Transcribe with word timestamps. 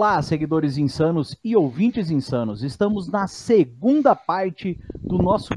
Olá, 0.00 0.22
seguidores 0.22 0.78
insanos 0.78 1.36
e 1.44 1.54
ouvintes 1.54 2.10
insanos. 2.10 2.62
Estamos 2.62 3.06
na 3.06 3.26
segunda 3.26 4.16
parte 4.16 4.80
do 4.98 5.18
nosso 5.18 5.50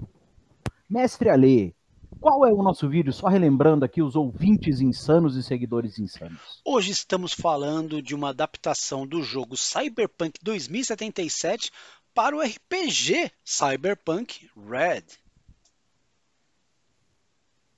Mestre 0.89 1.29
Alê. 1.29 1.73
Qual 2.19 2.45
é 2.45 2.51
o 2.51 2.61
nosso 2.61 2.89
vídeo? 2.89 3.14
Só 3.14 3.29
relembrando 3.29 3.86
aqui 3.86 4.01
os 4.01 4.18
ouvintes 4.18 4.82
insanos 4.82 5.37
e 5.37 5.43
seguidores 5.43 5.97
insanos. 5.97 6.61
Hoje 6.65 6.91
estamos 6.91 7.32
falando 7.32 8.01
de 8.01 8.14
uma 8.14 8.32
adaptação 8.32 9.07
do 9.07 9.23
jogo 9.23 9.55
Cyberpunk 9.55 10.37
2077 10.43 11.71
para 12.14 12.36
o 12.36 12.41
RPG 12.41 13.32
Cyberpunk 13.46 14.50
Red. 14.57 15.05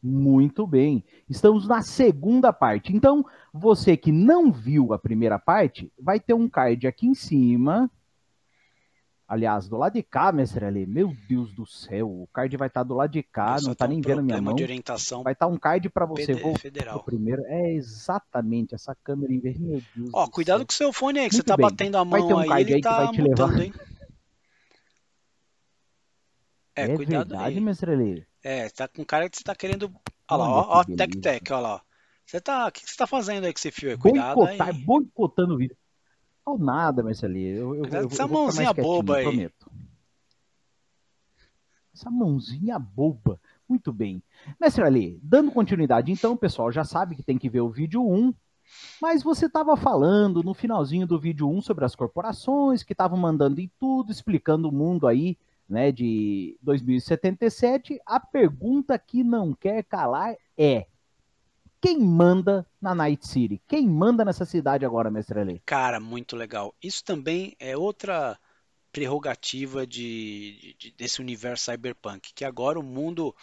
Muito 0.01 0.67
bem. 0.67 1.03
Estamos 1.27 1.67
na 1.67 1.81
segunda 1.81 2.53
parte. 2.53 2.95
Então, 2.95 3.25
você 3.57 3.95
que 3.95 4.11
não 4.11 4.51
viu 4.51 4.93
a 4.93 4.99
primeira 4.99 5.39
parte, 5.39 5.91
vai 5.97 6.19
ter 6.19 6.33
um 6.33 6.49
card 6.49 6.85
aqui 6.87 7.07
em 7.07 7.15
cima. 7.15 7.89
Aliás, 9.27 9.67
do 9.67 9.77
lado 9.77 9.93
de 9.93 10.03
cá, 10.03 10.31
mestre 10.31 10.65
ali. 10.65 10.85
Meu 10.85 11.15
Deus 11.27 11.51
do 11.53 11.65
céu, 11.65 12.07
o 12.07 12.27
card 12.27 12.55
vai 12.57 12.67
estar 12.67 12.83
do 12.83 12.93
lado 12.93 13.11
de 13.11 13.23
cá, 13.23 13.57
não 13.63 13.71
está 13.71 13.87
nem 13.87 13.99
vendo 14.01 14.21
minha 14.21 14.39
mão. 14.41 14.53
De 14.53 14.61
orientação 14.61 15.23
vai 15.23 15.33
estar 15.33 15.47
um 15.47 15.57
card 15.57 15.89
para 15.89 16.05
você 16.05 16.33
voltar 16.35 16.59
federal. 16.59 17.01
primeiro. 17.03 17.43
É 17.45 17.73
exatamente 17.73 18.75
essa 18.75 18.93
câmera 19.03 19.33
em 19.33 19.39
verde. 19.39 19.63
Meu 19.63 19.81
Deus 19.95 20.09
Ó, 20.13 20.27
cuidado 20.27 20.59
céu. 20.59 20.65
com 20.67 20.73
o 20.73 20.75
seu 20.75 20.93
fone 20.93 21.19
aí, 21.19 21.29
que 21.29 21.35
Muito 21.35 21.43
você 21.45 21.47
tá 21.47 21.57
bem. 21.57 21.65
batendo 21.65 21.97
a 21.97 22.05
mão 22.05 22.19
vai 22.19 22.27
ter 22.27 22.33
um 22.33 22.39
aí, 22.39 22.47
card 22.49 22.73
aí, 22.73 22.81
tá 22.81 22.89
que 22.91 23.03
vai 23.05 23.13
te 23.13 23.21
mutando, 23.21 23.53
levar. 23.53 23.63
Hein? 23.63 23.73
É, 26.77 26.83
é 26.83 26.93
cuidado 26.93 27.29
verdade, 27.29 27.55
aí. 27.55 27.61
mestre 27.61 27.89
ali. 27.89 28.27
É, 28.43 28.67
tá 28.69 28.85
com 28.85 29.05
cara 29.05 29.29
que 29.29 29.37
você 29.37 29.43
tá 29.45 29.55
querendo. 29.55 29.89
Olha 30.29 30.37
lá, 30.37 30.49
ó, 30.49 30.79
ó, 30.79 30.83
Tec 30.83 31.15
Tec, 31.21 31.49
olha 31.51 31.59
lá. 31.59 31.81
Você 32.25 32.41
tá. 32.41 32.67
O 32.67 32.71
que 32.71 32.81
você 32.85 32.97
tá 32.97 33.05
fazendo 33.05 33.45
aí 33.45 33.53
com 33.53 33.59
esse 33.59 33.71
fio 33.71 33.91
aí? 33.91 33.97
Cuidado 33.97 34.35
Boicotar, 34.35 34.67
aí. 34.69 34.73
Boicotando 34.73 35.53
o 35.53 35.57
vídeo. 35.57 35.77
Não 36.45 36.57
nada, 36.57 37.03
Marcelo. 37.03 37.37
Eu, 37.37 37.75
eu, 37.75 37.85
eu, 37.85 38.07
essa 38.07 38.27
mãozinha 38.27 38.73
boba 38.73 39.17
aí. 39.17 39.23
Prometo. 39.23 39.71
Essa 41.93 42.09
mãozinha 42.09 42.77
boba. 42.77 43.39
Muito 43.67 43.91
bem. 43.93 44.21
Mestre 44.59 44.83
Ali, 44.83 45.19
dando 45.23 45.51
continuidade, 45.51 46.11
então, 46.11 46.33
o 46.33 46.37
pessoal 46.37 46.71
já 46.71 46.83
sabe 46.83 47.15
que 47.15 47.23
tem 47.23 47.37
que 47.37 47.49
ver 47.49 47.61
o 47.61 47.69
vídeo 47.69 48.05
1. 48.05 48.33
Mas 49.01 49.23
você 49.23 49.45
estava 49.45 49.77
falando 49.77 50.43
no 50.43 50.53
finalzinho 50.53 51.07
do 51.07 51.19
vídeo 51.19 51.47
1 51.47 51.61
sobre 51.61 51.85
as 51.85 51.95
corporações 51.95 52.83
que 52.83 52.93
estavam 52.93 53.17
mandando 53.17 53.61
em 53.61 53.71
tudo, 53.79 54.11
explicando 54.11 54.69
o 54.69 54.71
mundo 54.71 55.07
aí 55.07 55.37
né, 55.67 55.91
de 55.91 56.57
2077, 56.61 57.99
a 58.05 58.19
pergunta 58.19 58.97
que 58.99 59.23
não 59.23 59.53
quer 59.53 59.83
calar 59.83 60.35
é: 60.57 60.87
quem 61.85 61.99
manda 61.99 62.65
na 62.81 62.95
Night 62.95 63.27
City? 63.27 63.61
Quem 63.67 63.87
manda 63.87 64.25
nessa 64.25 64.43
cidade 64.43 64.83
agora, 64.83 65.11
mestre 65.11 65.39
Ale? 65.39 65.61
Cara, 65.63 65.99
muito 65.99 66.35
legal. 66.35 66.73
Isso 66.81 67.03
também 67.03 67.55
é 67.59 67.77
outra 67.77 68.39
prerrogativa 68.91 69.85
de, 69.85 70.75
de, 70.79 70.91
desse 70.93 71.21
universo 71.21 71.65
cyberpunk, 71.65 72.33
que 72.33 72.43
agora 72.43 72.79
o 72.79 72.83
mundo 72.83 73.35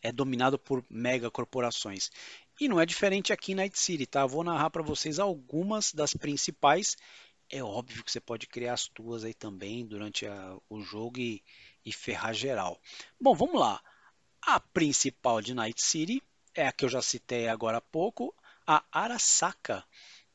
é 0.00 0.12
dominado 0.12 0.56
por 0.56 0.84
mega 0.88 1.28
corporações. 1.32 2.12
E 2.60 2.68
não 2.68 2.78
é 2.78 2.86
diferente 2.86 3.32
aqui 3.32 3.52
em 3.52 3.56
Night 3.56 3.76
City, 3.76 4.06
tá? 4.06 4.24
Vou 4.24 4.44
narrar 4.44 4.70
para 4.70 4.82
vocês 4.82 5.18
algumas 5.18 5.92
das 5.92 6.14
principais 6.14 6.96
é 7.52 7.64
óbvio 7.64 8.04
que 8.04 8.12
você 8.12 8.20
pode 8.20 8.46
criar 8.46 8.74
as 8.74 8.86
tuas 8.86 9.24
aí 9.24 9.34
também 9.34 9.84
durante 9.84 10.24
a, 10.24 10.56
o 10.68 10.80
jogo 10.80 11.18
e, 11.18 11.42
e 11.84 11.92
ferrar 11.92 12.32
geral. 12.32 12.80
Bom, 13.20 13.34
vamos 13.34 13.58
lá. 13.58 13.82
A 14.40 14.60
principal 14.60 15.42
de 15.42 15.52
Night 15.52 15.82
City 15.82 16.22
é 16.54 16.66
a 16.66 16.72
que 16.72 16.84
eu 16.84 16.88
já 16.88 17.02
citei 17.02 17.48
agora 17.48 17.78
há 17.78 17.80
pouco, 17.80 18.34
a 18.66 18.84
Arasaka, 18.92 19.84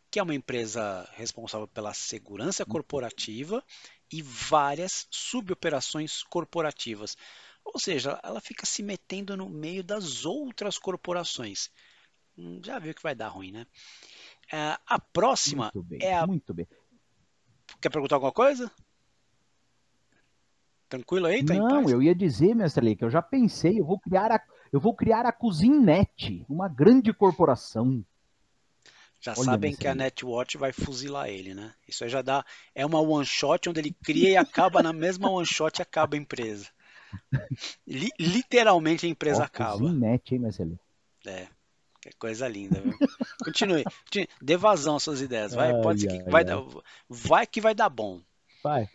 que 0.09 0.20
é 0.20 0.24
uma 0.24 0.36
empresa 0.36 1.09
responsável 1.14 1.68
pela 1.68 1.94
segurança 1.94 2.66
corporativa 2.66 3.64
e 4.12 4.22
várias 4.22 5.08
suboperações 5.09 6.24
corporativas. 6.24 7.18
Ou 7.64 7.80
seja, 7.80 8.20
ela 8.24 8.40
fica 8.40 8.66
se 8.66 8.84
metendo 8.84 9.36
no 9.36 9.50
meio 9.50 9.84
das 9.84 10.25
outras 10.25 10.78
corporações. 10.78 11.70
Hum, 12.38 12.62
já 12.64 12.78
viu 12.80 12.94
que 12.94 13.02
vai 13.02 13.16
dar 13.16 13.30
ruim, 13.30 13.52
né? 13.52 13.66
É, 14.52 14.78
a 14.86 15.00
próxima 15.00 15.72
bem, 15.75 16.00
é 16.02 16.16
a. 16.16 16.28
Muito 16.28 16.54
bem. 16.54 16.68
Quer 17.81 17.90
perguntar 17.90 18.16
alguma 18.16 18.31
coisa? 18.31 18.72
Tranquilo 20.88 21.25
aí? 21.25 21.44
Tá 21.44 21.56
Não, 21.56 21.90
eu 21.90 22.02
ia 22.02 22.14
dizer, 22.14 22.54
mestre 22.56 22.86
Lei, 22.86 22.96
que 22.96 23.04
eu 23.04 23.09
já 23.09 23.22
pensei, 23.22 23.80
eu 23.80 23.86
vou 23.86 24.00
criar 24.00 24.31
a, 24.31 24.40
eu 24.72 24.80
vou 24.80 24.94
criar 24.94 25.26
a 25.26 25.31
Cozinnet, 25.31 26.46
uma 26.50 26.68
grande 26.68 27.14
corporação. 27.14 28.03
Já 29.20 29.34
Olha 29.34 29.44
sabem 29.44 29.76
que 29.76 29.88
a 29.88 29.96
Netwatch 29.96 30.58
vai 30.58 30.72
fuzilar 30.72 31.30
ele, 31.30 31.53
né? 31.53 31.74
Isso 31.88 32.03
aí 32.03 32.09
já 32.09 32.22
dá. 32.22 32.46
É 32.75 32.86
uma 32.86 33.00
one 33.00 33.25
shot 33.25 33.68
onde 33.70 33.80
ele 33.80 33.96
cria 34.04 34.30
e 34.30 34.38
acaba 34.38 34.84
na 34.84 34.94
mesma 34.94 35.30
one 35.30 35.46
shot 35.46 35.80
e 35.80 35.81
acaba 35.81 36.16
a 36.16 36.20
empresa. 36.20 36.68
Li, 37.88 38.09
literalmente 38.20 39.06
a 39.06 39.09
empresa 39.09 39.44
acaba. 39.44 39.80
Cozinnet, 39.80 40.36
hein, 40.36 40.40
mestre 40.40 40.78
É. 41.25 41.48
Que 42.02 42.12
coisa 42.20 42.48
linda, 42.48 42.80
viu? 42.80 42.94
Continue. 43.44 43.84
Dê 44.40 44.56
vazão 44.56 44.98
às 44.98 45.04
suas 45.04 45.22
ideias. 45.22 45.56
Vai, 45.56 45.72
ai, 45.74 45.81
pode 45.81 46.02
ser 46.02 46.08
que 46.08 46.18
ai, 46.18 46.30
vai, 46.30 46.42
ai. 46.44 46.46
Dar, 46.46 46.64
vai 47.09 47.48
que 47.48 47.59
vai 47.59 47.74
dar 47.74 47.90
bom. 47.90 48.22
Vai. 48.64 48.88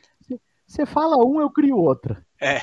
Você 0.64 0.86
fala 0.86 1.16
um, 1.16 1.40
eu 1.40 1.50
crio 1.50 1.76
outra. 1.76 2.24
É. 2.40 2.60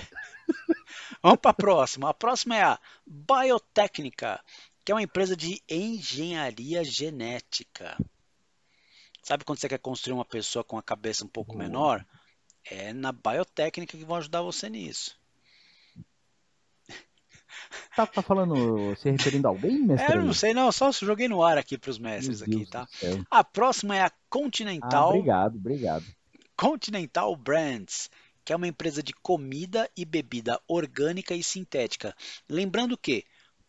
Vamos 1.21 1.39
para 1.39 1.51
a 1.51 1.53
próxima. 1.53 2.09
A 2.09 2.13
próxima 2.13 2.55
é 2.55 2.63
a 2.63 2.79
Biotécnica, 3.05 4.43
que 4.83 4.91
é 4.91 4.95
uma 4.95 5.03
empresa 5.03 5.35
de 5.35 5.61
engenharia 5.69 6.83
genética. 6.83 7.97
Sabe 9.27 9.43
quando 9.43 9.59
você 9.59 9.67
quer 9.67 9.79
construir 9.79 10.13
uma 10.13 10.23
pessoa 10.23 10.63
com 10.63 10.77
a 10.77 10.81
cabeça 10.81 11.25
um 11.25 11.27
pouco 11.27 11.57
menor? 11.57 12.05
É 12.63 12.93
na 12.93 13.11
biotécnica 13.11 13.97
que 13.97 14.05
vão 14.05 14.15
ajudar 14.15 14.41
você 14.41 14.69
nisso. 14.69 15.19
Tá, 17.93 18.05
tá 18.05 18.21
falando, 18.21 18.95
se 18.95 19.09
referindo 19.09 19.47
a 19.47 19.51
alguém, 19.51 19.79
mestre? 19.79 20.13
É, 20.13 20.15
não 20.15 20.33
sei 20.33 20.53
não, 20.53 20.71
só 20.71 20.91
joguei 20.91 21.27
no 21.27 21.43
ar 21.43 21.57
aqui 21.57 21.77
para 21.77 21.89
os 21.89 21.97
mestres 21.97 22.41
aqui, 22.41 22.65
tá? 22.67 22.87
A 23.29 23.43
próxima 23.43 23.95
é 23.97 24.03
a 24.03 24.11
Continental. 24.29 25.09
Ah, 25.09 25.15
obrigado, 25.15 25.55
obrigado. 25.57 26.05
Continental 26.55 27.35
Brands, 27.35 28.09
que 28.47 28.53
é 28.53 28.55
uma 28.55 28.65
empresa 28.65 29.03
de 29.03 29.11
comida 29.11 29.91
e 29.93 30.05
bebida 30.05 30.57
orgânica 30.69 31.35
e 31.35 31.43
sintética. 31.43 32.15
Lembrando 32.47 32.97
que, 32.97 33.25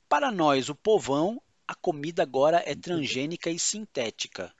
para 0.08 0.30
nós, 0.30 0.68
o 0.68 0.74
povão, 0.76 1.42
a 1.66 1.74
comida 1.74 2.22
agora 2.22 2.62
é 2.64 2.76
transgênica 2.76 3.50
e 3.50 3.58
sintética. 3.58 4.54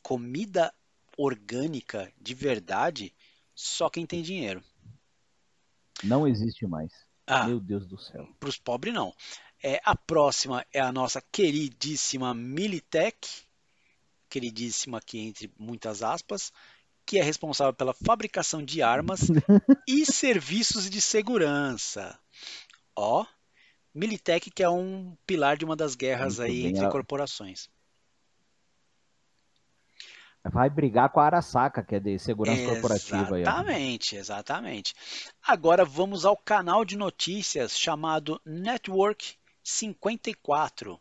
Comida 0.00 0.72
orgânica 1.18 2.12
de 2.16 2.32
verdade, 2.32 3.12
só 3.56 3.90
quem 3.90 4.06
tem 4.06 4.22
dinheiro. 4.22 4.62
Não 6.04 6.28
existe 6.28 6.64
mais. 6.64 6.92
Ah, 7.26 7.48
Meu 7.48 7.58
Deus 7.58 7.88
do 7.88 7.98
céu. 7.98 8.24
Para 8.38 8.48
os 8.48 8.58
pobres, 8.58 8.94
não. 8.94 9.12
É, 9.60 9.80
a 9.84 9.96
próxima 9.96 10.64
é 10.72 10.78
a 10.78 10.92
nossa 10.92 11.20
queridíssima 11.20 12.32
Militech, 12.32 13.18
queridíssima 14.28 14.98
aqui 14.98 15.18
entre 15.18 15.52
muitas 15.58 16.04
aspas, 16.04 16.52
que 17.06 17.18
é 17.18 17.22
responsável 17.22 17.72
pela 17.72 17.94
fabricação 17.94 18.62
de 18.62 18.82
armas 18.82 19.20
e 19.86 20.04
serviços 20.04 20.90
de 20.90 21.00
segurança. 21.00 22.18
Ó, 22.94 23.24
Militech 23.94 24.50
que 24.50 24.62
é 24.62 24.68
um 24.68 25.16
pilar 25.26 25.56
de 25.56 25.64
uma 25.64 25.76
das 25.76 25.94
guerras 25.94 26.38
Muito 26.38 26.50
aí 26.50 26.62
bem, 26.62 26.70
entre 26.70 26.82
ela... 26.82 26.92
corporações 26.92 27.70
vai 30.50 30.70
brigar 30.70 31.10
com 31.10 31.20
a 31.20 31.26
Arasaka, 31.26 31.82
que 31.82 31.96
é 31.96 32.00
de 32.00 32.18
segurança 32.18 32.60
exatamente, 32.60 32.80
corporativa. 32.80 33.40
Exatamente, 33.40 34.16
exatamente. 34.16 34.94
Agora 35.42 35.84
vamos 35.84 36.24
ao 36.24 36.36
canal 36.36 36.84
de 36.84 36.96
notícias 36.96 37.78
chamado 37.78 38.40
Network 38.44 39.34
54. 39.62 41.00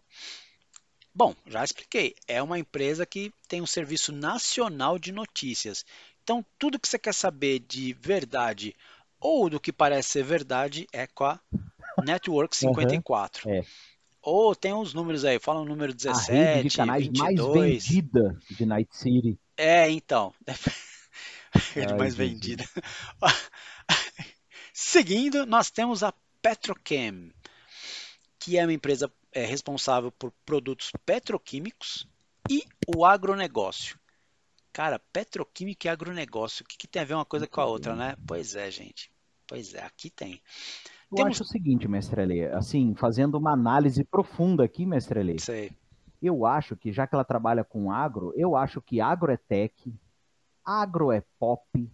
Bom, 1.15 1.33
já 1.47 1.63
expliquei, 1.63 2.13
é 2.27 2.43
uma 2.43 2.59
empresa 2.59 3.05
que 3.05 3.33
tem 3.47 3.61
um 3.61 3.65
serviço 3.65 4.11
nacional 4.11 4.99
de 4.99 5.13
notícias. 5.13 5.85
Então, 6.21 6.45
tudo 6.59 6.77
que 6.77 6.87
você 6.87 6.99
quer 6.99 7.13
saber 7.13 7.59
de 7.59 7.93
verdade 7.93 8.75
ou 9.17 9.49
do 9.49 9.59
que 9.59 9.71
parece 9.71 10.09
ser 10.09 10.23
verdade 10.23 10.85
é 10.91 11.07
com 11.07 11.23
a 11.23 11.39
Network 12.03 12.55
54. 12.55 13.47
Uhum, 13.47 13.55
é. 13.55 13.65
Ou 14.21 14.55
tem 14.55 14.73
uns 14.73 14.93
números 14.93 15.23
aí, 15.23 15.39
fala 15.39 15.61
o 15.61 15.65
número 15.65 15.93
17, 15.93 16.31
a 16.31 16.55
rede 16.55 16.69
de 16.69 16.75
canais 16.75 17.05
22. 17.05 17.55
mais 17.55 17.87
vendida 17.87 18.39
de 18.49 18.65
Night 18.65 18.97
City. 18.97 19.39
É, 19.55 19.89
então. 19.89 20.33
rede 21.73 21.93
Ai, 21.93 21.97
mais 21.97 22.13
vendida. 22.13 22.65
Seguindo, 24.73 25.45
nós 25.45 25.71
temos 25.71 26.03
a 26.03 26.13
Petrochem, 26.41 27.31
que 28.37 28.57
é 28.57 28.65
uma 28.65 28.73
empresa 28.73 29.09
é, 29.35 29.45
responsável 29.45 30.11
por 30.11 30.31
produtos 30.43 30.91
petroquímicos 31.05 32.07
e 32.49 32.63
o 32.95 33.05
agronegócio. 33.05 33.99
Cara, 34.73 34.99
petroquímica 35.13 35.87
e 35.87 35.89
agronegócio, 35.89 36.63
o 36.63 36.67
que, 36.67 36.77
que 36.77 36.87
tem 36.87 37.03
a 37.03 37.05
ver 37.05 37.13
uma 37.13 37.25
coisa 37.25 37.47
com 37.47 37.61
a 37.61 37.65
outra, 37.65 37.95
né? 37.95 38.15
Pois 38.27 38.55
é, 38.55 38.71
gente. 38.71 39.11
Pois 39.47 39.75
é, 39.75 39.83
aqui 39.83 40.09
tem. 40.09 40.41
Eu 41.11 41.17
Temos... 41.17 41.35
acho 41.35 41.43
o 41.43 41.47
seguinte, 41.47 41.87
mestre 41.87 42.21
Alê, 42.21 42.47
assim, 42.47 42.95
fazendo 42.95 43.37
uma 43.37 43.51
análise 43.51 44.03
profunda 44.03 44.63
aqui, 44.63 44.85
mestre 44.85 45.19
Alê. 45.19 45.37
Sei. 45.39 45.71
Eu 46.19 46.45
acho 46.45 46.75
que, 46.75 46.91
já 46.91 47.05
que 47.05 47.13
ela 47.13 47.23
trabalha 47.23 47.63
com 47.63 47.91
agro, 47.91 48.33
eu 48.35 48.55
acho 48.55 48.81
que 48.81 48.99
agro 48.99 49.31
é 49.31 49.37
tech, 49.37 49.93
Agro 50.65 51.11
é 51.11 51.21
pop, 51.37 51.87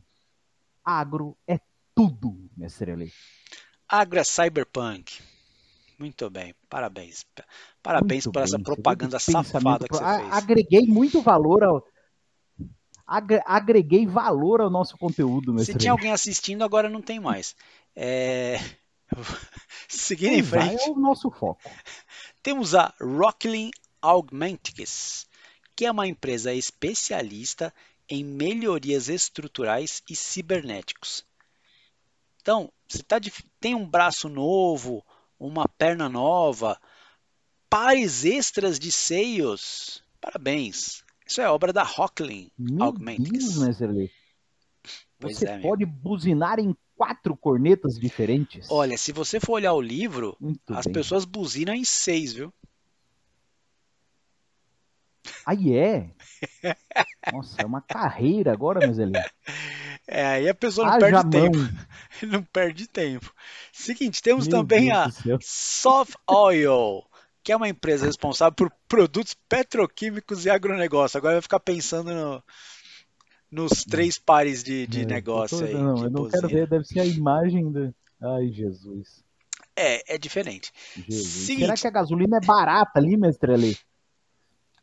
agro 0.82 1.38
é 1.46 1.60
tudo, 1.94 2.50
mestre 2.56 2.94
Ale. 2.94 3.14
Agro 3.86 4.18
é 4.18 4.24
cyberpunk. 4.24 5.22
Muito 6.02 6.32
bem, 6.32 6.56
parabéns. 6.68 7.24
Parabéns 7.84 8.26
muito 8.26 8.34
por 8.34 8.40
bem, 8.40 8.44
essa 8.44 8.58
propaganda 8.58 9.20
safada 9.20 9.88
que 9.88 9.96
você 9.96 10.04
fez. 10.04 10.34
Agreguei 10.34 10.88
muito 10.88 11.22
valor 11.22 11.64
ao, 11.64 11.86
agreguei 13.46 14.08
valor 14.08 14.62
ao 14.62 14.70
nosso 14.72 14.98
conteúdo. 14.98 15.64
Se 15.64 15.78
tinha 15.78 15.92
alguém 15.92 16.12
assistindo, 16.12 16.64
agora 16.64 16.90
não 16.90 17.04
tem 17.04 17.20
mais. 17.20 17.56
É... 17.96 18.58
Seguindo 19.88 20.34
em 20.34 20.42
frente. 20.42 20.82
É 20.82 20.90
o 20.90 20.96
nosso 20.96 21.30
foco. 21.30 21.70
Temos 22.42 22.74
a 22.74 22.92
Rocklin 23.00 23.70
Augmentics, 24.02 25.28
que 25.76 25.86
é 25.86 25.92
uma 25.92 26.08
empresa 26.08 26.52
especialista 26.52 27.72
em 28.10 28.24
melhorias 28.24 29.08
estruturais 29.08 30.02
e 30.10 30.16
cibernéticos. 30.16 31.24
Então, 32.42 32.74
você 32.88 33.04
tá 33.04 33.20
de... 33.20 33.32
tem 33.60 33.76
um 33.76 33.88
braço 33.88 34.28
novo, 34.28 35.06
uma 35.42 35.68
perna 35.68 36.08
nova, 36.08 36.80
pares 37.70 38.24
extras 38.24 38.78
de 38.78 38.92
seios. 38.92 40.04
Parabéns. 40.20 41.04
Isso 41.26 41.42
é 41.42 41.50
obra 41.50 41.74
da 41.74 41.84
Rocklin 41.84 42.52
Augmentics. 42.80 43.56
Você 45.20 45.48
é, 45.48 45.60
pode 45.60 45.86
buzinar 45.86 46.60
em 46.60 46.76
quatro 46.96 47.36
cornetas 47.36 48.00
diferentes? 48.00 48.68
Olha, 48.70 48.98
se 48.98 49.12
você 49.12 49.40
for 49.40 49.54
olhar 49.54 49.74
o 49.74 49.82
livro, 49.82 50.38
Muito 50.40 50.74
as 50.74 50.86
bem. 50.86 50.94
pessoas 50.94 51.26
buzinam 51.26 51.74
em 51.74 51.84
seis, 51.84 52.34
viu? 52.34 52.54
Aí 55.46 55.76
é? 55.76 56.12
Nossa, 57.34 57.62
é 57.62 57.66
uma 57.66 57.82
carreira 57.82 58.52
agora, 58.52 58.80
meus 58.80 58.98
É, 60.14 60.26
aí 60.26 60.50
a 60.50 60.54
pessoa 60.54 60.92
não 60.92 61.00
perde 61.00 61.30
tempo. 61.30 61.58
não 62.28 62.44
perde 62.44 62.86
tempo. 62.86 63.34
Seguinte, 63.72 64.22
temos 64.22 64.46
Meu 64.46 64.58
também 64.58 64.90
Deus 64.90 65.26
a 65.26 65.38
Soft 65.40 66.16
Oil, 66.28 67.06
que 67.42 67.54
é 67.54 67.56
uma 67.56 67.70
empresa 67.70 68.06
responsável 68.06 68.54
por 68.54 68.70
produtos 68.90 69.34
petroquímicos 69.48 70.46
e 70.46 70.50
agronegócio. 70.50 71.18
Agora 71.18 71.36
vai 71.36 71.42
ficar 71.42 71.62
pensando 71.62 72.14
no, 72.14 72.44
nos 73.50 73.86
três 73.86 74.20
pares 74.20 74.62
de, 74.62 74.86
de 74.86 75.04
é, 75.04 75.06
negócio 75.06 75.60
tô, 75.60 75.64
aí. 75.64 75.74
Não, 75.76 76.04
eu 76.04 76.10
não 76.10 76.28
quero 76.28 76.50
ver, 76.50 76.68
deve 76.68 76.84
ser 76.84 77.00
a 77.00 77.06
imagem 77.06 77.72
do. 77.72 77.96
Ai, 78.22 78.50
Jesus. 78.50 79.24
É, 79.74 80.16
é 80.16 80.18
diferente. 80.18 80.74
Seguinte, 81.10 81.62
Será 81.62 81.76
que 81.76 81.88
a 81.88 81.92
gasolina 81.92 82.36
é 82.44 82.46
barata 82.46 83.00
ali, 83.00 83.16
mestre 83.16 83.54
ali? 83.54 83.78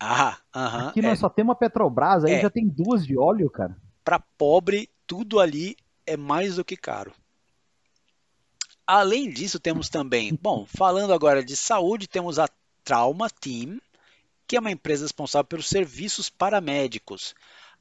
Ah, 0.00 0.38
aham. 0.54 0.88
Aqui 0.88 1.02
nós 1.02 1.12
é, 1.12 1.16
só 1.16 1.28
temos 1.28 1.52
a 1.52 1.54
Petrobras, 1.54 2.24
aí 2.24 2.32
é, 2.32 2.40
já 2.40 2.48
tem 2.48 2.66
duas 2.66 3.04
de 3.04 3.18
óleo, 3.18 3.50
cara. 3.50 3.76
Para 4.08 4.20
pobre, 4.38 4.88
tudo 5.06 5.38
ali 5.38 5.76
é 6.06 6.16
mais 6.16 6.56
do 6.56 6.64
que 6.64 6.78
caro. 6.78 7.12
Além 8.86 9.28
disso, 9.28 9.60
temos 9.60 9.90
também, 9.90 10.34
bom, 10.34 10.64
falando 10.64 11.12
agora 11.12 11.44
de 11.44 11.54
saúde, 11.54 12.08
temos 12.08 12.38
a 12.38 12.48
Trauma 12.82 13.28
Team, 13.28 13.78
que 14.46 14.56
é 14.56 14.60
uma 14.60 14.70
empresa 14.70 15.04
responsável 15.04 15.44
pelos 15.44 15.68
serviços 15.68 16.30
paramédicos. 16.30 17.34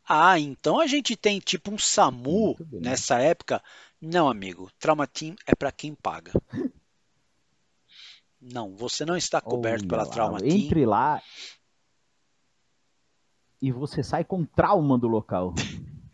Ah, 0.06 0.38
então 0.38 0.82
a 0.82 0.86
gente 0.86 1.16
tem 1.16 1.40
tipo 1.40 1.72
um 1.72 1.78
SAMU 1.78 2.58
nessa 2.74 3.20
época? 3.20 3.64
Não, 4.02 4.28
amigo. 4.28 4.70
Trauma 4.78 5.08
Team 5.08 5.34
é 5.46 5.56
para 5.56 5.72
quem 5.72 5.96
paga. 5.96 6.34
Não, 8.42 8.76
você 8.76 9.06
não 9.06 9.16
está 9.16 9.40
coberto 9.40 9.84
Olha 9.84 9.90
pela 9.90 10.04
lá, 10.04 10.10
Trauma 10.10 10.40
Team. 10.40 10.58
Entre 10.58 10.86
lá 10.86 11.24
e 13.62 13.72
você 13.72 14.04
sai 14.04 14.26
com 14.26 14.44
trauma 14.44 14.98
do 14.98 15.08
local. 15.08 15.54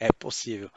É 0.03 0.11
possível. 0.11 0.69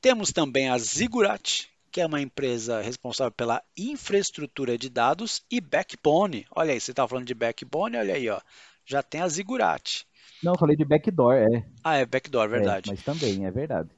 Temos 0.00 0.32
também 0.32 0.68
a 0.68 0.76
Zigurat, 0.76 1.68
que 1.92 2.00
é 2.00 2.06
uma 2.06 2.20
empresa 2.20 2.80
responsável 2.80 3.30
pela 3.30 3.62
infraestrutura 3.76 4.76
de 4.76 4.90
dados, 4.90 5.44
e 5.48 5.60
Backbone. 5.60 6.44
Olha 6.50 6.72
aí, 6.72 6.80
você 6.80 6.90
estava 6.90 7.06
falando 7.06 7.28
de 7.28 7.34
Backbone, 7.34 7.96
olha 7.96 8.14
aí, 8.14 8.28
ó. 8.28 8.40
Já 8.84 9.04
tem 9.04 9.20
a 9.20 9.28
Zigurat. 9.28 10.02
Não, 10.42 10.54
eu 10.54 10.58
falei 10.58 10.76
de 10.76 10.84
Backdoor, 10.84 11.34
é. 11.34 11.64
Ah, 11.84 11.94
é 11.94 12.04
Backdoor, 12.04 12.48
verdade. 12.48 12.90
É, 12.90 12.92
mas 12.92 13.04
também, 13.04 13.46
é 13.46 13.52
verdade. 13.52 13.88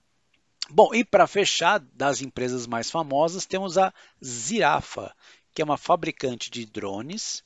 Bom, 0.68 0.94
e 0.94 1.02
para 1.02 1.26
fechar, 1.26 1.80
das 1.94 2.20
empresas 2.20 2.66
mais 2.66 2.90
famosas, 2.90 3.46
temos 3.46 3.78
a 3.78 3.90
Zirafa, 4.22 5.16
que 5.54 5.62
é 5.62 5.64
uma 5.64 5.78
fabricante 5.78 6.50
de 6.50 6.66
drones, 6.66 7.42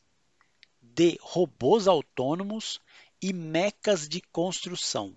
de 0.83 1.17
robôs 1.23 1.87
autônomos 1.87 2.81
e 3.23 3.33
mecas 3.33 4.09
de 4.09 4.21
construção. 4.21 5.15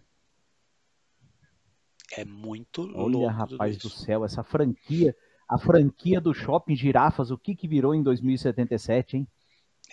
É 2.12 2.24
muito 2.24 2.82
louco. 2.84 3.18
Olha, 3.18 3.32
rapaz 3.32 3.78
do 3.78 3.90
céu, 3.90 4.24
essa 4.24 4.44
franquia 4.44 5.16
a 5.48 5.58
franquia 5.60 6.20
do 6.20 6.34
Shopping 6.34 6.76
Girafas, 6.76 7.30
o 7.30 7.38
que, 7.38 7.56
que 7.56 7.68
virou 7.68 7.94
em 7.94 8.02
2077, 8.02 9.18
hein? 9.18 9.28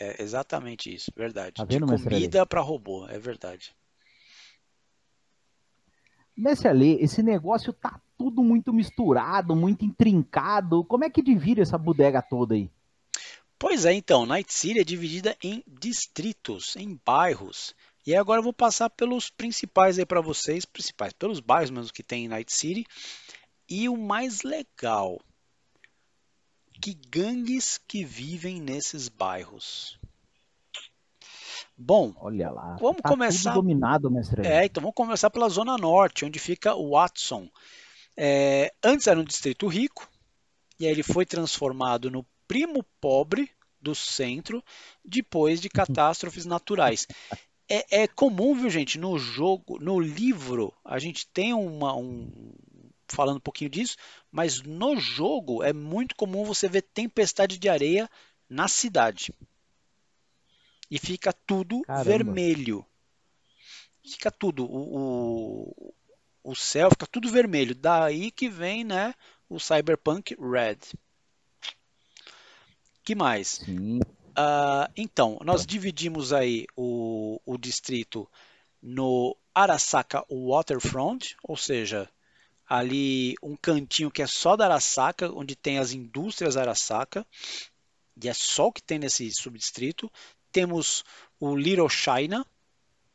É 0.00 0.22
exatamente 0.22 0.92
isso, 0.92 1.12
verdade. 1.14 1.56
Tá 1.56 1.64
vendo, 1.64 1.86
De 1.86 2.02
comida 2.02 2.46
para 2.46 2.62
robô, 2.62 3.06
é 3.06 3.18
verdade. 3.18 3.74
Mestre 6.34 6.68
Ale, 6.68 6.94
esse 6.94 7.22
negócio 7.22 7.74
tá 7.74 8.00
tudo 8.16 8.42
muito 8.42 8.72
misturado, 8.72 9.54
muito 9.54 9.84
intrincado. 9.84 10.82
Como 10.84 11.04
é 11.04 11.10
que 11.10 11.22
divide 11.22 11.60
essa 11.60 11.76
bodega 11.76 12.22
toda 12.22 12.54
aí? 12.54 12.70
Pois 13.58 13.84
é, 13.84 13.92
então, 13.92 14.24
Night 14.24 14.52
City 14.52 14.80
é 14.80 14.84
dividida 14.84 15.36
em 15.42 15.62
distritos, 15.68 16.74
em 16.74 16.98
bairros. 17.04 17.74
E 18.06 18.14
agora 18.14 18.40
eu 18.40 18.44
vou 18.44 18.52
passar 18.52 18.90
pelos 18.90 19.30
principais 19.30 19.98
aí 19.98 20.04
para 20.04 20.20
vocês, 20.20 20.64
principais, 20.64 21.12
pelos 21.12 21.40
bairros 21.40 21.70
mesmo 21.70 21.92
que 21.92 22.02
tem 22.02 22.24
em 22.24 22.28
Night 22.28 22.52
City. 22.52 22.84
E 23.68 23.88
o 23.88 23.96
mais 23.96 24.42
legal, 24.42 25.20
que 26.80 26.94
gangues 26.94 27.78
que 27.78 28.04
vivem 28.04 28.60
nesses 28.60 29.08
bairros. 29.08 29.98
Bom, 31.76 32.12
olha 32.16 32.50
lá, 32.50 32.76
vamos 32.80 33.02
tá 33.02 33.08
começar. 33.08 33.54
dominado, 33.54 34.10
mestre. 34.10 34.46
É, 34.46 34.64
então 34.64 34.82
vamos 34.82 34.94
começar 34.94 35.30
pela 35.30 35.48
zona 35.48 35.76
norte, 35.76 36.24
onde 36.24 36.38
fica 36.38 36.74
Watson. 36.74 37.48
É, 38.16 38.72
antes 38.82 39.06
era 39.06 39.18
um 39.18 39.24
distrito 39.24 39.66
rico 39.66 40.08
e 40.78 40.86
aí 40.86 40.92
ele 40.92 41.02
foi 41.02 41.24
transformado 41.24 42.10
no 42.10 42.26
primo 42.46 42.84
pobre 43.00 43.50
do 43.80 43.94
centro 43.94 44.62
depois 45.04 45.60
de 45.60 45.68
catástrofes 45.70 46.44
naturais. 46.44 47.06
É, 47.74 48.02
é, 48.02 48.06
comum, 48.06 48.54
viu, 48.54 48.68
gente, 48.68 48.98
no 48.98 49.18
jogo, 49.18 49.78
no 49.78 49.98
livro, 49.98 50.74
a 50.84 50.98
gente 50.98 51.26
tem 51.26 51.54
uma, 51.54 51.96
um, 51.96 52.30
falando 53.08 53.38
um 53.38 53.40
pouquinho 53.40 53.70
disso, 53.70 53.96
mas 54.30 54.60
no 54.60 54.94
jogo 55.00 55.62
é 55.62 55.72
muito 55.72 56.14
comum 56.14 56.44
você 56.44 56.68
ver 56.68 56.82
tempestade 56.82 57.56
de 57.56 57.70
areia 57.70 58.10
na 58.46 58.68
cidade. 58.68 59.32
E 60.90 60.98
fica 60.98 61.32
tudo 61.32 61.80
Caramba. 61.80 62.04
vermelho. 62.04 62.84
Fica 64.04 64.30
tudo. 64.30 64.66
O, 64.66 65.64
o, 65.74 65.94
o 66.44 66.54
céu 66.54 66.90
fica 66.90 67.06
tudo 67.06 67.30
vermelho. 67.30 67.74
Daí 67.74 68.30
que 68.30 68.50
vem 68.50 68.84
né, 68.84 69.14
o 69.48 69.58
Cyberpunk 69.58 70.36
Red. 70.38 70.80
que 73.02 73.14
mais? 73.14 73.62
Uh, 74.32 74.90
então, 74.96 75.38
nós 75.44 75.66
dividimos 75.66 76.32
aí 76.32 76.66
o, 76.76 77.40
o 77.44 77.58
distrito 77.58 78.28
no 78.80 79.36
Arasaka 79.54 80.24
Waterfront, 80.30 81.36
ou 81.42 81.56
seja, 81.56 82.08
ali 82.66 83.34
um 83.42 83.54
cantinho 83.54 84.10
que 84.10 84.22
é 84.22 84.26
só 84.26 84.56
da 84.56 84.64
Arasaka, 84.64 85.30
onde 85.30 85.54
tem 85.54 85.78
as 85.78 85.92
indústrias 85.92 86.56
Arasaka, 86.56 87.26
e 88.22 88.28
é 88.28 88.34
só 88.34 88.68
o 88.68 88.72
que 88.72 88.82
tem 88.82 88.98
nesse 88.98 89.30
subdistrito. 89.30 90.10
Temos 90.50 91.04
o 91.38 91.54
Little 91.54 91.88
China, 91.88 92.46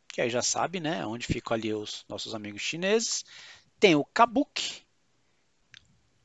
que 0.07 0.21
aí 0.21 0.29
já 0.29 0.41
sabe, 0.41 0.79
né, 0.79 1.05
onde 1.05 1.25
ficam 1.25 1.55
ali 1.55 1.73
os 1.73 2.05
nossos 2.07 2.35
amigos 2.35 2.61
chineses. 2.61 3.25
Tem 3.79 3.95
o 3.95 4.05
Kabuki, 4.05 4.81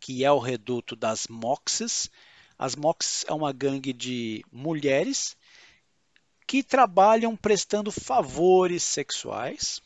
que 0.01 0.25
é 0.25 0.33
o 0.33 0.39
reduto 0.39 0.97
das 0.97 1.27
Moxes. 1.29 2.11
As 2.62 2.76
Moxes 2.76 3.25
é 3.26 3.33
uma 3.33 3.52
gangue 3.52 3.92
de 3.92 4.45
mulheres 4.52 5.37
que 6.47 6.62
trabalham 6.62 7.37
prestando 7.37 7.90
favores 7.90 8.85
sexuais 8.85 9.83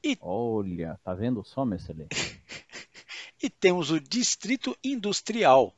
e... 0.00 0.16
Olha, 0.20 0.96
tá 1.02 1.12
vendo 1.12 1.42
só, 1.42 1.64
mestre? 1.64 2.06
e 3.42 3.50
temos 3.50 3.90
o 3.90 3.98
Distrito 3.98 4.78
Industrial, 4.84 5.74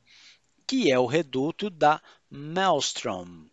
que 0.67 0.91
é 0.91 0.99
o 0.99 1.07
reduto 1.07 1.71
da 1.71 1.99
Maelstrom. 2.29 3.47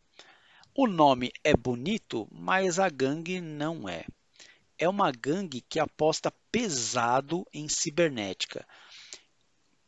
O 0.75 0.87
nome 0.87 1.33
é 1.43 1.57
bonito, 1.57 2.29
mas 2.31 2.79
a 2.79 2.91
gangue 2.91 3.41
não 3.41 3.89
é. 3.89 4.05
É 4.79 4.87
uma 4.87 5.11
gangue 5.11 5.63
que 5.63 5.81
aposta 5.81 6.31
pesado 6.51 7.47
em 7.51 7.67
cibernética. 7.67 8.67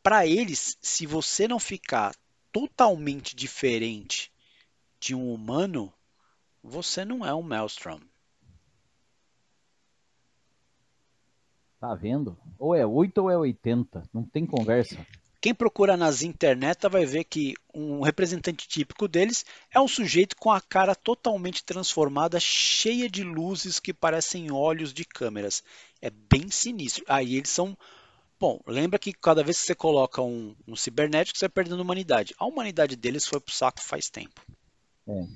Para 0.04 0.26
eles, 0.26 0.76
se 0.82 1.06
você 1.06 1.48
não 1.48 1.58
ficar 1.58 2.14
totalmente 2.52 3.34
diferente 3.34 4.30
de 5.00 5.14
um 5.14 5.32
humano, 5.32 5.90
você 6.62 7.06
não 7.06 7.24
é 7.24 7.34
um 7.34 7.40
Maelstrom. 7.40 8.00
Tá 11.80 11.94
vendo? 11.94 12.36
Ou 12.58 12.74
é 12.74 12.84
8 12.84 13.16
ou 13.16 13.30
é 13.30 13.38
80. 13.38 14.02
Não 14.12 14.22
tem 14.22 14.44
conversa. 14.44 15.06
Quem 15.40 15.54
procura 15.54 15.96
nas 15.96 16.22
internet 16.22 16.86
vai 16.86 17.06
ver 17.06 17.24
que 17.24 17.54
um 17.74 18.02
representante 18.02 18.68
típico 18.68 19.08
deles 19.08 19.44
é 19.70 19.80
um 19.80 19.88
sujeito 19.88 20.36
com 20.36 20.50
a 20.50 20.60
cara 20.60 20.94
totalmente 20.94 21.64
transformada, 21.64 22.38
cheia 22.38 23.08
de 23.08 23.24
luzes 23.24 23.80
que 23.80 23.94
parecem 23.94 24.52
olhos 24.52 24.92
de 24.92 25.06
câmeras. 25.06 25.64
É 26.02 26.10
bem 26.10 26.50
sinistro. 26.50 27.04
Aí 27.08 27.36
eles 27.36 27.48
são. 27.48 27.74
Bom, 28.44 28.60
lembra 28.66 28.98
que 28.98 29.10
cada 29.10 29.42
vez 29.42 29.58
que 29.58 29.64
você 29.64 29.74
coloca 29.74 30.20
um, 30.20 30.54
um 30.68 30.76
cibernético, 30.76 31.38
você 31.38 31.46
vai 31.46 31.54
perdendo 31.54 31.80
humanidade. 31.80 32.34
A 32.38 32.44
humanidade 32.44 32.94
deles 32.94 33.26
foi 33.26 33.40
pro 33.40 33.54
saco 33.54 33.80
faz 33.80 34.10
tempo. 34.10 34.38
É. 35.08 35.26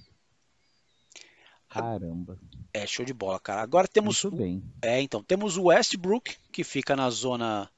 Caramba. 1.70 2.38
É 2.70 2.86
show 2.86 3.06
de 3.06 3.14
bola, 3.14 3.40
cara. 3.40 3.62
Agora 3.62 3.88
temos. 3.88 4.22
Muito 4.24 4.36
bem. 4.36 4.62
É, 4.82 5.00
então, 5.00 5.22
temos 5.22 5.56
o 5.56 5.68
Westbrook, 5.68 6.36
que 6.52 6.62
fica 6.62 6.94
na 6.94 7.08
zona 7.08 7.70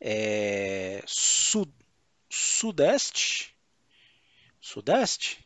é, 0.00 1.02
sud, 1.04 1.68
sudeste. 2.28 3.52
Sudeste? 4.60 5.44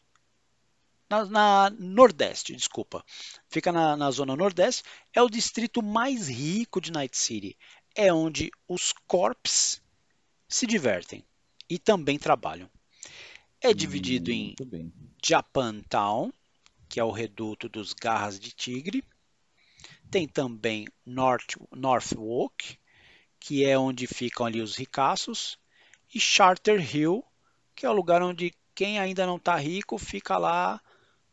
Na, 1.09 1.25
na, 1.25 1.71
Nordeste, 1.79 2.55
desculpa. 2.55 3.03
Fica 3.49 3.73
na, 3.73 3.97
na 3.97 4.11
zona 4.11 4.37
Nordeste. 4.37 4.83
É 5.15 5.23
o 5.23 5.31
distrito 5.31 5.83
mais 5.83 6.29
rico 6.29 6.79
de 6.79 6.93
Night 6.93 7.17
City. 7.17 7.57
É 7.97 8.13
onde 8.13 8.51
os 8.69 8.93
corps 9.07 9.83
se 10.49 10.67
divertem 10.67 11.25
e 11.69 11.79
também 11.79 12.19
trabalham. 12.19 12.71
É 13.61 13.75
dividido 13.75 14.31
Hum, 14.31 14.33
em. 14.33 14.57
Japantown, 15.25 16.33
que 16.89 17.01
é 17.01 17.05
o 17.05 17.11
reduto 17.11 17.69
dos 17.69 17.93
Garras 17.93 18.39
de 18.41 18.53
Tigre. 18.53 19.05
Tem 20.11 20.27
também 20.27 20.87
North, 21.05 21.57
Northwalk, 21.71 22.79
que 23.41 23.65
é 23.65 23.79
onde 23.79 24.07
ficam 24.07 24.47
ali 24.47 24.61
os 24.61 24.77
ricaços. 24.77 25.59
E 26.15 26.21
Charter 26.21 26.95
Hill, 26.97 27.25
que 27.75 27.87
é 27.87 27.91
o 27.91 27.95
lugar 27.95 28.23
onde 28.23 28.53
quem 28.75 28.99
ainda 28.99 29.27
não 29.27 29.37
está 29.37 29.57
rico 29.57 29.99
fica 29.99 30.39
lá 30.39 30.81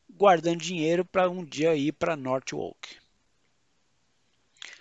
guardando 0.09 0.59
dinheiro 0.61 1.05
para 1.05 1.29
um 1.29 1.43
dia 1.45 1.75
ir 1.75 1.93
para 1.93 2.15
Northwalk. 2.17 2.97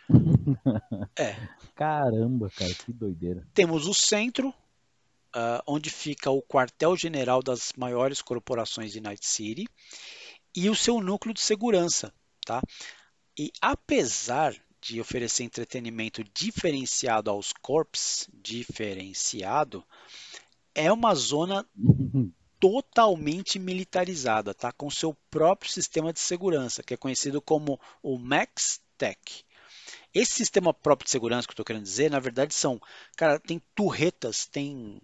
É, 1.19 1.37
Caramba, 1.81 2.51
cara, 2.51 2.75
que 2.75 2.93
doideira. 2.93 3.43
temos 3.55 3.87
o 3.87 3.95
centro, 3.95 4.53
ah, 5.33 5.65
onde 5.67 5.89
fica 5.89 6.31
o 6.31 6.43
quartel-general 6.43 7.43
das 7.43 7.73
maiores 7.75 8.21
corporações 8.21 8.93
de 8.93 9.01
Night 9.01 9.27
City 9.27 9.67
e 10.55 10.69
o 10.69 10.75
seu 10.75 11.01
núcleo 11.01 11.33
de 11.33 11.41
segurança, 11.41 12.13
tá? 12.45 12.61
E 13.39 13.51
apesar 13.63 14.55
de 14.79 15.01
oferecer 15.01 15.45
entretenimento 15.45 16.23
diferenciado 16.35 17.31
aos 17.31 17.51
corps, 17.51 18.29
diferenciado, 18.31 19.83
é 20.75 20.93
uma 20.93 21.15
zona 21.15 21.67
totalmente 22.61 23.59
militarizada, 23.59 24.53
tá? 24.53 24.71
Com 24.71 24.91
seu 24.91 25.17
próprio 25.31 25.73
sistema 25.73 26.13
de 26.13 26.21
segurança, 26.21 26.83
que 26.83 26.93
é 26.93 26.99
conhecido 26.99 27.41
como 27.41 27.81
o 28.03 28.19
Max 28.19 28.83
Tech. 28.99 29.47
Esse 30.13 30.33
sistema 30.33 30.75
próprio 30.75 31.05
de 31.05 31.11
segurança 31.11 31.47
que 31.47 31.53
eu 31.53 31.55
estou 31.55 31.65
querendo 31.65 31.85
dizer, 31.85 32.11
na 32.11 32.19
verdade 32.19 32.53
são, 32.55 32.81
cara, 33.17 33.39
tem 33.39 33.61
turretas, 33.75 34.47
tem 34.47 35.01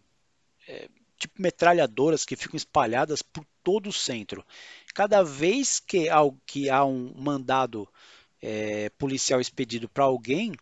é, 0.67 0.89
tipo 1.19 1.41
metralhadoras 1.41 2.25
que 2.25 2.37
ficam 2.37 2.57
espalhadas 2.57 3.23
por 3.23 3.45
todo 3.63 3.89
o 3.89 3.93
centro. 3.93 4.45
Cada 4.95 5.23
vez 5.23 5.81
que 5.81 6.09
há, 6.09 6.19
que 6.45 6.69
há 6.69 6.85
um 6.85 7.13
mandado 7.17 7.89
é, 8.43 8.91
policial 8.91 9.41
expedido 9.41 9.89
para 9.89 10.05
alguém, 10.05 10.55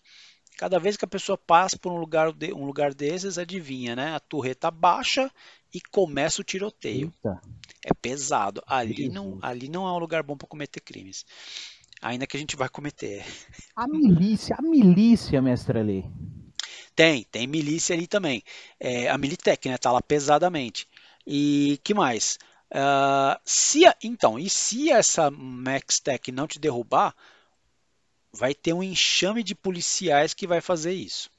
cada 0.56 0.78
vez 0.78 0.96
que 0.96 1.04
a 1.04 1.08
pessoa 1.08 1.36
passa 1.36 1.78
por 1.78 1.92
um 1.92 1.98
lugar, 1.98 2.32
de, 2.32 2.52
um 2.52 2.64
lugar 2.64 2.94
desses, 2.94 3.38
adivinha, 3.38 3.96
né? 3.96 4.14
A 4.14 4.20
turreta 4.20 4.70
baixa 4.70 5.30
e 5.72 5.80
começa 5.80 6.40
o 6.40 6.44
tiroteio. 6.44 7.12
Eita. 7.24 7.40
É 7.84 7.92
pesado. 7.92 8.62
Ali 8.66 9.08
não, 9.08 9.38
ali 9.42 9.68
não 9.68 9.86
é 9.86 9.92
um 9.92 9.98
lugar 9.98 10.22
bom 10.22 10.36
para 10.36 10.48
cometer 10.48 10.80
crimes. 10.80 11.26
Ainda 12.04 12.26
que 12.26 12.36
a 12.36 12.40
gente 12.40 12.54
vai 12.54 12.68
cometer. 12.68 13.24
A 13.74 13.88
milícia, 13.88 14.54
a 14.58 14.60
milícia, 14.60 15.40
mestre 15.40 15.78
Ali. 15.78 16.04
Tem, 16.94 17.24
tem 17.24 17.46
milícia 17.46 17.96
ali 17.96 18.06
também. 18.06 18.42
É, 18.78 19.08
a 19.08 19.16
Militech, 19.16 19.70
né? 19.70 19.78
Tá 19.78 19.90
lá 19.90 20.02
pesadamente. 20.02 20.86
E 21.26 21.80
que 21.82 21.94
mais? 21.94 22.38
Ah, 22.70 23.40
se 23.42 23.86
a- 23.86 23.96
então, 24.02 24.38
e 24.38 24.50
se 24.50 24.90
essa 24.90 25.30
Max 25.30 25.98
Tech 25.98 26.30
não 26.30 26.46
te 26.46 26.58
derrubar, 26.58 27.16
vai 28.30 28.54
ter 28.54 28.74
um 28.74 28.82
enxame 28.82 29.42
de 29.42 29.54
policiais 29.54 30.34
que 30.34 30.46
vai 30.46 30.60
fazer 30.60 30.92
isso. 30.92 31.30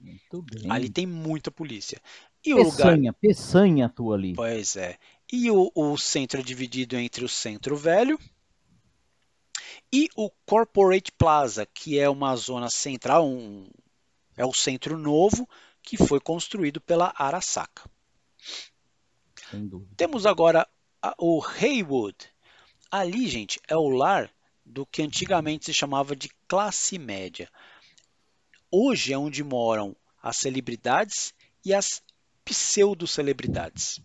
Muito 0.00 0.42
bem. 0.42 0.70
Ali 0.70 0.88
tem 0.88 1.06
muita 1.06 1.50
polícia. 1.50 2.00
E 2.42 2.54
o 2.54 2.56
lugar. 2.56 2.88
Peçanha, 2.88 3.12
peçanha 3.12 3.88
tua 3.90 4.14
ali. 4.16 4.32
Pois 4.32 4.76
é. 4.76 4.96
E 5.30 5.50
o, 5.50 5.70
o 5.74 5.98
centro 5.98 6.40
é 6.40 6.42
dividido 6.42 6.96
entre 6.96 7.22
o 7.22 7.28
Centro 7.28 7.76
Velho 7.76 8.18
e 9.92 10.08
o 10.16 10.30
Corporate 10.46 11.12
Plaza, 11.12 11.66
que 11.66 11.98
é 11.98 12.08
uma 12.08 12.34
zona 12.34 12.70
central, 12.70 13.28
um, 13.28 13.68
é 14.36 14.44
o 14.44 14.54
centro 14.54 14.96
novo 14.96 15.48
que 15.82 15.96
foi 15.96 16.18
construído 16.18 16.80
pela 16.80 17.12
Arasaka. 17.16 17.88
Temos 19.96 20.24
agora 20.24 20.66
o 21.18 21.44
Haywood. 21.44 22.16
Ali, 22.90 23.28
gente, 23.28 23.60
é 23.68 23.76
o 23.76 23.88
lar 23.88 24.32
do 24.64 24.86
que 24.86 25.02
antigamente 25.02 25.66
se 25.66 25.74
chamava 25.74 26.16
de 26.16 26.30
classe 26.48 26.98
média. 26.98 27.50
Hoje 28.70 29.12
é 29.12 29.18
onde 29.18 29.44
moram 29.44 29.94
as 30.22 30.36
celebridades 30.36 31.34
e 31.64 31.74
as 31.74 32.02
pseudo-celebridades. 32.44 34.00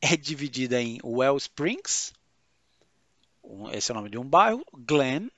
É 0.00 0.16
dividida 0.16 0.82
em 0.82 0.98
Well 1.04 1.36
Springs, 1.36 2.12
um- 3.42 3.70
esse 3.70 3.90
é 3.90 3.94
o 3.94 3.96
nome 3.96 4.10
de 4.10 4.18
um 4.18 4.24
bairro, 4.24 4.64
Glen, 4.74 5.30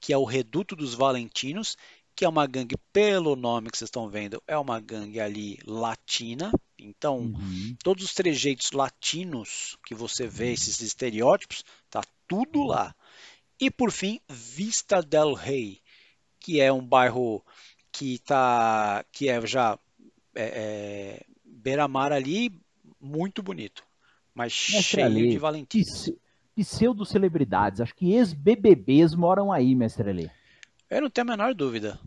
que 0.00 0.12
é 0.12 0.16
o 0.18 0.24
reduto 0.24 0.74
dos 0.76 0.94
Valentinos, 0.94 1.76
que 2.14 2.24
é 2.24 2.28
uma 2.28 2.46
gangue, 2.46 2.76
pelo 2.92 3.36
nome 3.36 3.70
que 3.70 3.78
vocês 3.78 3.88
estão 3.88 4.08
vendo, 4.08 4.42
é 4.46 4.56
uma 4.58 4.80
gangue 4.80 5.20
ali 5.20 5.58
latina. 5.64 6.52
Então, 6.78 7.30
Uhum. 7.34 7.76
todos 7.82 8.04
os 8.04 8.14
trejeitos 8.14 8.72
latinos 8.72 9.78
que 9.86 9.94
você 9.94 10.26
vê, 10.26 10.52
esses 10.52 10.80
estereótipos, 10.80 11.64
tá 11.90 12.02
tudo 12.28 12.62
lá. 12.64 12.94
E 13.60 13.70
por 13.70 13.90
fim, 13.92 14.20
Vista 14.28 15.02
del 15.02 15.34
Rey, 15.34 15.80
que 16.40 16.60
é 16.60 16.72
um 16.72 16.84
bairro 16.86 17.44
que 17.92 18.18
tá, 18.20 19.04
que 19.12 19.28
é 19.28 19.44
já 19.46 19.78
é, 20.34 20.44
é, 20.44 21.26
beira-mar 21.44 22.12
ali, 22.12 22.50
muito 23.00 23.42
bonito, 23.42 23.84
mas 24.34 24.52
Mestre 24.68 25.02
cheio 25.02 25.02
Ali, 25.02 25.28
de 25.28 25.38
valentinos. 25.38 25.92
Pse- 25.92 26.18
Pseudo-celebridades. 26.54 27.80
Acho 27.80 27.94
que 27.94 28.12
ex-BBBs 28.12 29.14
moram 29.14 29.52
aí, 29.52 29.74
mestre 29.74 30.08
Ali. 30.08 30.30
Eu 30.90 31.02
não 31.02 31.10
tenho 31.10 31.26
a 31.26 31.30
menor 31.30 31.54
dúvida. 31.54 31.98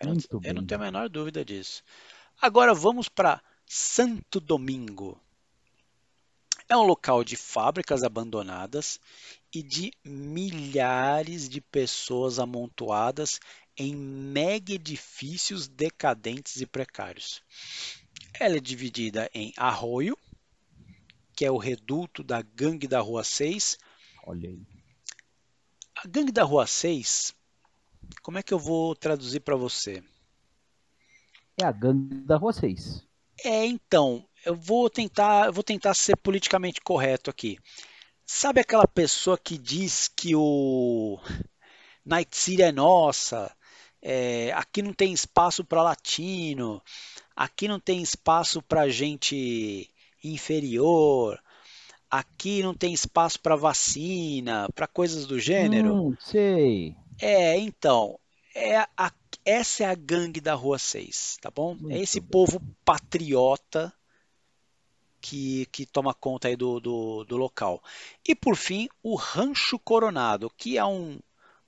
Eu, 0.00 0.08
não, 0.08 0.40
eu 0.42 0.54
não 0.54 0.66
tenho 0.66 0.80
a 0.80 0.84
menor 0.84 1.08
dúvida 1.08 1.44
disso. 1.44 1.82
Agora 2.40 2.74
vamos 2.74 3.08
para 3.08 3.40
Santo 3.66 4.40
Domingo. 4.40 5.18
É 6.68 6.76
um 6.76 6.82
local 6.82 7.22
de 7.22 7.36
fábricas 7.36 8.02
abandonadas 8.02 8.98
e 9.54 9.62
de 9.62 9.92
milhares 10.02 11.48
de 11.48 11.60
pessoas 11.60 12.38
amontoadas 12.38 13.38
em 13.76 13.94
mega 13.94 14.72
edifícios 14.72 15.68
decadentes 15.68 16.60
e 16.60 16.66
precários. 16.66 17.42
Ela 18.38 18.56
é 18.56 18.60
dividida 18.60 19.30
em 19.34 19.52
Arroio, 19.56 20.16
que 21.36 21.44
é 21.44 21.50
o 21.50 21.58
reduto 21.58 22.22
da 22.22 22.42
Gangue 22.42 22.86
da 22.86 23.00
Rua 23.00 23.24
6. 23.24 23.78
Olha 24.26 24.48
aí. 24.48 24.66
A 25.96 26.08
Gangue 26.08 26.32
da 26.32 26.42
Rua 26.42 26.66
6, 26.66 27.34
como 28.22 28.38
é 28.38 28.42
que 28.42 28.52
eu 28.52 28.58
vou 28.58 28.94
traduzir 28.94 29.40
para 29.40 29.56
você? 29.56 30.02
É 31.60 31.64
a 31.64 31.72
gangue 31.72 32.16
da 32.22 32.36
Rua 32.36 32.52
6. 32.52 33.06
É, 33.44 33.64
então, 33.66 34.26
eu 34.44 34.54
vou 34.54 34.90
tentar, 34.90 35.46
eu 35.46 35.52
vou 35.52 35.62
tentar 35.62 35.94
ser 35.94 36.16
politicamente 36.16 36.80
correto 36.80 37.30
aqui. 37.30 37.58
Sabe 38.26 38.60
aquela 38.60 38.86
pessoa 38.86 39.38
que 39.38 39.58
diz 39.58 40.08
que 40.08 40.34
o 40.34 41.18
Night 42.04 42.36
City 42.36 42.62
é 42.62 42.72
nossa, 42.72 43.54
é, 44.00 44.52
aqui 44.52 44.82
não 44.82 44.92
tem 44.92 45.12
espaço 45.12 45.64
para 45.64 45.82
latino, 45.82 46.82
aqui 47.36 47.68
não 47.68 47.78
tem 47.78 48.02
espaço 48.02 48.62
para 48.62 48.88
gente 48.88 49.90
inferior, 50.22 51.40
aqui 52.18 52.62
não 52.62 52.74
tem 52.74 52.92
espaço 52.92 53.40
para 53.40 53.56
vacina, 53.56 54.68
para 54.74 54.86
coisas 54.86 55.26
do 55.26 55.38
gênero? 55.38 55.94
Hum, 55.94 56.16
sei. 56.20 56.94
É, 57.20 57.56
então, 57.58 58.18
é 58.54 58.78
a- 58.96 59.12
essa 59.44 59.84
é 59.84 59.86
a 59.86 59.94
gangue 59.94 60.40
da 60.40 60.54
Rua 60.54 60.78
6, 60.78 61.36
tá 61.40 61.50
bom? 61.50 61.74
Muito 61.74 61.92
É 61.92 62.00
esse 62.00 62.20
povo 62.20 62.60
patriota 62.84 63.92
que, 65.20 65.66
que 65.66 65.86
toma 65.86 66.12
conta 66.14 66.48
aí 66.48 66.56
do, 66.56 66.80
do, 66.80 67.24
do 67.24 67.36
local. 67.36 67.82
E 68.26 68.34
por 68.34 68.56
fim, 68.56 68.88
o 69.02 69.14
Rancho 69.14 69.78
Coronado, 69.78 70.50
que 70.56 70.76
é 70.76 70.84
um, 70.84 71.18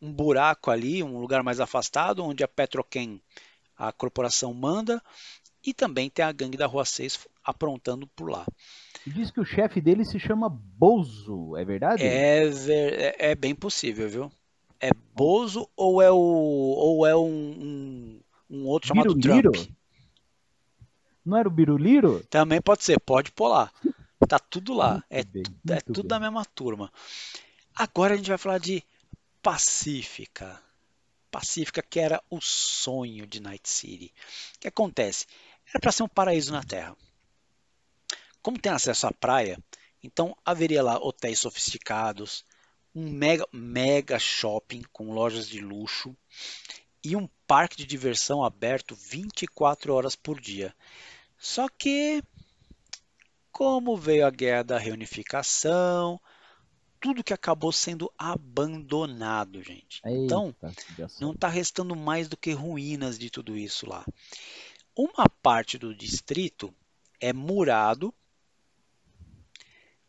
um 0.01 0.13
buraco 0.13 0.71
ali, 0.71 1.03
um 1.03 1.19
lugar 1.19 1.43
mais 1.43 1.61
afastado, 1.61 2.25
onde 2.25 2.45
a 2.45 2.49
Petrochem, 2.49 3.21
a 3.77 3.93
corporação, 3.93 4.53
manda, 4.55 5.03
e 5.65 5.75
também 5.75 6.11
tem 6.11 6.25
a 6.25 6.33
gangue 6.33 6.57
da 6.57 6.67
Rua 6.67 6.85
6 6.85 7.19
aprontando 7.45 8.07
por 8.09 8.31
lá. 8.31 8.47
Diz 9.07 9.31
que 9.31 9.41
o 9.41 9.45
chefe 9.45 9.81
dele 9.81 10.05
se 10.05 10.19
chama 10.19 10.49
Bozo, 10.49 11.57
é 11.57 11.65
verdade? 11.65 12.03
É, 12.03 12.45
é, 12.69 13.31
é 13.31 13.35
bem 13.35 13.55
possível, 13.55 14.09
viu? 14.09 14.33
É 14.81 14.91
Bozo 15.15 15.69
ou 15.77 16.03
é, 16.03 16.11
o, 16.11 16.17
ou 16.17 17.07
é 17.07 17.17
um, 17.17 17.21
um, 17.21 18.21
um 18.51 18.67
outro 18.67 18.89
chamado 18.89 19.15
Biruliro? 19.15 19.53
Trump? 19.53 19.71
Não 21.25 21.37
era 21.37 21.49
o 21.49 21.51
Biruliro? 21.51 22.25
Também 22.29 22.61
pode 22.61 22.85
ser, 22.85 23.01
pode 23.01 23.33
lá. 23.41 23.73
Tá 24.29 24.39
tudo 24.39 24.75
lá. 24.75 24.93
Muito 24.93 25.07
É, 25.11 25.25
bem, 25.25 25.45
é 25.71 25.81
tudo 25.81 26.03
bem. 26.03 26.09
da 26.09 26.21
mesma 26.21 26.45
turma. 26.45 26.93
Agora 27.75 28.15
a 28.15 28.17
gente 28.17 28.29
vai 28.29 28.39
falar 28.39 28.59
de 28.59 28.83
Pacífica. 29.43 30.61
Pacífica, 31.31 31.83
que 31.83 32.01
era 32.01 32.23
o 32.31 32.41
sonho 32.41 33.27
de 33.27 33.41
Night 33.41 33.69
City. 33.69 34.13
O 34.57 34.61
que 34.61 34.69
acontece? 34.69 35.27
Era 35.69 35.81
para 35.81 35.93
ser 35.93 36.03
um 36.03 36.09
paraíso 36.09 36.53
na 36.53 36.63
Terra. 36.63 36.97
Como 38.47 38.61
tem 38.61 38.71
acesso 38.71 39.09
à 39.09 39.13
praia, 39.13 39.59
então 40.01 40.33
haveria 40.45 40.81
lá 40.81 41.05
hotéis 41.05 41.41
sofisticados, 41.41 42.45
um 42.95 43.11
mega, 43.11 43.45
mega 43.53 44.21
shopping 44.21 44.83
com 44.93 45.13
lojas 45.13 45.49
de 45.49 45.61
luxo 45.61 46.17
e 47.03 47.17
um 47.17 47.29
parque 47.45 47.77
de 47.77 47.85
diversão 47.85 48.45
aberto 48.45 48.95
24 48.95 49.93
horas 49.93 50.15
por 50.15 50.41
dia. 50.41 50.73
Só 51.37 51.69
que, 51.69 52.23
como 53.51 53.97
veio 53.97 54.25
a 54.25 54.31
guerra 54.31 54.63
da 54.63 54.79
reunificação, 54.79 56.21
tudo 57.01 57.25
que 57.25 57.35
acabou 57.35 57.73
sendo 57.73 58.09
abandonado, 58.17 59.61
gente. 59.61 60.01
Então, 60.07 60.55
Eita, 60.63 60.73
judiação. 60.89 61.27
não 61.27 61.35
está 61.35 61.49
restando 61.49 61.97
mais 61.97 62.29
do 62.29 62.37
que 62.37 62.53
ruínas 62.53 63.19
de 63.19 63.29
tudo 63.29 63.57
isso 63.57 63.89
lá. 63.91 64.07
Uma 64.97 65.29
parte 65.43 65.77
do 65.77 65.93
distrito 65.93 66.73
é 67.21 67.33
murado. 67.33 68.15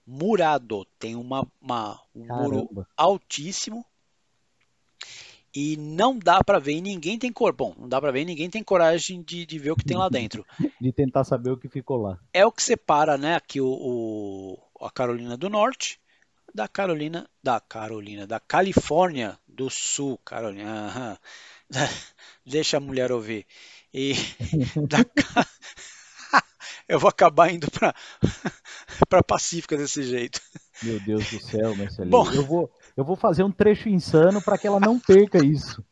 Murado 0.08 0.86
tem 0.98 1.16
uma, 1.16 1.46
uma- 1.62 2.02
um 2.16 2.24
muro 2.24 2.70
altíssimo 2.96 3.86
e 5.54 5.76
não 5.78 6.18
dá 6.18 6.44
para 6.44 6.60
ver 6.60 6.74
e 6.74 6.82
ninguém 6.82 7.18
tem 7.18 7.32
cor. 7.32 7.52
Bom, 7.54 7.74
não 7.78 7.90
dá 7.90 8.00
para 8.00 8.12
ver 8.12 8.22
e 8.22 8.26
ninguém 8.26 8.50
tem 8.50 8.64
coragem 8.64 9.22
de, 9.22 9.46
de 9.46 9.60
ver 9.60 9.72
o 9.72 9.76
que 9.76 9.86
tem 9.86 9.98
lá 9.98 10.08
dentro. 10.10 10.46
De 10.80 10.92
tentar 10.94 11.24
saber 11.24 11.52
o 11.52 11.58
que 11.58 11.68
ficou 11.68 11.98
lá. 11.98 12.18
É 12.34 12.46
o 12.46 12.52
que 12.52 12.62
separa, 12.62 13.18
né, 13.18 13.36
aqui 13.36 13.60
o, 13.60 13.68
o- 13.68 14.86
a 14.86 14.92
Carolina 14.92 15.36
do 15.36 15.50
Norte 15.50 16.00
da 16.54 16.68
Carolina 16.68 17.30
da 17.44 17.60
Carolina 17.60 18.26
da 18.26 18.40
Califórnia 18.40 19.38
do 19.48 19.70
Sul, 19.70 20.18
Carolina. 20.24 20.88
aham. 20.88 21.18
Deixa 22.46 22.78
a 22.78 22.80
mulher 22.80 23.12
ouvir. 23.12 23.46
E 23.94 24.14
da 24.88 25.00
eu 26.88 27.00
vou 27.00 27.10
acabar 27.10 27.52
indo 27.52 27.70
para 27.72 27.94
para 29.10 29.24
Pacífica 29.24 29.77
desse 29.77 30.04
jeito. 30.04 30.42
Meu 30.82 31.00
Deus 31.00 31.30
do 31.30 31.39
céu, 31.39 31.75
Marcelinho. 31.75 32.12
Bom. 32.12 32.32
Eu 32.32 32.46
vou, 32.46 32.72
eu 32.96 33.04
vou 33.04 33.16
fazer 33.16 33.44
um 33.44 33.51
trecho 33.51 33.89
insano 33.89 34.42
para 34.42 34.58
que 34.58 34.68
ela 34.68 34.80
não 34.80 35.00
perca 35.00 35.44
isso. 35.44 35.84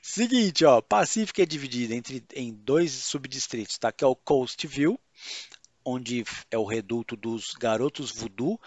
Seguinte, 0.00 0.64
ó, 0.64 0.80
Pacífica 0.80 1.42
é 1.42 1.46
dividida 1.46 1.94
entre 1.94 2.24
em 2.34 2.52
dois 2.52 2.92
subdistritos, 2.92 3.76
tá? 3.78 3.90
Que 3.90 4.04
é 4.04 4.06
o 4.06 4.14
Coastville, 4.14 4.98
onde 5.84 6.24
é 6.50 6.56
o 6.58 6.64
reduto 6.64 7.16
dos 7.16 7.52
garotos 7.54 8.12
voodoo, 8.12 8.60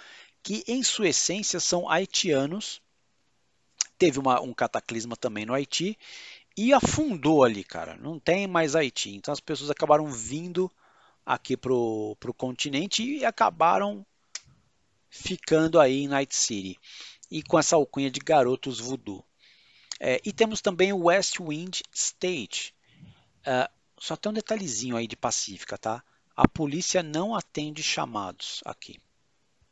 que 0.44 0.64
em 0.68 0.84
sua 0.84 1.10
essência 1.10 1.60
são 1.60 1.90
haitianos. 1.90 2.82
Teve 3.98 4.20
uma- 4.20 4.42
um 4.42 4.54
cataclisma 4.54 5.16
também 5.16 5.46
no 5.46 5.54
Haiti 5.54 5.98
e 6.58 6.74
afundou 6.74 7.44
ali, 7.44 7.64
cara. 7.64 7.96
Não 7.96 8.20
tem 8.20 8.46
mais 8.46 8.76
Haiti. 8.76 9.16
Então 9.16 9.34
as 9.34 9.40
pessoas 9.40 9.70
acabaram 9.70 10.08
vindo 10.08 10.70
aqui 11.26 11.58
pro, 11.58 12.16
pro 12.20 12.34
continente 12.34 13.04
e 13.04 13.26
acabaram 13.26 14.06
ficando 15.10 15.80
aí 15.80 16.04
em 16.04 16.08
Night 16.08 16.36
City. 16.36 16.78
E 17.32 17.42
com 17.42 17.58
essa 17.58 17.76
alcunha 17.76 18.12
de 18.12 18.20
garotos 18.20 18.80
voodoo. 18.80 19.24
É, 20.00 20.22
e 20.24 20.32
temos 20.32 20.62
também 20.62 20.94
o 20.94 21.06
West 21.06 21.40
Wind 21.40 21.82
State. 21.94 22.76
É, 23.46 23.70
só 23.98 24.16
tem 24.16 24.30
um 24.30 24.34
detalhezinho 24.34 24.96
aí 24.96 25.08
de 25.08 25.16
Pacífica, 25.16 25.78
tá? 25.78 26.04
A 26.36 26.48
polícia 26.48 27.02
não 27.02 27.34
atende 27.34 27.82
chamados 27.82 28.62
aqui. 28.66 29.00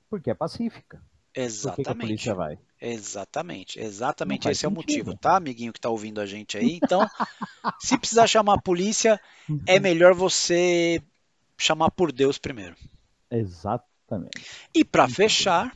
Porque 0.09 0.29
é 0.29 0.33
pacífica. 0.33 0.97
Por 0.97 1.03
que, 1.33 1.39
que 1.39 1.41
a 1.41 1.45
Exatamente. 1.45 1.99
polícia 1.99 2.35
vai? 2.35 2.59
Exatamente, 2.79 3.79
exatamente 3.79 4.47
esse 4.49 4.65
é 4.65 4.67
o 4.67 4.71
sentido. 4.71 4.75
motivo, 4.75 5.17
tá, 5.17 5.37
amiguinho 5.37 5.73
que 5.73 5.79
tá 5.79 5.89
ouvindo 5.89 6.21
a 6.21 6.25
gente 6.25 6.57
aí? 6.57 6.79
Então, 6.83 7.07
se 7.79 7.97
precisar 7.97 8.27
chamar 8.27 8.55
a 8.55 8.61
polícia, 8.61 9.19
é 9.65 9.79
melhor 9.79 10.13
você 10.13 11.01
chamar 11.57 11.91
por 11.91 12.11
Deus 12.11 12.37
primeiro. 12.37 12.75
Exatamente. 13.29 14.45
E 14.73 14.83
para 14.83 15.07
fechar, 15.07 15.75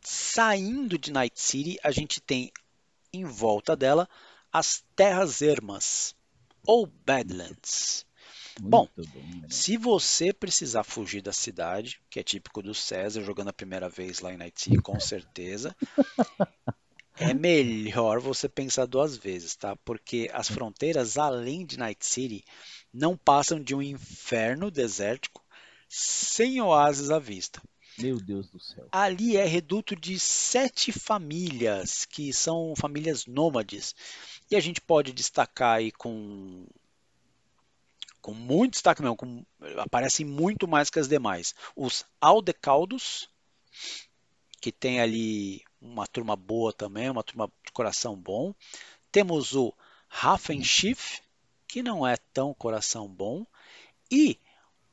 saindo 0.00 0.98
de 0.98 1.12
Night 1.12 1.40
City, 1.40 1.78
a 1.82 1.90
gente 1.90 2.20
tem 2.20 2.52
em 3.12 3.24
volta 3.24 3.76
dela 3.76 4.08
as 4.52 4.82
Terras 4.96 5.42
Ermas, 5.42 6.14
ou 6.66 6.86
Badlands. 6.86 8.06
Bom, 8.60 8.88
bom, 8.96 9.04
né? 9.40 9.46
Se 9.48 9.76
você 9.76 10.32
precisar 10.32 10.82
fugir 10.82 11.22
da 11.22 11.32
cidade, 11.32 12.00
que 12.10 12.18
é 12.18 12.22
típico 12.22 12.60
do 12.60 12.74
César 12.74 13.22
jogando 13.22 13.48
a 13.48 13.52
primeira 13.52 13.88
vez 13.88 14.20
lá 14.20 14.32
em 14.32 14.36
Night 14.36 14.60
City, 14.60 14.82
com 14.82 14.98
certeza, 15.00 15.76
é 17.16 17.32
melhor 17.32 18.18
você 18.18 18.48
pensar 18.48 18.86
duas 18.86 19.16
vezes, 19.16 19.54
tá? 19.54 19.76
Porque 19.76 20.28
as 20.32 20.48
fronteiras 20.48 21.16
além 21.16 21.64
de 21.64 21.78
Night 21.78 22.04
City 22.04 22.44
não 22.92 23.16
passam 23.16 23.60
de 23.60 23.74
um 23.74 23.82
inferno 23.82 24.70
desértico 24.70 25.44
sem 25.88 26.60
oásis 26.60 27.10
à 27.10 27.18
vista. 27.18 27.62
Meu 27.98 28.20
Deus 28.20 28.48
do 28.48 28.60
céu. 28.60 28.86
Ali 28.92 29.36
é 29.36 29.44
reduto 29.44 29.96
de 29.96 30.20
sete 30.20 30.92
famílias, 30.92 32.04
que 32.04 32.32
são 32.32 32.74
famílias 32.76 33.26
nômades. 33.26 33.94
E 34.50 34.54
a 34.54 34.60
gente 34.60 34.80
pode 34.80 35.12
destacar 35.12 35.78
aí 35.78 35.90
com, 35.90 36.64
com 38.20 38.32
muito 38.32 38.74
destaque 38.74 39.02
mesmo, 39.02 39.16
com, 39.16 39.44
aparecem 39.78 40.24
muito 40.24 40.68
mais 40.68 40.90
que 40.90 41.00
as 41.00 41.08
demais. 41.08 41.54
Os 41.74 42.04
Aldecaldos, 42.20 43.28
que 44.60 44.70
tem 44.70 45.00
ali 45.00 45.64
uma 45.80 46.06
turma 46.06 46.36
boa 46.36 46.72
também, 46.72 47.10
uma 47.10 47.24
turma 47.24 47.50
de 47.64 47.72
coração 47.72 48.16
bom. 48.16 48.54
Temos 49.10 49.54
o 49.54 49.74
Raffenschiff, 50.08 51.20
que 51.68 51.82
não 51.82 52.06
é 52.06 52.16
tão 52.32 52.54
coração 52.54 53.06
bom. 53.06 53.46
E 54.10 54.38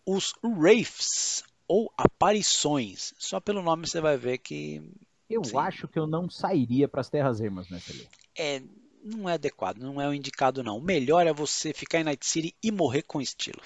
os 0.05 0.35
Wraiths, 0.43 1.43
ou 1.67 1.91
aparições. 1.97 3.13
Só 3.17 3.39
pelo 3.39 3.61
nome 3.63 3.87
você 3.87 3.99
vai 4.01 4.17
ver 4.17 4.37
que 4.37 4.91
Eu 5.29 5.43
Sim. 5.43 5.57
acho 5.57 5.87
que 5.87 5.97
eu 5.97 6.05
não 6.05 6.29
sairia 6.29 6.87
para 6.87 7.01
as 7.01 7.09
terras 7.09 7.41
ermas 7.41 7.69
nessa 7.69 7.91
lei. 7.93 8.07
é, 8.37 8.61
não 9.03 9.29
é 9.29 9.33
adequado, 9.33 9.77
não 9.77 10.01
é 10.01 10.07
o 10.07 10.13
indicado 10.13 10.63
não. 10.63 10.77
O 10.77 10.81
melhor 10.81 11.25
é 11.25 11.33
você 11.33 11.73
ficar 11.73 11.99
em 11.99 12.03
Night 12.03 12.25
City 12.25 12.55
e 12.61 12.71
morrer 12.71 13.03
com 13.03 13.21
estilo. 13.21 13.61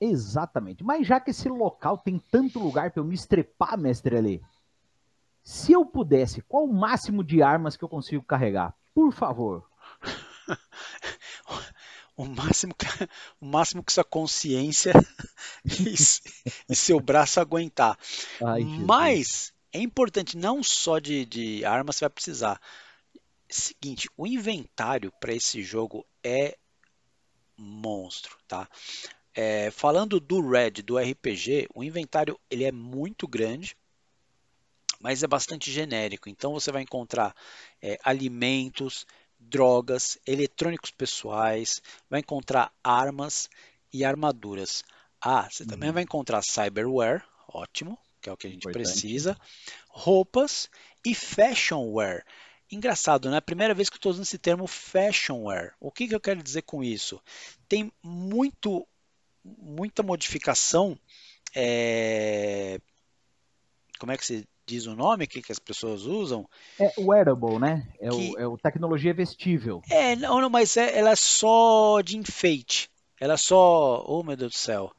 Exatamente. 0.00 0.84
Mas 0.84 1.06
já 1.06 1.18
que 1.20 1.30
esse 1.30 1.48
local 1.48 1.98
tem 1.98 2.20
tanto 2.30 2.58
lugar 2.58 2.90
para 2.90 3.00
eu 3.00 3.04
me 3.04 3.14
estrepar, 3.14 3.78
mestre 3.78 4.16
Ale, 4.16 4.42
se 5.42 5.72
eu 5.72 5.84
pudesse, 5.86 6.42
qual 6.42 6.64
o 6.64 6.72
máximo 6.72 7.22
de 7.24 7.42
armas 7.42 7.76
que 7.76 7.84
eu 7.84 7.88
consigo 7.88 8.22
carregar? 8.22 8.74
Por 8.94 9.12
favor. 9.12 9.68
O 12.16 12.24
máximo 12.24 12.74
que, 12.74 12.86
o 13.40 13.46
máximo 13.46 13.82
que 13.82 13.92
sua 13.92 14.04
consciência 14.04 14.92
e, 15.64 15.94
e 16.68 16.76
seu 16.76 16.98
braço 16.98 17.40
aguentar. 17.40 17.98
Ai. 18.42 18.64
Mas 18.64 19.52
é 19.72 19.78
importante, 19.78 20.36
não 20.36 20.62
só 20.62 20.98
de, 20.98 21.26
de 21.26 21.64
armas 21.64 21.96
você 21.96 22.04
vai 22.04 22.10
precisar. 22.10 22.60
Seguinte, 23.48 24.08
o 24.16 24.26
inventário 24.26 25.12
para 25.20 25.34
esse 25.34 25.62
jogo 25.62 26.06
é 26.24 26.56
monstro, 27.56 28.36
tá? 28.48 28.68
É, 29.34 29.70
falando 29.70 30.18
do 30.18 30.40
Red, 30.40 30.82
do 30.82 30.98
RPG, 30.98 31.68
o 31.74 31.84
inventário 31.84 32.40
ele 32.50 32.64
é 32.64 32.72
muito 32.72 33.28
grande, 33.28 33.76
mas 34.98 35.22
é 35.22 35.26
bastante 35.26 35.70
genérico. 35.70 36.28
Então 36.28 36.52
você 36.52 36.72
vai 36.72 36.82
encontrar 36.82 37.34
é, 37.82 37.98
alimentos, 38.02 39.06
drogas, 39.48 40.18
eletrônicos 40.26 40.90
pessoais, 40.90 41.80
vai 42.10 42.20
encontrar 42.20 42.72
armas 42.82 43.48
e 43.92 44.04
armaduras. 44.04 44.82
Ah, 45.20 45.48
você 45.50 45.64
também 45.64 45.90
Uhum. 45.90 45.92
vai 45.92 46.02
encontrar 46.02 46.42
cyberware, 46.42 47.22
ótimo, 47.48 47.98
que 48.20 48.28
é 48.28 48.32
o 48.32 48.36
que 48.36 48.46
a 48.46 48.50
gente 48.50 48.66
Importante. 48.66 48.68
precisa, 48.68 49.36
roupas 49.88 50.68
e 51.04 51.14
fashionware. 51.14 52.24
Engraçado, 52.70 53.30
né? 53.30 53.40
Primeira 53.40 53.74
vez 53.74 53.88
que 53.88 53.94
eu 53.94 53.98
estou 53.98 54.10
usando 54.12 54.24
esse 54.24 54.38
termo 54.38 54.66
fashionware. 54.66 55.74
O 55.80 55.90
que, 55.90 56.08
que 56.08 56.14
eu 56.14 56.20
quero 56.20 56.42
dizer 56.42 56.62
com 56.62 56.82
isso? 56.82 57.20
Tem 57.68 57.92
muito, 58.02 58.86
muita 59.44 60.02
modificação. 60.02 60.98
é, 61.54 62.80
Como 63.98 64.12
é 64.12 64.16
que 64.16 64.24
se 64.26 64.46
diz 64.66 64.86
o 64.86 64.94
nome 64.96 65.26
que, 65.26 65.40
que 65.40 65.52
as 65.52 65.58
pessoas 65.58 66.02
usam. 66.02 66.48
É 66.78 66.92
wearable, 66.98 67.58
né? 67.58 67.86
É, 68.00 68.08
Que- 68.10 68.32
o, 68.34 68.38
é 68.38 68.46
o 68.46 68.58
tecnologia 68.58 69.14
vestível. 69.14 69.80
É, 69.88 70.16
não, 70.16 70.40
não, 70.40 70.50
mas 70.50 70.76
é- 70.76 70.98
ela 70.98 71.10
é 71.10 71.16
só 71.16 72.00
de 72.00 72.16
enfeite. 72.18 72.90
Ela 73.20 73.34
é 73.34 73.38
só. 73.38 74.04
Oh, 74.06 74.22
meu 74.22 74.36
Deus 74.36 74.52
do 74.52 74.58
céu. 74.58 74.92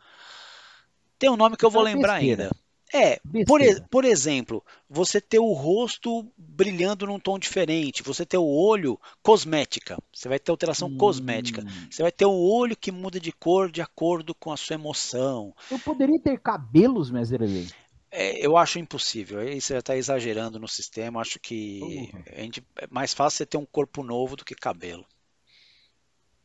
Tem 1.20 1.30
um 1.30 1.36
nome 1.38 1.58
que 1.58 1.66
eu 1.66 1.70
vou 1.70 1.82
é 1.88 1.94
lembrar 1.94 2.14
besteira. 2.20 2.44
ainda. 2.44 2.56
É, 2.94 3.20
por, 3.46 3.60
por 3.92 4.06
exemplo, 4.06 4.64
você 4.90 5.20
ter 5.20 5.40
o 5.40 5.52
rosto 5.52 6.26
brilhando 6.38 7.06
num 7.06 7.20
tom 7.20 7.38
diferente, 7.38 8.02
você 8.02 8.26
ter 8.26 8.38
o 8.38 8.46
olho 8.48 8.98
cosmética, 9.22 9.98
você 10.14 10.30
vai 10.30 10.40
ter 10.40 10.52
alteração 10.52 10.96
cosmética. 10.96 11.62
Hum, 11.62 11.88
Você 11.92 12.02
vai 12.02 12.14
ter 12.14 12.26
o 12.26 12.32
olho 12.32 12.78
que 12.78 12.90
muda 12.90 13.20
de 13.20 13.34
cor 13.34 13.70
de 13.70 13.82
acordo 13.82 14.34
com 14.34 14.54
a 14.54 14.58
sua 14.58 14.76
emoção. 14.76 15.54
Eu 15.70 15.78
poderia 15.80 16.18
ter 16.18 16.40
cabelos, 16.40 17.12
Messerelli. 17.12 17.68
É, 18.10 18.46
eu 18.46 18.56
acho 18.58 18.80
impossível. 18.80 19.40
Aí 19.40 19.60
você 19.60 19.74
já 19.74 19.80
está 19.80 19.96
exagerando 19.96 20.60
no 20.60 20.68
sistema. 20.68 21.22
Acho 21.22 21.40
que 21.40 22.10
a 22.28 22.42
gente, 22.42 22.66
é 22.78 22.88
mais 22.90 23.14
fácil 23.14 23.38
você 23.38 23.46
ter 23.46 23.58
um 23.58 23.66
corpo 23.66 24.04
novo 24.04 24.36
do 24.36 24.46
que 24.46 24.56
cabelo. 24.56 25.06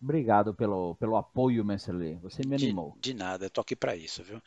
Obrigado 0.03 0.53
pelo, 0.53 0.97
pelo 0.97 1.17
apoio, 1.17 1.65
Messerelli. 1.65 2.17
Você 2.17 2.43
me 2.45 2.57
De, 2.57 2.65
animou. 2.65 2.97
de 3.01 3.15
nada, 3.15 3.47
eu 3.47 3.51
tô 3.51 3.61
aqui 3.61 3.77
para 3.77 3.95
isso, 3.95 4.23
viu? 4.23 4.41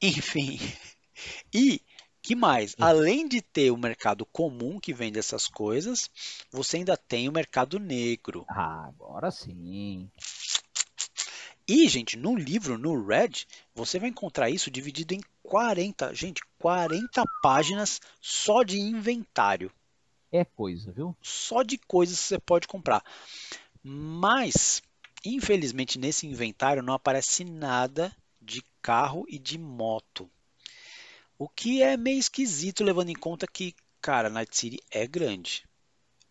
Enfim. 0.00 0.58
E 1.54 1.80
que 2.20 2.34
mais? 2.34 2.74
Além 2.80 3.28
de 3.28 3.40
ter 3.40 3.70
o 3.70 3.76
mercado 3.76 4.26
comum 4.26 4.80
que 4.80 4.92
vende 4.92 5.18
essas 5.18 5.46
coisas, 5.46 6.10
você 6.50 6.78
ainda 6.78 6.96
tem 6.96 7.28
o 7.28 7.32
mercado 7.32 7.78
negro. 7.78 8.44
Ah, 8.48 8.86
agora 8.88 9.30
sim. 9.30 10.10
E, 11.66 11.88
gente, 11.88 12.16
no 12.16 12.36
livro, 12.36 12.76
no 12.76 13.06
Red, 13.06 13.46
você 13.74 13.98
vai 13.98 14.10
encontrar 14.10 14.50
isso 14.50 14.70
dividido 14.70 15.14
em 15.14 15.20
40, 15.42 16.14
gente, 16.14 16.42
40 16.58 17.24
páginas 17.42 18.00
só 18.20 18.62
de 18.62 18.78
inventário. 18.78 19.72
É 20.30 20.44
coisa, 20.44 20.90
viu? 20.90 21.16
só 21.22 21.62
de 21.62 21.78
coisas 21.78 22.18
que 22.18 22.26
você 22.26 22.38
pode 22.40 22.66
comprar. 22.66 23.04
Mas, 23.82 24.82
infelizmente, 25.24 25.98
nesse 25.98 26.26
inventário 26.26 26.82
não 26.82 26.94
aparece 26.94 27.44
nada 27.44 28.14
de 28.42 28.62
carro 28.82 29.24
e 29.28 29.38
de 29.38 29.56
moto. 29.56 30.28
O 31.38 31.48
que 31.48 31.82
é 31.82 31.96
meio 31.96 32.18
esquisito, 32.18 32.84
levando 32.84 33.10
em 33.10 33.14
conta 33.14 33.46
que, 33.46 33.74
cara, 34.00 34.28
Night 34.28 34.56
City 34.56 34.80
é 34.90 35.06
grande. 35.06 35.64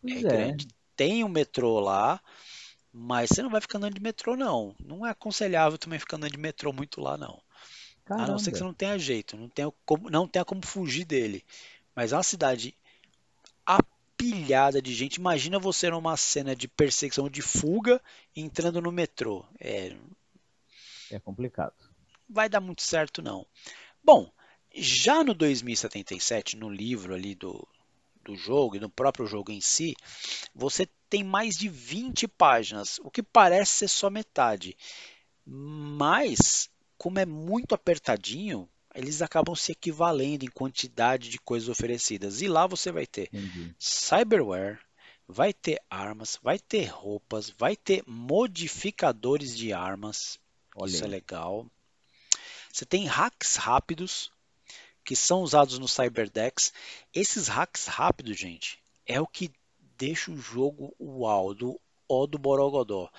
É 0.06 0.18
é. 0.18 0.22
grande. 0.22 0.68
Tem 0.96 1.24
um 1.24 1.30
metrô 1.30 1.80
lá, 1.80 2.22
mas 2.94 3.30
você 3.30 3.44
não 3.44 3.50
vai 3.52 3.62
ficar 3.62 3.80
andando 3.80 3.96
de 3.96 4.02
metrô, 4.02 4.36
não. 4.38 4.76
Não 4.80 5.06
é 5.06 5.12
aconselhável 5.12 5.78
também 5.78 6.00
ficar 6.00 6.18
andando 6.18 6.32
de 6.34 6.38
metrô 6.40 6.74
muito 6.74 7.02
lá, 7.02 7.18
não. 7.18 7.42
A 8.18 8.28
não 8.28 8.40
ser 8.40 8.52
que 8.52 8.58
você 8.60 8.64
Caramba. 8.64 8.66
não 8.66 8.74
tenha 8.74 8.98
jeito, 9.00 9.38
não 9.38 9.50
tenha 9.50 9.72
como, 9.86 10.10
não 10.10 10.28
tenha 10.28 10.46
como 10.46 10.66
fugir 10.66 11.06
dele. 11.06 11.46
Mas 11.96 12.14
é 12.14 12.18
uma 12.18 12.24
cidade 12.24 12.76
apilhada 13.66 14.82
de 14.82 14.94
gente. 14.94 15.16
Imagina 15.18 15.60
você 15.60 15.90
numa 15.90 16.18
cena 16.18 16.56
de 16.56 16.68
perseguição 16.68 17.30
de 17.30 17.42
fuga 17.42 18.02
entrando 18.36 18.82
no 18.82 18.92
metrô. 18.92 19.46
É, 19.60 19.96
É 21.10 21.18
complicado. 21.20 21.94
vai 22.28 22.50
dar 22.50 22.60
muito 22.60 22.82
certo, 22.82 23.22
não. 23.22 23.46
Bom, 24.04 24.32
já 24.76 25.24
no 25.24 25.34
2077, 25.34 26.58
no 26.58 26.70
livro 26.70 27.14
ali 27.14 27.36
do, 27.36 27.68
do 28.24 28.36
jogo 28.36 28.76
e 28.78 28.80
no 28.80 28.90
próprio 28.90 29.28
jogo 29.28 29.52
em 29.52 29.62
si, 29.62 29.96
você 30.56 30.88
tem 31.14 31.24
mais 31.24 31.56
de 31.56 31.70
20 31.70 32.28
páginas, 32.28 33.00
o 33.04 33.12
que 33.12 33.22
parece 33.22 33.72
ser 33.72 33.88
só 33.88 34.10
metade. 34.10 34.76
Mas, 35.46 36.72
como 36.98 37.20
é 37.20 37.26
muito 37.26 37.76
apertadinho, 37.76 38.68
eles 38.96 39.22
acabam 39.22 39.56
se 39.56 39.74
equivalendo 39.74 40.44
em 40.44 40.50
quantidade 40.50 41.30
de 41.30 41.38
coisas 41.38 41.70
oferecidas. 41.70 42.42
E 42.42 42.48
lá 42.48 42.66
você 42.66 42.92
vai 42.92 43.06
ter 43.06 43.30
Entendi. 43.32 43.76
cyberware, 43.78 44.80
vai 45.28 45.54
ter 45.54 45.80
armas, 45.88 46.40
vai 46.42 46.58
ter 46.58 46.86
roupas, 46.86 47.48
vai 47.48 47.76
ter 47.76 48.04
modificadores 48.08 49.56
de 49.56 49.72
armas. 49.72 50.40
Olha 50.76 50.90
Isso 50.90 51.04
é 51.04 51.08
legal. 51.08 51.68
Você 52.72 52.88
tem 52.88 53.06
hacks 53.06 53.56
rápidos 53.56 54.32
que 55.06 55.16
são 55.16 55.44
usados 55.44 55.78
no 55.78 55.88
Cyberdex. 55.88 56.74
Esses 57.14 57.48
hacks 57.48 57.86
rápidos, 57.86 58.36
gente, 58.36 58.80
é 59.06 59.22
o 59.22 59.28
que 59.28 59.52
deixa 59.98 60.32
o 60.32 60.38
jogo 60.38 60.96
uau, 61.00 61.54
do 61.54 61.80
ó 62.08 62.26
do 62.26 62.38
Borogodó. 62.38 63.10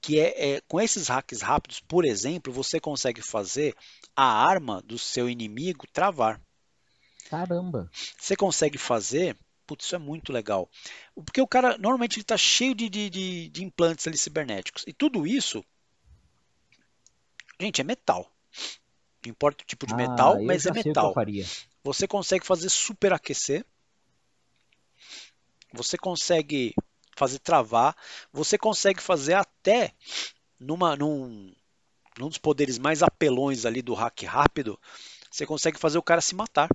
Que 0.00 0.18
é, 0.18 0.54
é 0.54 0.60
com 0.62 0.80
esses 0.80 1.08
hacks 1.08 1.40
rápidos, 1.42 1.80
por 1.80 2.04
exemplo, 2.04 2.52
você 2.52 2.80
consegue 2.80 3.22
fazer 3.22 3.74
a 4.16 4.24
arma 4.24 4.82
do 4.82 4.98
seu 4.98 5.28
inimigo 5.28 5.86
travar. 5.92 6.40
Caramba. 7.30 7.90
Você 8.18 8.36
consegue 8.36 8.76
fazer. 8.76 9.36
Putz, 9.66 9.86
isso 9.86 9.94
é 9.94 9.98
muito 9.98 10.32
legal. 10.32 10.68
Porque 11.14 11.40
o 11.40 11.46
cara 11.46 11.78
normalmente 11.78 12.16
ele 12.16 12.22
está 12.22 12.36
cheio 12.36 12.74
de, 12.74 12.88
de, 12.88 13.48
de, 13.48 13.64
implantes 13.64 14.06
ali 14.06 14.18
cibernéticos. 14.18 14.84
E 14.86 14.92
tudo 14.92 15.26
isso, 15.26 15.64
gente, 17.60 17.80
é 17.80 17.84
metal. 17.84 18.30
Não 19.24 19.30
importa 19.30 19.62
o 19.62 19.66
tipo 19.66 19.86
de 19.86 19.94
metal, 19.94 20.36
Ah, 20.36 20.42
mas 20.42 20.66
é 20.66 20.70
o 20.70 20.74
que 20.74 20.80
eu 20.80 20.84
metal. 20.86 21.14
Você 21.84 22.06
consegue 22.06 22.44
fazer 22.44 22.68
superaquecer. 22.68 23.64
Você 25.72 25.96
consegue 25.96 26.74
fazer 27.16 27.38
travar. 27.38 27.96
Você 28.32 28.56
consegue 28.58 29.00
fazer 29.00 29.34
até 29.34 29.92
numa, 30.58 30.96
num, 30.96 31.52
num 32.18 32.28
dos 32.28 32.38
poderes 32.38 32.78
mais 32.78 33.02
apelões 33.02 33.64
ali 33.64 33.82
do 33.82 33.94
hack 33.94 34.22
rápido. 34.24 34.78
Você 35.30 35.46
consegue 35.46 35.78
fazer 35.78 35.98
o 35.98 36.02
cara 36.02 36.20
se 36.20 36.34
matar. 36.34 36.68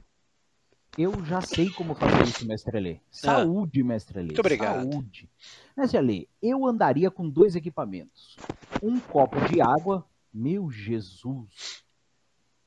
Eu 0.98 1.24
já 1.26 1.42
sei 1.42 1.70
como 1.70 1.94
fazer 1.94 2.24
isso, 2.24 2.48
mestre 2.48 2.76
Alê. 2.76 3.00
Saúde, 3.12 3.84
mestre 3.84 4.18
Alê. 4.18 4.24
Ah. 4.24 4.28
Muito 4.30 4.40
obrigado. 4.40 4.92
Saúde. 4.92 5.30
Mestre 5.76 5.98
Alê, 6.00 6.28
eu 6.42 6.66
andaria 6.66 7.12
com 7.12 7.30
dois 7.30 7.56
equipamentos. 7.56 8.36
Um 8.82 9.00
copo 9.00 9.40
de 9.48 9.62
água. 9.62 10.04
Meu 10.34 10.72
Jesus. 10.72 11.84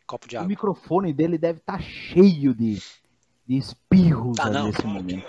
Copo 0.07 0.29
de 0.29 0.37
O 0.37 0.39
água. 0.39 0.49
microfone 0.49 1.13
dele 1.13 1.39
deve 1.39 1.59
estar 1.59 1.81
cheio 1.83 2.55
de, 2.55 2.81
de 3.47 3.57
espirros 3.57 4.37
Tá, 4.37 4.49
nesse 4.49 4.87
momento. 4.87 5.27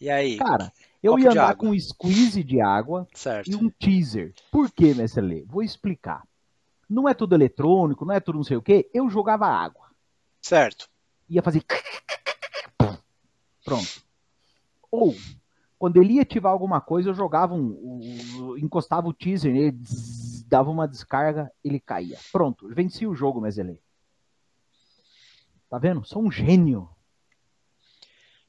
E 0.00 0.08
aí? 0.08 0.36
Cara, 0.38 0.72
eu 1.02 1.18
ia 1.18 1.30
andar 1.30 1.50
água. 1.50 1.56
com 1.56 1.68
um 1.74 1.78
squeeze 1.78 2.42
de 2.42 2.60
água 2.60 3.06
Certo. 3.14 3.50
e 3.50 3.54
um 3.54 3.68
teaser. 3.68 4.32
Por 4.50 4.70
quê, 4.70 4.94
mestre 4.94 5.20
Alê? 5.20 5.44
Vou 5.46 5.62
explicar. 5.62 6.26
Não 6.88 7.08
é 7.08 7.14
tudo 7.14 7.34
eletrônico, 7.34 8.04
não 8.04 8.14
é 8.14 8.20
tudo 8.20 8.36
não 8.36 8.44
sei 8.44 8.56
o 8.56 8.62
quê. 8.62 8.88
Eu 8.94 9.08
jogava 9.10 9.46
água. 9.46 9.90
Certo. 10.40 10.88
ia 11.28 11.42
fazer. 11.42 11.62
Pronto. 13.64 14.02
Ou, 14.90 15.14
quando 15.78 15.98
ele 16.02 16.14
ia 16.14 16.22
ativar 16.22 16.50
alguma 16.50 16.80
coisa, 16.80 17.10
eu 17.10 17.14
jogava 17.14 17.54
um. 17.54 17.60
um- 18.42 18.56
encostava 18.58 19.06
o 19.06 19.12
teaser 19.14 19.52
nele, 19.52 19.78
dava 20.48 20.70
uma 20.70 20.88
descarga, 20.88 21.52
ele 21.62 21.78
caía. 21.78 22.18
Pronto, 22.32 22.68
venci 22.74 23.06
o 23.06 23.14
jogo, 23.14 23.40
Mezelê. 23.40 23.78
Tá 25.68 25.78
vendo? 25.78 26.04
Sou 26.04 26.22
um 26.22 26.30
gênio. 26.32 26.88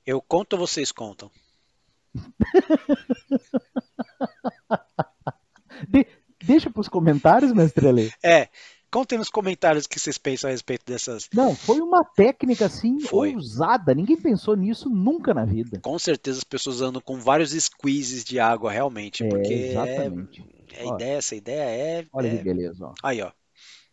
Eu 0.03 0.19
conto 0.21 0.53
ou 0.53 0.59
vocês 0.65 0.91
contam? 0.91 1.29
De- 5.87 6.07
deixa 6.43 6.69
pros 6.69 6.87
comentários, 6.87 7.53
mestre 7.53 7.87
Alê. 7.87 8.11
É, 8.23 8.49
contem 8.91 9.17
nos 9.17 9.29
comentários 9.29 9.85
o 9.85 9.89
que 9.89 9.99
vocês 9.99 10.17
pensam 10.17 10.49
a 10.49 10.51
respeito 10.51 10.85
dessas. 10.85 11.27
Não, 11.33 11.55
foi 11.55 11.79
uma 11.81 12.03
técnica 12.03 12.65
assim 12.65 12.99
Foi. 12.99 13.33
ousada. 13.35 13.93
Ninguém 13.93 14.17
pensou 14.17 14.55
nisso 14.55 14.89
nunca 14.89 15.33
na 15.33 15.45
vida. 15.45 15.79
Com 15.81 15.97
certeza 15.97 16.39
as 16.39 16.43
pessoas 16.43 16.81
andam 16.81 17.01
com 17.01 17.17
vários 17.19 17.51
squeezes 17.51 18.23
de 18.23 18.39
água 18.39 18.71
realmente, 18.71 19.23
É, 19.23 19.29
porque 19.29 19.53
exatamente. 19.53 20.45
é, 20.73 20.85
Ó. 20.85 20.95
ideia, 20.95 21.17
essa 21.17 21.35
ideia 21.35 21.63
é, 21.63 22.05
Olha 22.13 22.27
é- 22.27 22.37
que 22.37 22.43
beleza, 22.43 22.85
ó. 22.85 22.93
aí 23.03 23.21
ó, 23.21 23.31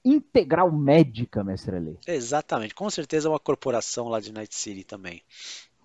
Integral 0.05 0.71
médica, 0.73 1.43
mestre 1.45 1.77
Alê. 1.77 1.97
exatamente. 2.07 2.75
Com 2.75 2.89
certeza 2.89 3.29
é 3.29 3.31
uma 3.31 3.41
corporação 3.41 4.09
lá 4.09 4.21
de 4.21 4.33
Night 4.33 4.55
City 4.55 4.85
também. 4.85 5.21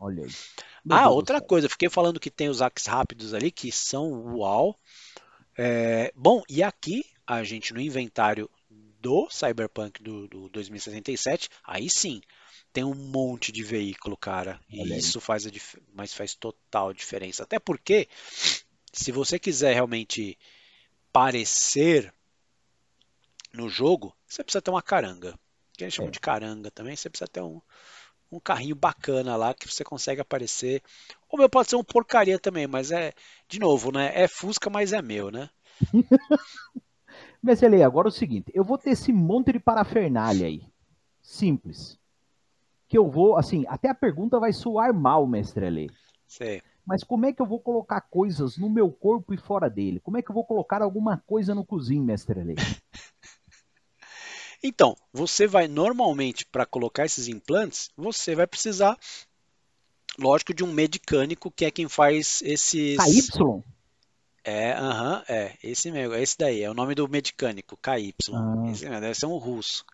Olha 0.04 0.24
aí. 0.24 0.30
Meu 0.86 0.98
Ah, 0.98 1.04
Deus 1.04 1.16
outra 1.16 1.42
coisa, 1.42 1.70
fiquei 1.70 1.90
falando 1.90 2.20
que 2.20 2.30
tem 2.30 2.50
os 2.50 2.60
hacks 2.60 2.86
rápidos 2.86 3.34
ali 3.34 3.52
que 3.52 3.72
são 3.72 4.36
uau. 4.36 4.78
É, 5.58 6.12
bom, 6.16 6.44
e 6.50 6.62
aqui 6.64 7.06
a 7.26 7.44
gente 7.44 7.74
no 7.74 7.80
inventário 7.80 8.50
do 9.00 9.30
Cyberpunk 9.30 10.02
do, 10.02 10.28
do 10.28 10.50
2067, 10.50 11.50
aí 11.64 11.90
sim 11.90 12.22
tem 12.72 12.84
um 12.84 12.96
monte 12.96 13.52
de 13.52 13.64
veículo, 13.64 14.18
cara. 14.18 14.60
E 14.70 14.82
Olha 14.82 14.94
aí. 14.96 15.00
isso 15.00 15.22
faz 15.22 15.46
a 15.46 15.50
dif- 15.52 15.78
mas 15.94 16.14
faz 16.14 16.34
total 16.36 16.92
diferença. 16.94 17.44
Até 17.44 17.60
porque 17.60 18.08
se 18.92 19.12
você 19.12 19.38
quiser 19.40 19.74
realmente 19.74 20.38
parecer 21.12 22.14
no 23.54 23.70
jogo, 23.70 24.16
você 24.28 24.44
precisa 24.44 24.62
ter 24.62 24.72
uma 24.72 24.82
caranga. 24.82 25.38
Que 25.78 25.84
eles 25.84 25.94
chamam 25.94 26.10
É. 26.10 26.12
de 26.12 26.20
caranga 26.20 26.70
também, 26.72 26.96
você 26.96 27.10
precisa 27.10 27.28
ter 27.28 27.42
um, 27.42 27.62
um 28.36 28.40
carrinho 28.40 28.76
bacana 28.76 29.36
lá 29.36 29.54
que 29.54 29.72
você 29.72 29.84
consegue 29.84 30.22
aparecer. 30.22 30.82
O 31.30 31.38
meu 31.38 31.50
pode 31.50 31.70
ser 31.70 31.76
um 31.76 31.84
porcaria 31.84 32.40
também, 32.40 32.68
mas 32.68 32.92
é, 32.92 33.14
de 33.48 33.60
novo, 33.60 33.92
né? 33.92 34.12
É 34.14 34.28
Fusca, 34.28 34.70
mas 34.70 34.94
é 34.94 35.02
meu, 35.02 35.32
né? 35.32 35.50
Mas 37.44 37.62
ele 37.62 37.84
agora 37.84 38.08
é 38.08 38.10
o 38.10 38.12
seguinte, 38.12 38.50
eu 38.56 38.64
vou 38.64 38.78
ter 38.78 38.92
esse 38.92 39.12
monte 39.12 39.52
de 39.52 39.60
parafernália 39.60 40.48
aí. 40.48 40.64
Simples. 41.22 42.00
Que 42.88 42.98
eu 42.98 43.10
vou, 43.10 43.36
assim, 43.36 43.66
até 43.68 43.90
a 43.90 43.94
pergunta 43.94 44.40
vai 44.40 44.54
soar 44.54 44.94
mal, 44.94 45.28
mestre 45.28 45.66
Ale. 45.66 45.92
Sei. 46.26 46.62
Mas 46.86 47.04
como 47.04 47.26
é 47.26 47.34
que 47.34 47.42
eu 47.42 47.46
vou 47.46 47.60
colocar 47.60 48.00
coisas 48.00 48.58
no 48.58 48.70
meu 48.70 48.90
corpo 48.90 49.34
e 49.34 49.38
fora 49.38 49.70
dele? 49.70 50.00
Como 50.00 50.18
é 50.18 50.22
que 50.22 50.32
eu 50.32 50.34
vou 50.34 50.46
colocar 50.46 50.82
alguma 50.82 51.18
coisa 51.18 51.54
no 51.54 51.66
cozinho, 51.66 52.04
mestre 52.04 52.40
Ale? 52.40 52.56
Então, 54.64 54.96
você 55.12 55.46
vai 55.46 55.68
normalmente 55.68 56.46
para 56.46 56.66
colocar 56.66 57.06
esses 57.06 57.28
implantes, 57.28 57.92
você 57.98 58.34
vai 58.34 58.48
precisar, 58.48 58.98
lógico, 60.18 60.54
de 60.54 60.64
um 60.64 60.72
medicânico 60.72 61.52
que 61.52 61.66
é 61.66 61.72
quem 61.72 61.90
faz 61.90 62.42
esses. 62.42 62.98
KY? 62.98 63.62
É, 64.46 64.72
aham, 64.74 65.24
é, 65.28 65.58
esse 65.62 65.92
mesmo, 65.92 66.16
esse 66.16 66.38
daí, 66.38 66.64
é 66.64 66.70
o 66.70 66.74
nome 66.74 66.96
do 66.96 67.08
medicânico, 67.10 67.78
KY. 67.78 68.14
Ah. 68.34 68.72
Esse 68.72 68.86
mesmo, 68.86 69.02
deve 69.02 69.16
ser 69.16 69.26
um 69.26 69.38
russo, 69.38 69.86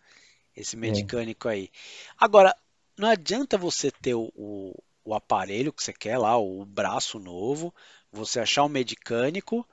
esse 0.56 0.78
medicânico 0.78 1.48
aí. 1.48 1.70
Agora, 2.18 2.56
não 2.98 3.10
adianta 3.10 3.58
você 3.58 3.92
ter 3.92 4.14
o, 4.14 4.32
o, 4.36 4.74
o 5.06 5.16
aparelho 5.16 5.74
que 5.74 5.84
você 5.84 5.94
quer 5.94 6.18
lá, 6.18 6.38
o 6.38 6.66
braço 6.66 7.18
novo, 7.20 7.74
você 8.12 8.40
achar 8.40 8.64
um 8.66 8.70
medicânico 8.70 9.68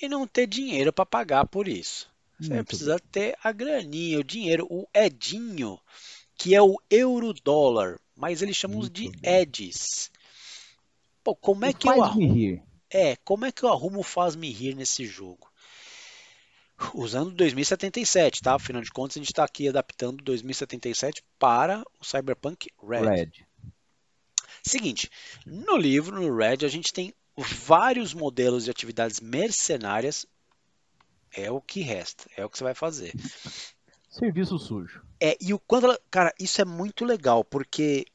e 0.00 0.08
não 0.08 0.26
ter 0.26 0.46
dinheiro 0.46 0.92
para 0.92 1.06
pagar 1.06 1.46
por 1.46 1.68
isso. 1.68 2.13
Você 2.38 2.52
vai 2.54 2.62
Muito 2.62 2.64
precisar 2.64 3.00
ter 3.00 3.36
a 3.42 3.52
graninha, 3.52 4.18
o 4.20 4.24
dinheiro, 4.24 4.66
o 4.70 4.86
edinho, 4.94 5.80
que 6.36 6.54
é 6.54 6.62
o 6.62 6.76
euro-dólar, 6.90 8.00
mas 8.16 8.42
eles 8.42 8.56
chamam 8.56 8.80
Muito 8.80 8.92
de 8.92 9.08
bem. 9.08 9.20
eds. 9.22 10.10
Pô, 11.22 11.34
como 11.34 11.64
é 11.64 11.72
que 11.72 11.88
eu 11.88 11.96
Faz-me 11.96 12.00
arrumo? 12.00 12.34
rir. 12.34 12.62
É, 12.90 13.16
como 13.16 13.44
é 13.46 13.52
que 13.52 13.62
eu 13.64 13.68
arrumo 13.68 14.02
faz-me 14.02 14.50
rir 14.50 14.74
nesse 14.74 15.04
jogo? 15.06 15.50
Usando 16.94 17.30
2077, 17.32 18.42
tá? 18.42 18.54
Afinal 18.54 18.82
de 18.82 18.90
contas, 18.90 19.16
a 19.16 19.20
gente 19.20 19.30
está 19.30 19.44
aqui 19.44 19.68
adaptando 19.68 20.22
2077 20.24 21.22
para 21.38 21.84
o 22.00 22.04
Cyberpunk 22.04 22.68
Red. 22.82 23.10
Red. 23.10 23.46
Seguinte, 24.62 25.10
no 25.46 25.76
livro, 25.76 26.20
no 26.20 26.34
Red, 26.36 26.64
a 26.64 26.68
gente 26.68 26.92
tem 26.92 27.14
vários 27.36 28.14
modelos 28.14 28.64
de 28.64 28.70
atividades 28.70 29.20
mercenárias. 29.20 30.26
É 31.36 31.50
o 31.50 31.60
que 31.60 31.80
resta, 31.80 32.24
é 32.36 32.44
o 32.44 32.50
que 32.50 32.56
você 32.56 32.64
vai 32.64 32.74
fazer. 32.74 33.12
Serviço 34.08 34.58
sujo. 34.58 35.02
É, 35.20 35.36
e 35.40 35.52
o 35.52 35.58
quando 35.58 35.84
ela, 35.86 36.00
cara, 36.08 36.32
isso 36.38 36.60
é 36.60 36.64
muito 36.64 37.04
legal, 37.04 37.42
porque 37.44 38.06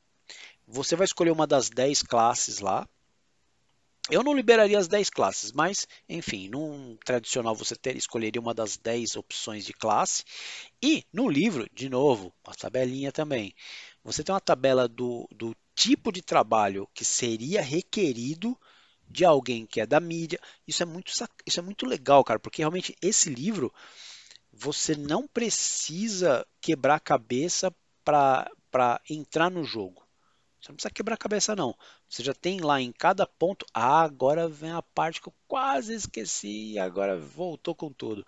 você 0.65 0.95
vai 0.95 1.03
escolher 1.03 1.31
uma 1.31 1.45
das 1.45 1.69
10 1.69 2.03
classes 2.03 2.59
lá. 2.59 2.87
Eu 4.09 4.23
não 4.23 4.33
liberaria 4.33 4.79
as 4.79 4.87
10 4.87 5.09
classes, 5.09 5.51
mas, 5.51 5.87
enfim, 6.07 6.47
num 6.47 6.97
tradicional 7.05 7.53
você 7.53 7.75
ter, 7.75 7.95
escolheria 7.95 8.41
uma 8.41 8.53
das 8.53 8.77
10 8.77 9.17
opções 9.17 9.65
de 9.65 9.73
classe. 9.73 10.23
E 10.81 11.03
no 11.11 11.29
livro, 11.29 11.67
de 11.73 11.89
novo, 11.89 12.33
uma 12.47 12.55
tabelinha 12.55 13.11
também. 13.11 13.53
Você 14.03 14.23
tem 14.23 14.33
uma 14.33 14.41
tabela 14.41 14.87
do, 14.87 15.27
do 15.31 15.55
tipo 15.75 16.11
de 16.11 16.21
trabalho 16.21 16.89
que 16.93 17.05
seria 17.05 17.61
requerido 17.61 18.57
de 19.09 19.25
alguém 19.25 19.65
que 19.65 19.81
é 19.81 19.85
da 19.85 19.99
mídia. 19.99 20.39
Isso 20.67 20.83
é 20.83 20.85
muito, 20.85 21.11
isso 21.45 21.59
é 21.59 21.63
muito 21.63 21.85
legal, 21.85 22.23
cara, 22.23 22.39
porque 22.39 22.61
realmente 22.61 22.95
esse 23.01 23.29
livro 23.29 23.73
você 24.51 24.95
não 24.95 25.27
precisa 25.27 26.45
quebrar 26.61 26.95
a 26.95 26.99
cabeça 26.99 27.73
para 28.03 29.01
entrar 29.09 29.49
no 29.49 29.63
jogo. 29.63 30.03
Você 30.59 30.71
não 30.71 30.75
precisa 30.75 30.93
quebrar 30.93 31.13
a 31.13 31.17
cabeça, 31.17 31.55
não. 31.55 31.73
Você 32.09 32.21
já 32.21 32.33
tem 32.33 32.59
lá 32.59 32.81
em 32.81 32.91
cada 32.91 33.25
ponto. 33.25 33.65
Ah, 33.73 34.01
agora 34.01 34.49
vem 34.49 34.71
a 34.71 34.81
parte 34.81 35.21
que 35.21 35.29
eu 35.29 35.33
quase 35.47 35.93
esqueci 35.93 36.77
agora 36.77 37.17
voltou 37.17 37.73
com 37.73 37.91
tudo. 37.91 38.25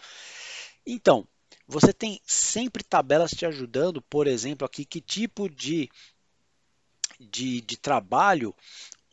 Então, 0.85 1.27
você 1.67 1.91
tem 1.91 2.21
sempre 2.25 2.83
tabelas 2.83 3.31
te 3.31 3.45
ajudando, 3.45 4.01
por 4.01 4.27
exemplo, 4.27 4.65
aqui, 4.65 4.85
que 4.85 5.01
tipo 5.01 5.49
de, 5.49 5.89
de, 7.19 7.59
de 7.61 7.77
trabalho 7.77 8.55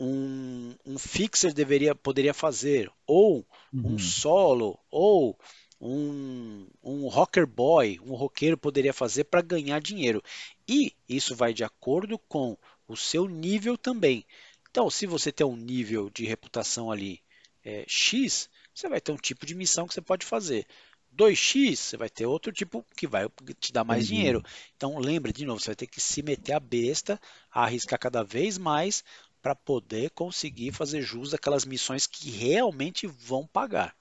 um, 0.00 0.74
um 0.86 0.98
fixer 0.98 1.52
deveria, 1.52 1.94
poderia 1.94 2.34
fazer, 2.34 2.90
ou 3.06 3.46
um 3.82 3.96
Uhum. 3.96 3.98
solo, 3.98 4.78
ou 4.90 5.38
um, 5.80 6.66
um 6.82 7.08
rocker 7.08 7.46
boy, 7.46 7.98
um 8.04 8.14
roqueiro 8.14 8.56
poderia 8.58 8.92
fazer 8.92 9.24
para 9.24 9.40
ganhar 9.42 9.80
dinheiro. 9.80 10.22
E 10.68 10.94
isso 11.08 11.34
vai 11.34 11.52
de 11.52 11.64
acordo 11.64 12.18
com 12.18 12.56
o 12.86 12.96
seu 12.96 13.26
nível 13.28 13.76
também. 13.78 14.24
Então, 14.70 14.90
se 14.90 15.06
você 15.06 15.32
tem 15.32 15.46
um 15.46 15.56
nível 15.56 16.10
de 16.10 16.24
reputação 16.24 16.90
ali 16.90 17.22
é, 17.64 17.84
X, 17.86 18.48
você 18.74 18.88
vai 18.88 19.00
ter 19.00 19.12
um 19.12 19.16
tipo 19.16 19.46
de 19.46 19.54
missão 19.54 19.86
que 19.86 19.94
você 19.94 20.00
pode 20.00 20.24
fazer. 20.26 20.66
2x, 21.10 21.78
você 21.80 21.96
vai 21.96 22.08
ter 22.08 22.26
outro 22.26 22.52
tipo 22.52 22.84
que 22.96 23.06
vai 23.06 23.26
te 23.58 23.72
dar 23.72 23.82
mais 23.84 24.06
Entendi. 24.06 24.06
dinheiro. 24.06 24.42
Então, 24.76 24.98
lembra, 24.98 25.32
de 25.32 25.44
novo, 25.44 25.58
você 25.60 25.68
vai 25.68 25.76
ter 25.76 25.86
que 25.86 26.00
se 26.00 26.22
meter 26.22 26.52
a 26.52 26.60
besta, 26.60 27.20
a 27.50 27.64
arriscar 27.64 27.98
cada 27.98 28.22
vez 28.22 28.58
mais 28.58 29.02
para 29.48 29.54
poder 29.54 30.10
conseguir 30.10 30.72
fazer 30.72 31.00
jus 31.00 31.32
àquelas 31.32 31.64
missões 31.64 32.06
que 32.06 32.30
realmente 32.30 33.06
vão 33.06 33.46
pagar 33.46 33.96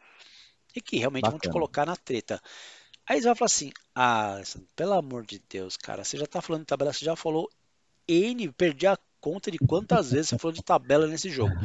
e 0.76 0.82
que 0.82 0.98
realmente 0.98 1.24
vão 1.24 1.40
te 1.40 1.48
Bacana. 1.48 1.54
colocar 1.54 1.86
na 1.86 1.96
treta. 1.96 2.42
Aí 3.08 3.22
você 3.22 3.28
vai 3.28 3.36
falar 3.36 3.46
assim: 3.46 3.72
ah, 3.96 4.42
pelo 4.76 4.92
amor 4.92 5.26
de 5.26 5.42
Deus, 5.50 5.78
cara, 5.78 6.04
você 6.04 6.18
já 6.18 6.26
tá 6.26 6.42
falando 6.42 6.64
de 6.64 6.68
tabela, 6.68 6.92
você 6.92 7.06
já 7.06 7.16
falou 7.16 7.50
N, 8.06 8.52
perdi 8.52 8.88
a 8.88 8.98
conta 9.22 9.50
de 9.50 9.58
quantas 9.58 10.12
vezes 10.12 10.32
você 10.32 10.38
falou 10.38 10.52
de 10.52 10.62
tabela 10.62 11.08
nesse 11.08 11.30
jogo. 11.30 11.56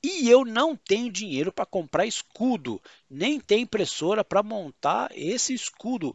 E 0.00 0.30
eu 0.30 0.44
não 0.44 0.76
tenho 0.76 1.10
dinheiro 1.10 1.52
para 1.52 1.66
comprar 1.66 2.06
escudo, 2.06 2.80
nem 3.10 3.40
tenho 3.40 3.62
impressora 3.62 4.22
para 4.22 4.40
montar 4.40 5.10
esse 5.16 5.52
escudo. 5.52 6.14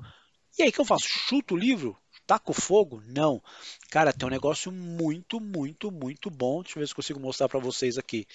E 0.57 0.63
aí 0.63 0.71
que 0.71 0.79
eu 0.79 0.85
faço? 0.85 1.09
Chuto 1.09 1.55
o 1.55 1.57
livro? 1.57 1.97
Taco 2.27 2.53
fogo? 2.53 3.01
Não. 3.07 3.41
Cara, 3.89 4.11
tem 4.11 4.27
um 4.27 4.31
negócio 4.31 4.71
muito, 4.71 5.39
muito, 5.39 5.89
muito 5.89 6.29
bom. 6.29 6.61
Deixa 6.61 6.77
eu 6.77 6.81
ver 6.81 6.87
se 6.87 6.93
consigo 6.93 7.19
mostrar 7.19 7.47
para 7.47 7.59
vocês 7.59 7.97
aqui. 7.97 8.27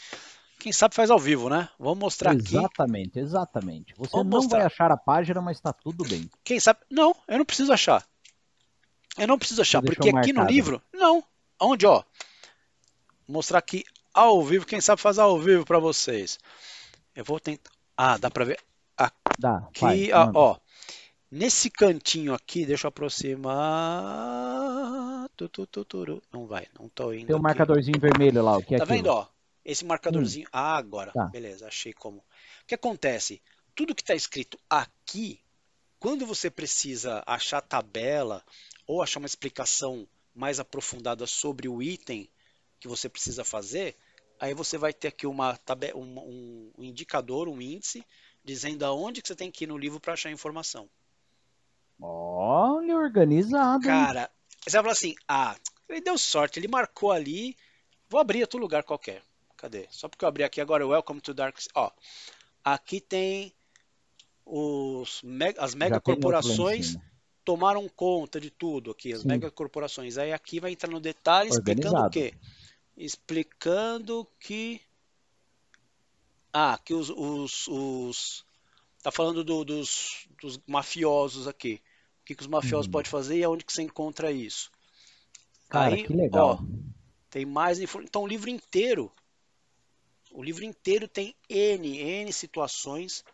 Quem 0.58 0.72
sabe 0.72 0.94
faz 0.94 1.10
ao 1.10 1.18
vivo, 1.18 1.50
né? 1.50 1.68
Vamos 1.78 1.98
mostrar 1.98 2.32
aqui. 2.32 2.56
Exatamente, 2.56 3.18
exatamente. 3.18 3.94
Você 3.98 4.12
Vamos 4.12 4.30
não 4.30 4.40
mostrar. 4.40 4.58
vai 4.58 4.66
achar 4.66 4.90
a 4.90 4.96
página, 4.96 5.42
mas 5.42 5.60
tá 5.60 5.72
tudo 5.72 6.04
bem. 6.04 6.30
Quem 6.42 6.58
sabe? 6.58 6.80
Não, 6.90 7.14
eu 7.28 7.38
não 7.38 7.44
preciso 7.44 7.72
achar. 7.72 8.02
Eu 9.18 9.28
não 9.28 9.38
preciso 9.38 9.60
achar, 9.60 9.82
Você 9.82 9.86
porque 9.86 10.08
aqui 10.08 10.32
no 10.32 10.44
livro, 10.44 10.80
não. 10.92 11.22
Onde, 11.60 11.86
ó? 11.86 12.02
Mostrar 13.28 13.58
aqui 13.58 13.84
ao 14.14 14.42
vivo, 14.42 14.64
quem 14.64 14.80
sabe 14.80 15.02
faz 15.02 15.18
ao 15.18 15.38
vivo 15.38 15.66
para 15.66 15.78
vocês. 15.78 16.38
Eu 17.14 17.24
vou 17.24 17.38
tentar. 17.38 17.70
Ah, 17.94 18.16
dá 18.16 18.30
para 18.30 18.44
ver 18.44 18.58
Dá, 19.38 19.56
aqui, 19.56 19.80
vai, 19.80 20.12
ó, 20.12 20.30
ó. 20.34 20.56
Nesse 21.34 21.70
cantinho 21.70 22.34
aqui, 22.34 22.66
deixa 22.66 22.86
eu 22.86 22.90
aproximar. 22.90 23.56
Não 26.30 26.46
vai, 26.46 26.68
não 26.78 26.90
tô 26.90 27.10
indo 27.14 27.28
Tem 27.28 27.34
um 27.34 27.38
aqui. 27.38 27.42
marcadorzinho 27.42 27.98
vermelho 27.98 28.42
lá, 28.44 28.58
o 28.58 28.62
que 28.62 28.74
é 28.74 28.78
Tá 28.78 28.84
aquilo? 28.84 28.98
vendo, 28.98 29.06
ó? 29.08 29.26
Esse 29.64 29.82
marcadorzinho. 29.82 30.46
Ah, 30.52 30.76
agora. 30.76 31.10
Tá. 31.12 31.28
Beleza, 31.28 31.66
achei 31.66 31.94
como. 31.94 32.18
O 32.18 32.22
que 32.66 32.74
acontece? 32.74 33.40
Tudo 33.74 33.94
que 33.94 34.02
está 34.02 34.14
escrito 34.14 34.58
aqui, 34.68 35.40
quando 35.98 36.26
você 36.26 36.50
precisa 36.50 37.22
achar 37.26 37.62
tabela 37.62 38.44
ou 38.86 39.00
achar 39.00 39.18
uma 39.18 39.26
explicação 39.26 40.06
mais 40.34 40.60
aprofundada 40.60 41.26
sobre 41.26 41.66
o 41.66 41.82
item 41.82 42.28
que 42.78 42.88
você 42.88 43.08
precisa 43.08 43.42
fazer, 43.42 43.96
aí 44.38 44.52
você 44.52 44.76
vai 44.76 44.92
ter 44.92 45.08
aqui 45.08 45.26
uma 45.26 45.56
tabe- 45.56 45.94
um, 45.94 46.18
um- 46.18 46.72
um 46.76 46.84
indicador, 46.84 47.48
um 47.48 47.58
índice, 47.58 48.04
dizendo 48.44 48.84
aonde 48.84 49.22
que 49.22 49.28
você 49.28 49.34
tem 49.34 49.50
que 49.50 49.64
ir 49.64 49.68
no 49.68 49.78
livro 49.78 49.98
para 49.98 50.12
achar 50.12 50.28
a 50.28 50.32
informação. 50.32 50.90
Olha, 52.02 52.96
organizado. 52.96 53.84
Cara, 53.84 54.30
você 54.64 54.76
vai 54.76 54.82
falar 54.82 54.92
assim, 54.92 55.14
ah, 55.28 55.56
ele 55.88 56.00
deu 56.00 56.18
sorte, 56.18 56.58
ele 56.58 56.68
marcou 56.68 57.12
ali, 57.12 57.56
vou 58.08 58.20
abrir 58.20 58.40
outro 58.42 58.58
lugar 58.58 58.82
qualquer. 58.82 59.22
Cadê? 59.56 59.86
Só 59.90 60.08
porque 60.08 60.24
eu 60.24 60.28
abri 60.28 60.42
aqui 60.42 60.60
agora, 60.60 60.86
Welcome 60.86 61.20
to 61.20 61.32
Dark... 61.32 61.56
Ó, 61.74 61.90
aqui 62.64 63.00
tem 63.00 63.52
os 64.44 65.22
me- 65.22 65.54
as 65.56 65.74
mega 65.74 66.00
corporações 66.00 66.96
tomaram 67.44 67.88
conta 67.88 68.40
de 68.40 68.50
tudo 68.50 68.90
aqui, 68.90 69.12
as 69.12 69.22
Sim. 69.22 69.28
mega 69.28 69.50
corporações. 69.52 70.18
Aí 70.18 70.32
aqui 70.32 70.58
vai 70.58 70.72
entrar 70.72 70.90
no 70.90 70.98
detalhe 71.00 71.50
explicando 71.50 71.86
o 71.86 71.90
Organizado. 71.90 72.10
quê? 72.10 72.34
Explicando 72.96 74.26
que 74.40 74.80
ah, 76.52 76.78
que 76.84 76.92
os, 76.92 77.08
os, 77.08 77.68
os- 77.68 78.44
tá 79.02 79.10
falando 79.12 79.42
do- 79.44 79.64
dos, 79.64 80.26
dos 80.40 80.60
mafiosos 80.66 81.46
aqui. 81.46 81.80
O 82.22 82.24
que, 82.24 82.36
que 82.36 82.42
os 82.42 82.46
mafiosos 82.48 82.86
Uhum. 82.86 82.92
podem 82.92 83.10
fazer 83.10 83.36
e 83.36 83.44
aonde 83.44 83.64
que 83.64 83.72
você 83.72 83.82
encontra 83.82 84.30
isso? 84.30 84.70
Cara, 85.68 85.96
Aí, 85.96 86.04
que 86.04 86.12
legal. 86.14 86.62
ó, 86.62 86.64
tem 87.28 87.44
mais 87.44 87.80
informação. 87.80 88.08
Então 88.08 88.22
o 88.22 88.26
livro 88.28 88.48
inteiro, 88.48 89.12
o 90.30 90.40
livro 90.42 90.64
inteiro 90.64 91.08
tem 91.08 91.34
N, 91.48 91.98
N 91.98 92.32
situações. 92.32 93.24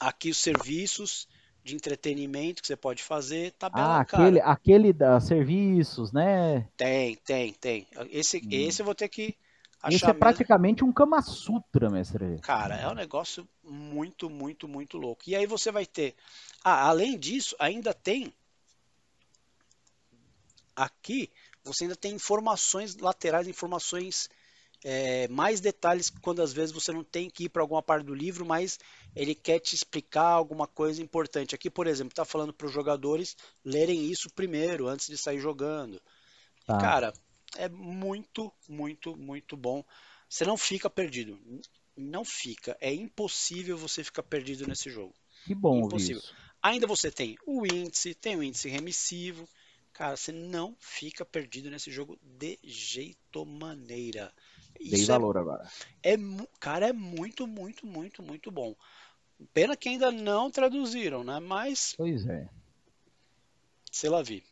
Aqui 0.00 0.30
os 0.30 0.38
serviços 0.38 1.28
de 1.62 1.76
entretenimento 1.76 2.60
que 2.60 2.66
você 2.66 2.76
pode 2.76 3.02
fazer, 3.02 3.52
tabela, 3.52 3.98
Ah, 3.98 4.04
cara. 4.04 4.24
aquele, 4.24 4.40
aquele 4.40 4.92
da 4.92 5.20
serviços, 5.20 6.12
né? 6.12 6.68
Tem, 6.76 7.14
tem, 7.16 7.52
tem. 7.52 7.86
Esse, 8.10 8.38
Hum. 8.38 8.48
esse 8.50 8.82
eu 8.82 8.86
vou 8.86 8.94
ter 8.94 9.08
que 9.08 9.36
Esse 9.86 10.06
é 10.06 10.12
praticamente 10.12 10.84
um 10.84 10.92
Kama 10.92 11.22
Sutra, 11.22 11.88
mestre. 11.88 12.38
Cara, 12.40 12.76
é 12.76 12.88
um 12.88 12.94
negócio 12.94 13.48
muito, 13.62 14.28
muito, 14.28 14.66
muito 14.66 14.98
louco. 14.98 15.22
E 15.26 15.36
aí 15.36 15.46
você 15.46 15.70
vai 15.70 15.86
ter. 15.86 16.16
Ah, 16.64 16.88
além 16.88 17.18
disso, 17.18 17.54
ainda 17.58 17.94
tem 17.94 18.34
Aqui 20.78 21.28
você 21.64 21.84
ainda 21.84 21.96
tem 21.96 22.14
informações 22.14 22.96
laterais, 22.96 23.46
informações 23.46 24.30
é, 24.84 25.26
mais 25.28 25.60
detalhes 25.60 26.08
quando 26.08 26.40
às 26.40 26.52
vezes 26.52 26.72
você 26.72 26.92
não 26.92 27.04
tem 27.04 27.28
que 27.28 27.44
ir 27.44 27.48
para 27.48 27.62
alguma 27.62 27.82
parte 27.82 28.06
do 28.06 28.14
livro, 28.14 28.46
mas 28.46 28.78
ele 29.14 29.34
quer 29.34 29.58
te 29.58 29.74
explicar 29.74 30.28
alguma 30.28 30.66
coisa 30.66 31.02
importante. 31.02 31.54
Aqui, 31.54 31.68
por 31.68 31.86
exemplo, 31.86 32.12
está 32.12 32.24
falando 32.24 32.52
para 32.52 32.66
os 32.66 32.72
jogadores 32.72 33.36
lerem 33.64 34.10
isso 34.10 34.30
primeiro, 34.30 34.86
antes 34.86 35.08
de 35.08 35.18
sair 35.18 35.40
jogando. 35.40 36.00
Tá. 36.64 36.78
Cara, 36.78 37.12
é 37.56 37.68
muito, 37.68 38.52
muito, 38.68 39.16
muito 39.16 39.56
bom. 39.56 39.84
Você 40.28 40.44
não 40.44 40.56
fica 40.56 40.90
perdido. 40.90 41.38
Não 41.96 42.24
fica. 42.24 42.76
É 42.80 42.92
impossível 42.92 43.76
você 43.76 44.04
ficar 44.04 44.22
perdido 44.22 44.66
nesse 44.66 44.90
jogo. 44.90 45.14
Que 45.44 45.54
bom 45.54 45.86
impossível. 45.86 46.18
Isso. 46.18 46.34
Ainda 46.62 46.86
você 46.86 47.10
tem 47.10 47.36
o 47.46 47.64
índice, 47.64 48.14
tem 48.14 48.36
o 48.36 48.42
índice 48.42 48.68
remissivo. 48.68 49.48
Cara, 49.92 50.16
você 50.16 50.30
não 50.30 50.76
fica 50.78 51.24
perdido 51.24 51.70
nesse 51.70 51.90
jogo 51.90 52.18
de 52.22 52.58
jeito 52.62 53.44
maneira. 53.44 54.32
Dei 54.78 55.00
Isso 55.00 55.10
é 55.10 55.14
valor 55.14 55.36
é, 55.36 55.40
agora. 55.40 55.70
É, 56.02 56.14
cara, 56.60 56.88
é 56.88 56.92
muito, 56.92 57.46
muito, 57.46 57.86
muito, 57.86 58.22
muito 58.22 58.50
bom. 58.50 58.76
Pena 59.52 59.76
que 59.76 59.88
ainda 59.88 60.10
não 60.10 60.50
traduziram, 60.50 61.24
né? 61.24 61.40
Mas. 61.40 61.94
Pois 61.96 62.26
é. 62.26 62.48
Sei 63.90 64.10
lá, 64.10 64.22
vi. 64.22 64.44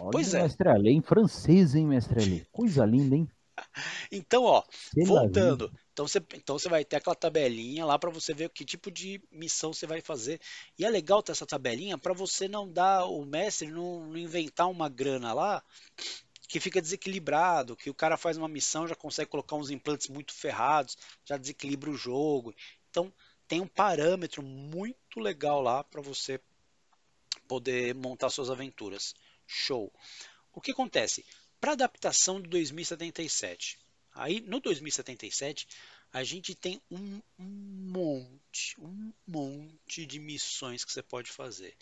Olha, 0.00 0.10
pois 0.10 0.34
é. 0.34 0.42
Mestre 0.42 0.68
Ale, 0.68 0.90
em 0.90 1.02
francês, 1.02 1.74
hein, 1.74 1.86
Mestre 1.86 2.20
Ale? 2.20 2.46
Coisa 2.50 2.84
linda, 2.84 3.16
hein? 3.16 3.28
Então, 4.10 4.44
ó, 4.44 4.62
Sei 4.94 5.04
voltando. 5.04 5.70
Então 5.92 6.08
você, 6.08 6.18
então 6.34 6.58
você 6.58 6.68
vai 6.68 6.84
ter 6.84 6.96
aquela 6.96 7.14
tabelinha 7.14 7.84
lá 7.84 7.98
para 7.98 8.10
você 8.10 8.32
ver 8.32 8.48
que 8.48 8.64
tipo 8.64 8.90
de 8.90 9.20
missão 9.30 9.72
você 9.72 9.86
vai 9.86 10.00
fazer. 10.00 10.40
E 10.78 10.84
é 10.84 10.90
legal 10.90 11.22
ter 11.22 11.32
essa 11.32 11.46
tabelinha 11.46 11.98
para 11.98 12.14
você 12.14 12.48
não 12.48 12.70
dar 12.70 13.04
o 13.04 13.24
mestre 13.24 13.68
não, 13.68 14.06
não 14.06 14.16
inventar 14.16 14.70
uma 14.70 14.88
grana 14.88 15.32
lá 15.34 15.62
que 16.48 16.60
fica 16.60 16.82
desequilibrado, 16.82 17.76
que 17.76 17.88
o 17.88 17.94
cara 17.94 18.16
faz 18.16 18.36
uma 18.36 18.48
missão, 18.48 18.86
já 18.86 18.94
consegue 18.94 19.30
colocar 19.30 19.56
uns 19.56 19.70
implantes 19.70 20.08
muito 20.08 20.34
ferrados, 20.34 20.98
já 21.24 21.36
desequilibra 21.36 21.90
o 21.90 21.96
jogo. 21.96 22.54
Então 22.90 23.12
tem 23.48 23.60
um 23.60 23.66
parâmetro 23.66 24.42
muito 24.42 25.18
legal 25.18 25.60
lá 25.60 25.82
para 25.84 26.00
você 26.00 26.40
poder 27.48 27.94
montar 27.94 28.30
suas 28.30 28.50
aventuras. 28.50 29.14
Show. 29.52 29.92
O 30.52 30.60
que 30.60 30.72
acontece? 30.72 31.24
Para 31.60 31.72
adaptação 31.72 32.40
do 32.40 32.48
2077, 32.48 33.78
aí 34.14 34.40
no 34.40 34.60
2077 34.60 35.68
a 36.12 36.24
gente 36.24 36.54
tem 36.54 36.80
um, 36.90 37.20
um 37.38 37.44
monte, 37.44 38.78
um 38.78 39.12
monte 39.26 40.04
de 40.04 40.18
missões 40.18 40.84
que 40.84 40.92
você 40.92 41.02
pode 41.02 41.30
fazer. 41.30 41.74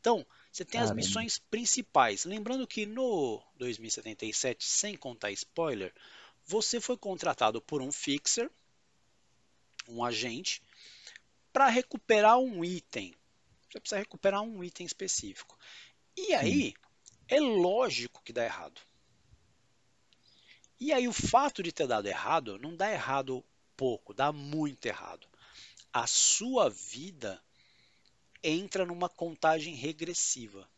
Então, 0.00 0.24
você 0.52 0.64
tem 0.64 0.80
Caramba. 0.80 1.00
as 1.00 1.06
missões 1.06 1.38
principais. 1.38 2.24
Lembrando 2.24 2.66
que 2.66 2.86
no 2.86 3.42
2077, 3.56 4.64
sem 4.64 4.96
contar 4.96 5.32
spoiler, 5.32 5.92
você 6.46 6.80
foi 6.80 6.96
contratado 6.96 7.60
por 7.60 7.82
um 7.82 7.90
fixer, 7.90 8.50
um 9.88 10.04
agente, 10.04 10.62
para 11.52 11.68
recuperar 11.68 12.38
um 12.38 12.64
item. 12.64 13.14
Você 13.70 13.80
precisa 13.80 13.98
recuperar 13.98 14.42
um 14.42 14.62
item 14.62 14.86
específico. 14.86 15.58
E 16.16 16.32
aí, 16.34 16.66
Sim. 16.66 16.74
É 17.28 17.40
lógico 17.40 18.22
que 18.22 18.32
dá 18.32 18.44
errado. 18.44 18.80
E 20.80 20.92
aí, 20.92 21.08
o 21.08 21.12
fato 21.12 21.62
de 21.62 21.72
ter 21.72 21.86
dado 21.86 22.06
errado, 22.06 22.58
não 22.58 22.76
dá 22.76 22.90
errado 22.90 23.44
pouco, 23.76 24.12
dá 24.12 24.32
muito 24.32 24.86
errado. 24.86 25.26
A 25.92 26.06
sua 26.06 26.68
vida 26.68 27.42
entra 28.42 28.84
numa 28.84 29.08
contagem 29.08 29.74
regressiva. 29.74 30.68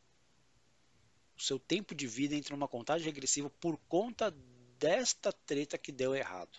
O 1.36 1.42
seu 1.42 1.58
tempo 1.58 1.94
de 1.94 2.06
vida 2.06 2.34
entra 2.34 2.54
numa 2.54 2.68
contagem 2.68 3.04
regressiva 3.04 3.50
por 3.50 3.76
conta 3.88 4.30
desta 4.78 5.32
treta 5.32 5.76
que 5.76 5.90
deu 5.90 6.14
errado. 6.14 6.58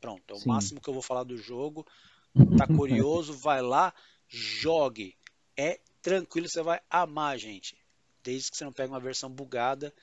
Pronto, 0.00 0.34
é 0.34 0.34
o 0.34 0.40
Sim. 0.40 0.48
máximo 0.48 0.80
que 0.80 0.88
eu 0.88 0.94
vou 0.94 1.02
falar 1.02 1.24
do 1.24 1.36
jogo. 1.36 1.86
Tá 2.56 2.66
curioso? 2.66 3.32
vai 3.38 3.62
lá, 3.62 3.94
jogue. 4.28 5.16
É 5.56 5.80
tranquilo, 6.02 6.48
você 6.48 6.62
vai 6.62 6.80
amar, 6.90 7.38
gente. 7.38 7.76
Desde 8.26 8.50
que 8.50 8.56
você 8.56 8.64
não 8.64 8.72
pegue 8.72 8.92
uma 8.92 8.98
versão 8.98 9.30
bugada, 9.30 9.94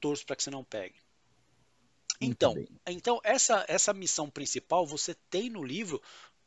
torço 0.00 0.24
para 0.24 0.34
que 0.34 0.42
você 0.42 0.50
não 0.50 0.64
pegue. 0.64 0.98
Então, 2.18 2.54
então 2.86 3.20
essa, 3.22 3.62
essa 3.68 3.92
missão 3.92 4.30
principal 4.30 4.86
você 4.86 5.14
tem 5.28 5.50
no 5.50 5.62
livro 5.62 6.00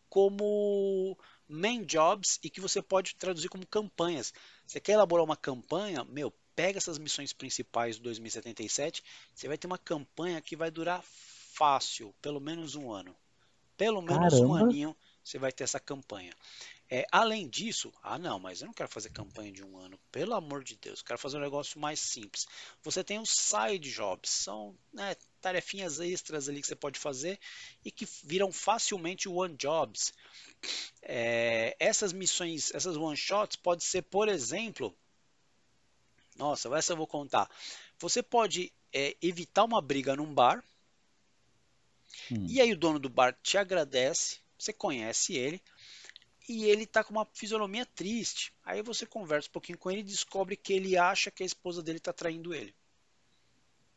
como 0.09 1.15
main 1.47 1.83
jobs 1.83 2.39
e 2.41 2.49
que 2.49 2.59
você 2.59 2.81
pode 2.81 3.15
traduzir 3.17 3.49
como 3.49 3.67
campanhas. 3.67 4.33
Você 4.65 4.79
quer 4.79 4.93
elaborar 4.93 5.23
uma 5.23 5.37
campanha? 5.37 6.03
Meu, 6.05 6.33
pega 6.55 6.79
essas 6.79 6.97
missões 6.97 7.33
principais 7.33 7.97
do 7.97 8.03
2077, 8.05 9.03
você 9.31 9.47
vai 9.47 9.59
ter 9.59 9.67
uma 9.67 9.77
campanha 9.77 10.41
que 10.41 10.55
vai 10.55 10.71
durar 10.71 11.03
fácil, 11.03 12.15
pelo 12.19 12.39
menos 12.39 12.73
um 12.73 12.91
ano. 12.91 13.15
Pelo 13.77 14.01
menos 14.01 14.33
Caramba. 14.33 14.47
um 14.47 14.55
aninho 14.55 14.97
você 15.23 15.37
vai 15.37 15.51
ter 15.51 15.65
essa 15.65 15.79
campanha. 15.79 16.33
É, 16.88 17.04
além 17.12 17.50
disso, 17.50 17.91
ah 18.04 18.17
não, 18.19 18.39
mas 18.39 18.62
eu 18.62 18.67
não 18.67 18.74
quero 18.74 18.89
fazer 18.89 19.10
campanha 19.10 19.52
de 19.52 19.63
um 19.63 19.78
ano, 19.78 20.00
pelo 20.12 20.36
amor 20.36 20.63
de 20.63 20.76
Deus, 20.76 21.02
quero 21.02 21.17
fazer 21.17 21.38
um 21.38 21.41
negócio 21.41 21.80
mais 21.80 22.00
simples. 22.00 22.45
Você 22.84 23.04
tem 23.04 23.17
os 23.17 23.32
side 23.32 23.91
jobs, 23.91 24.30
são 24.30 24.78
né, 24.93 25.15
tarefinhas 25.41 26.00
extras 26.00 26.48
ali 26.48 26.62
que 26.62 26.67
você 26.67 26.76
pode 26.76 27.00
fazer 27.00 27.39
e 27.84 27.89
que 27.89 28.08
viram 28.24 28.52
facilmente 28.52 29.28
one 29.28 29.56
jobs. 29.56 30.13
É, 31.02 31.76
essas 31.80 32.13
missões, 32.13 32.71
essas 32.71 32.95
one 32.95 33.17
shots 33.17 33.56
pode 33.56 33.84
ser, 33.84 34.04
por 34.04 34.30
exemplo, 34.30 34.95
nossa, 36.38 36.69
essa 36.78 36.93
eu 36.93 36.98
vou 36.98 37.08
contar. 37.08 37.50
Você 37.98 38.21
pode 38.21 38.71
é, 38.93 39.17
evitar 39.24 39.63
uma 39.63 39.82
briga 39.82 40.15
num 40.15 40.32
bar 40.32 40.63
hum. 42.32 42.45
e 42.48 42.62
aí 42.62 42.71
o 42.71 42.78
dono 42.78 43.00
do 43.00 43.10
bar 43.10 43.36
te 43.41 43.58
agradece, 43.58 44.38
você 44.56 44.71
conhece 44.71 45.34
ele 45.36 45.60
e 46.47 46.65
ele 46.65 46.86
tá 46.86 47.03
com 47.03 47.12
uma 47.12 47.27
fisionomia 47.34 47.86
triste. 47.86 48.53
Aí 48.63 48.81
você 48.81 49.05
conversa 49.05 49.49
um 49.49 49.51
pouquinho 49.51 49.77
com 49.77 49.89
ele 49.89 50.01
e 50.01 50.03
descobre 50.03 50.55
que 50.55 50.73
ele 50.73 50.97
acha 50.97 51.31
que 51.31 51.43
a 51.43 51.45
esposa 51.45 51.81
dele 51.81 51.99
tá 51.99 52.13
traindo 52.13 52.53
ele. 52.53 52.73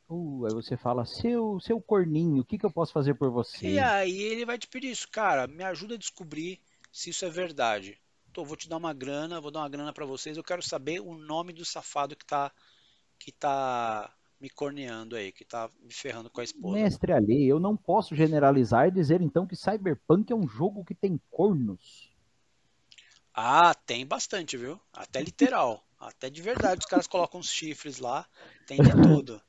Uh, 0.08 0.46
aí 0.46 0.54
você 0.54 0.76
fala, 0.76 1.04
seu, 1.04 1.60
seu 1.60 1.80
corninho, 1.80 2.40
o 2.40 2.44
que, 2.44 2.56
que 2.56 2.64
eu 2.64 2.70
posso 2.70 2.92
fazer 2.92 3.14
por 3.14 3.30
você? 3.30 3.66
E 3.66 3.78
aí 3.78 4.22
ele 4.22 4.46
vai 4.46 4.56
te 4.56 4.66
pedir 4.66 4.90
isso, 4.90 5.06
cara, 5.10 5.46
me 5.46 5.62
ajuda 5.62 5.96
a 5.96 5.98
descobrir 5.98 6.58
se 6.90 7.10
isso 7.10 7.26
é 7.26 7.30
verdade. 7.30 8.00
Tô, 8.32 8.42
vou 8.42 8.56
te 8.56 8.68
dar 8.68 8.78
uma 8.78 8.94
grana, 8.94 9.40
vou 9.40 9.50
dar 9.50 9.60
uma 9.60 9.68
grana 9.68 9.92
para 9.92 10.06
vocês, 10.06 10.36
eu 10.36 10.44
quero 10.44 10.62
saber 10.62 11.00
o 11.00 11.14
nome 11.14 11.52
do 11.52 11.64
safado 11.64 12.16
que 12.16 12.24
tá, 12.24 12.50
que 13.18 13.30
tá 13.30 14.10
me 14.40 14.48
corneando 14.48 15.14
aí, 15.14 15.30
que 15.30 15.44
tá 15.44 15.68
me 15.82 15.92
ferrando 15.92 16.30
com 16.30 16.40
a 16.40 16.44
esposa. 16.44 16.74
Mestre 16.74 17.12
Ali, 17.12 17.46
eu 17.46 17.60
não 17.60 17.76
posso 17.76 18.14
generalizar 18.14 18.88
e 18.88 18.90
dizer 18.90 19.20
então 19.20 19.46
que 19.46 19.56
Cyberpunk 19.56 20.32
é 20.32 20.36
um 20.36 20.48
jogo 20.48 20.84
que 20.84 20.94
tem 20.94 21.20
cornos. 21.30 22.07
Ah, 23.40 23.72
tem 23.72 24.04
bastante, 24.04 24.56
viu? 24.56 24.80
Até 24.92 25.22
literal. 25.22 25.86
Até 25.96 26.28
de 26.28 26.42
verdade, 26.42 26.80
os 26.80 26.90
caras 26.90 27.06
colocam 27.06 27.38
os 27.38 27.48
chifres 27.48 27.98
lá, 27.98 28.26
tem 28.66 28.82
de 28.82 28.90
tudo. 28.90 29.40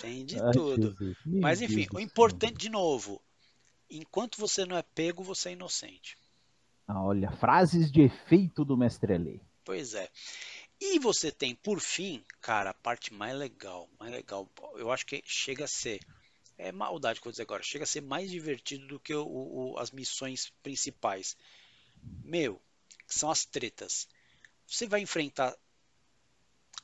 Tem 0.00 0.26
de 0.26 0.40
Ai, 0.40 0.52
tudo. 0.52 0.96
Mas 1.24 1.62
enfim, 1.62 1.86
Deus 1.86 1.94
o 1.94 2.00
importante, 2.00 2.56
de 2.56 2.68
novo, 2.68 3.22
enquanto 3.88 4.36
você 4.36 4.66
não 4.66 4.76
é 4.76 4.82
pego, 4.82 5.22
você 5.22 5.50
é 5.50 5.52
inocente. 5.52 6.18
Ah, 6.88 7.00
olha, 7.00 7.30
frases 7.30 7.92
de 7.92 8.02
efeito 8.02 8.64
do 8.64 8.76
Mestre 8.76 9.16
Lei. 9.16 9.40
Pois 9.64 9.94
é. 9.94 10.10
E 10.80 10.98
você 10.98 11.30
tem, 11.30 11.54
por 11.54 11.78
fim, 11.78 12.24
cara, 12.40 12.70
a 12.70 12.74
parte 12.74 13.14
mais 13.14 13.36
legal, 13.36 13.88
mais 14.00 14.10
legal, 14.10 14.50
eu 14.74 14.90
acho 14.90 15.06
que 15.06 15.22
chega 15.24 15.66
a 15.66 15.68
ser, 15.68 16.00
é 16.58 16.72
maldade 16.72 17.20
que 17.20 17.28
eu 17.28 17.30
vou 17.30 17.32
dizer 17.32 17.44
agora, 17.44 17.62
chega 17.62 17.84
a 17.84 17.86
ser 17.86 18.00
mais 18.00 18.28
divertido 18.28 18.88
do 18.88 18.98
que 18.98 19.14
o, 19.14 19.24
o, 19.24 19.78
as 19.78 19.92
missões 19.92 20.52
principais. 20.64 21.36
Meu, 22.24 22.60
são 23.14 23.30
as 23.30 23.44
tretas. 23.44 24.08
Você 24.66 24.86
vai 24.86 25.00
enfrentar 25.00 25.56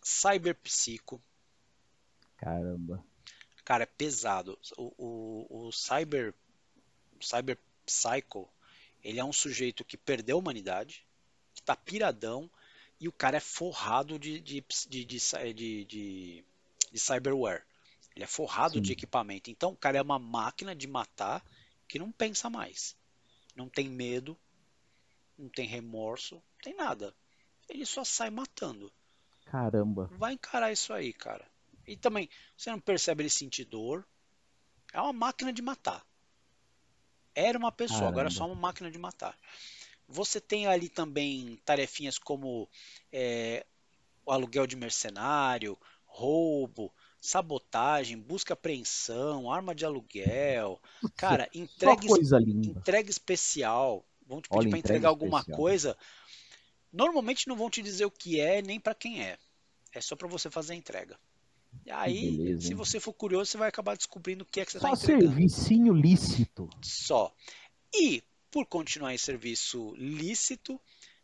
Cyberpsico. 0.02 1.22
Caramba. 2.36 3.04
Cara, 3.64 3.84
é 3.84 3.86
pesado. 3.86 4.58
O, 4.76 4.92
o, 4.98 5.66
o 5.68 5.72
Cyber, 5.72 6.34
Cyber 7.20 7.58
Psycho, 7.86 8.48
ele 9.02 9.20
é 9.20 9.24
um 9.24 9.32
sujeito 9.32 9.84
que 9.84 9.96
perdeu 9.96 10.36
a 10.36 10.40
humanidade, 10.40 11.06
que 11.54 11.62
tá 11.62 11.76
piradão, 11.76 12.50
e 13.00 13.08
o 13.08 13.12
cara 13.12 13.36
é 13.36 13.40
forrado 13.40 14.18
de, 14.18 14.40
de, 14.40 14.64
de, 14.88 15.04
de, 15.04 15.84
de, 15.84 16.44
de 16.92 16.98
cyberware. 16.98 17.64
Ele 18.14 18.24
é 18.24 18.28
forrado 18.28 18.74
Sim. 18.74 18.82
de 18.82 18.92
equipamento. 18.92 19.50
Então 19.50 19.70
o 19.70 19.76
cara 19.76 19.98
é 19.98 20.02
uma 20.02 20.18
máquina 20.18 20.74
de 20.74 20.86
matar 20.86 21.44
que 21.88 21.98
não 21.98 22.12
pensa 22.12 22.48
mais. 22.48 22.96
Não 23.56 23.68
tem 23.68 23.88
medo, 23.88 24.38
não 25.42 25.48
tem 25.48 25.66
remorso, 25.66 26.36
não 26.36 26.42
tem 26.62 26.74
nada. 26.74 27.14
Ele 27.68 27.84
só 27.84 28.04
sai 28.04 28.30
matando. 28.30 28.92
Caramba. 29.44 30.08
Vai 30.12 30.34
encarar 30.34 30.72
isso 30.72 30.92
aí, 30.92 31.12
cara. 31.12 31.44
E 31.86 31.96
também, 31.96 32.28
você 32.56 32.70
não 32.70 32.78
percebe 32.78 33.22
ele 33.22 33.30
sentir 33.30 33.64
dor. 33.64 34.06
É 34.92 35.00
uma 35.00 35.12
máquina 35.12 35.52
de 35.52 35.60
matar. 35.60 36.06
Era 37.34 37.58
uma 37.58 37.72
pessoa, 37.72 38.00
Caramba. 38.00 38.12
agora 38.12 38.28
é 38.28 38.30
só 38.30 38.46
uma 38.46 38.54
máquina 38.54 38.90
de 38.90 38.98
matar. 38.98 39.36
Você 40.08 40.40
tem 40.40 40.66
ali 40.66 40.88
também 40.88 41.56
tarefinhas 41.64 42.18
como 42.18 42.68
é, 43.10 43.66
o 44.24 44.30
aluguel 44.30 44.66
de 44.66 44.76
mercenário, 44.76 45.78
roubo, 46.04 46.92
sabotagem, 47.20 48.18
busca 48.18 48.52
apreensão, 48.52 49.50
arma 49.50 49.74
de 49.74 49.84
aluguel, 49.84 50.80
cara, 51.16 51.48
entrega, 51.54 52.06
entrega 52.46 53.10
especial, 53.10 54.04
vão 54.32 54.40
te 54.40 54.48
pedir 54.48 54.70
para 54.70 54.78
entregar 54.78 55.08
alguma 55.08 55.40
especial. 55.40 55.58
coisa, 55.58 55.98
normalmente 56.92 57.46
não 57.48 57.56
vão 57.56 57.68
te 57.68 57.82
dizer 57.82 58.04
o 58.06 58.10
que 58.10 58.40
é 58.40 58.62
nem 58.62 58.80
para 58.80 58.94
quem 58.94 59.22
é, 59.22 59.38
é 59.92 60.00
só 60.00 60.16
para 60.16 60.28
você 60.28 60.50
fazer 60.50 60.72
a 60.72 60.76
entrega. 60.76 61.18
E 61.86 61.90
aí, 61.90 62.36
Beleza, 62.36 62.68
se 62.68 62.74
você 62.74 63.00
for 63.00 63.12
curioso, 63.12 63.50
você 63.50 63.58
vai 63.58 63.68
acabar 63.68 63.96
descobrindo 63.96 64.44
o 64.44 64.46
que 64.46 64.60
é 64.60 64.64
que 64.64 64.72
você 64.72 64.78
está 64.78 64.90
entregando. 64.90 65.24
Só 65.24 65.30
servicinho 65.30 65.94
lícito. 65.94 66.68
Só. 66.82 67.34
E, 67.94 68.22
por 68.50 68.66
continuar 68.66 69.14
em 69.14 69.18
serviço 69.18 69.94
lícito, 69.96 70.80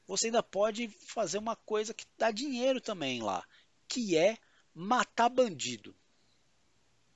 você 0.07 0.27
ainda 0.27 0.43
pode 0.43 0.89
fazer 0.89 1.39
uma 1.39 1.55
coisa 1.55 1.93
que 1.93 2.07
dá 2.17 2.31
dinheiro 2.31 2.81
também 2.81 3.23
lá, 3.23 3.45
que 3.87 4.17
é 4.17 4.39
matar 4.75 5.29
bandido. 5.29 5.95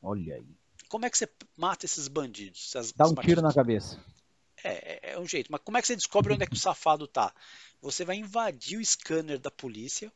Olha 0.02 0.36
aí. 0.36 0.46
Como 0.88 1.06
é 1.06 1.10
que 1.10 1.16
você 1.16 1.28
mata 1.56 1.86
esses 1.86 2.06
bandidos? 2.06 2.70
Dá 2.94 3.08
um 3.08 3.14
tiro 3.14 3.40
na 3.40 3.52
cabeça. 3.52 3.98
É, 4.64 5.10
é, 5.10 5.12
é 5.12 5.18
um 5.18 5.26
jeito. 5.26 5.50
Mas 5.50 5.60
como 5.64 5.76
é 5.76 5.80
que 5.80 5.86
você 5.86 5.96
descobre 5.96 6.32
onde 6.32 6.44
é 6.44 6.46
que 6.46 6.54
o 6.54 6.58
safado 6.58 7.06
tá? 7.06 7.34
Você 7.80 8.04
vai 8.04 8.16
invadir 8.16 8.78
o 8.78 8.84
scanner 8.84 9.38
da 9.38 9.50
polícia 9.50 10.12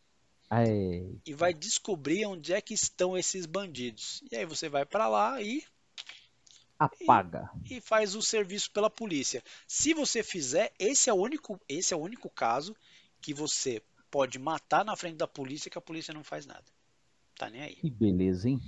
Ai. 0.49 1.19
e 1.25 1.35
vai 1.35 1.53
descobrir 1.53 2.25
onde 2.27 2.53
é 2.53 2.61
que 2.61 2.75
estão 2.75 3.17
esses 3.17 3.47
bandidos. 3.47 4.23
E 4.31 4.37
aí 4.37 4.47
você 4.47 4.69
vai 4.69 4.85
para 4.85 5.09
lá 5.09 5.41
e 5.43 5.65
apaga 6.79 7.51
e, 7.65 7.79
e, 7.79 7.81
faz 7.81 8.15
o 8.15 8.23
serviço 8.23 8.71
pela 8.71 8.91
polícia. 8.91 9.43
Se 9.67 9.95
você 9.95 10.23
fizer, 10.23 10.73
esse 10.79 11.11
é 11.11 11.13
o 11.13 11.17
único, 11.17 11.61
esse 11.69 11.93
é 11.93 11.97
o 11.97 12.01
único 12.01 12.29
caso 12.31 12.77
que 13.21 13.35
você 13.35 13.83
pode 14.11 14.39
matar 14.39 14.85
na 14.85 14.97
frente 14.97 15.17
da 15.17 15.27
polícia 15.27 15.71
que 15.71 15.79
a 15.79 15.81
polícia 15.81 16.15
não 16.15 16.23
faz 16.23 16.47
nada. 16.47 16.65
Tá 17.35 17.51
nem 17.51 17.63
aí. 17.63 17.77
Que 17.77 17.91
beleza, 17.91 18.49
hein? 18.49 18.61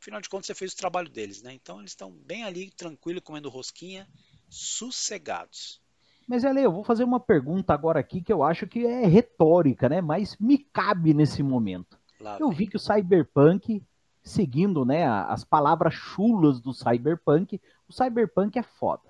Afinal 0.00 0.20
de 0.20 0.28
contas, 0.28 0.46
você 0.46 0.54
fez 0.54 0.72
o 0.72 0.76
trabalho 0.76 1.08
deles, 1.08 1.42
né? 1.42 1.52
Então 1.52 1.80
eles 1.80 1.90
estão 1.90 2.12
bem 2.12 2.44
ali, 2.44 2.70
tranquilo, 2.70 3.20
comendo 3.20 3.48
rosquinha, 3.48 4.08
sossegados. 4.48 5.80
Mas, 6.26 6.44
Ale, 6.44 6.62
eu 6.62 6.72
vou 6.72 6.84
fazer 6.84 7.04
uma 7.04 7.18
pergunta 7.18 7.72
agora 7.72 8.00
aqui 8.00 8.20
que 8.20 8.32
eu 8.32 8.42
acho 8.42 8.66
que 8.66 8.86
é 8.86 9.06
retórica, 9.06 9.88
né? 9.88 10.02
Mas 10.02 10.36
me 10.38 10.58
cabe 10.58 11.14
nesse 11.14 11.42
momento. 11.42 11.98
Lá 12.20 12.36
eu 12.38 12.50
vi 12.50 12.66
que 12.66 12.76
o 12.76 12.80
Cyberpunk, 12.80 13.82
seguindo 14.22 14.84
né, 14.84 15.06
as 15.06 15.42
palavras 15.42 15.94
chulas 15.94 16.60
do 16.60 16.74
Cyberpunk, 16.74 17.60
o 17.88 17.92
Cyberpunk 17.92 18.58
é 18.58 18.62
foda. 18.62 19.08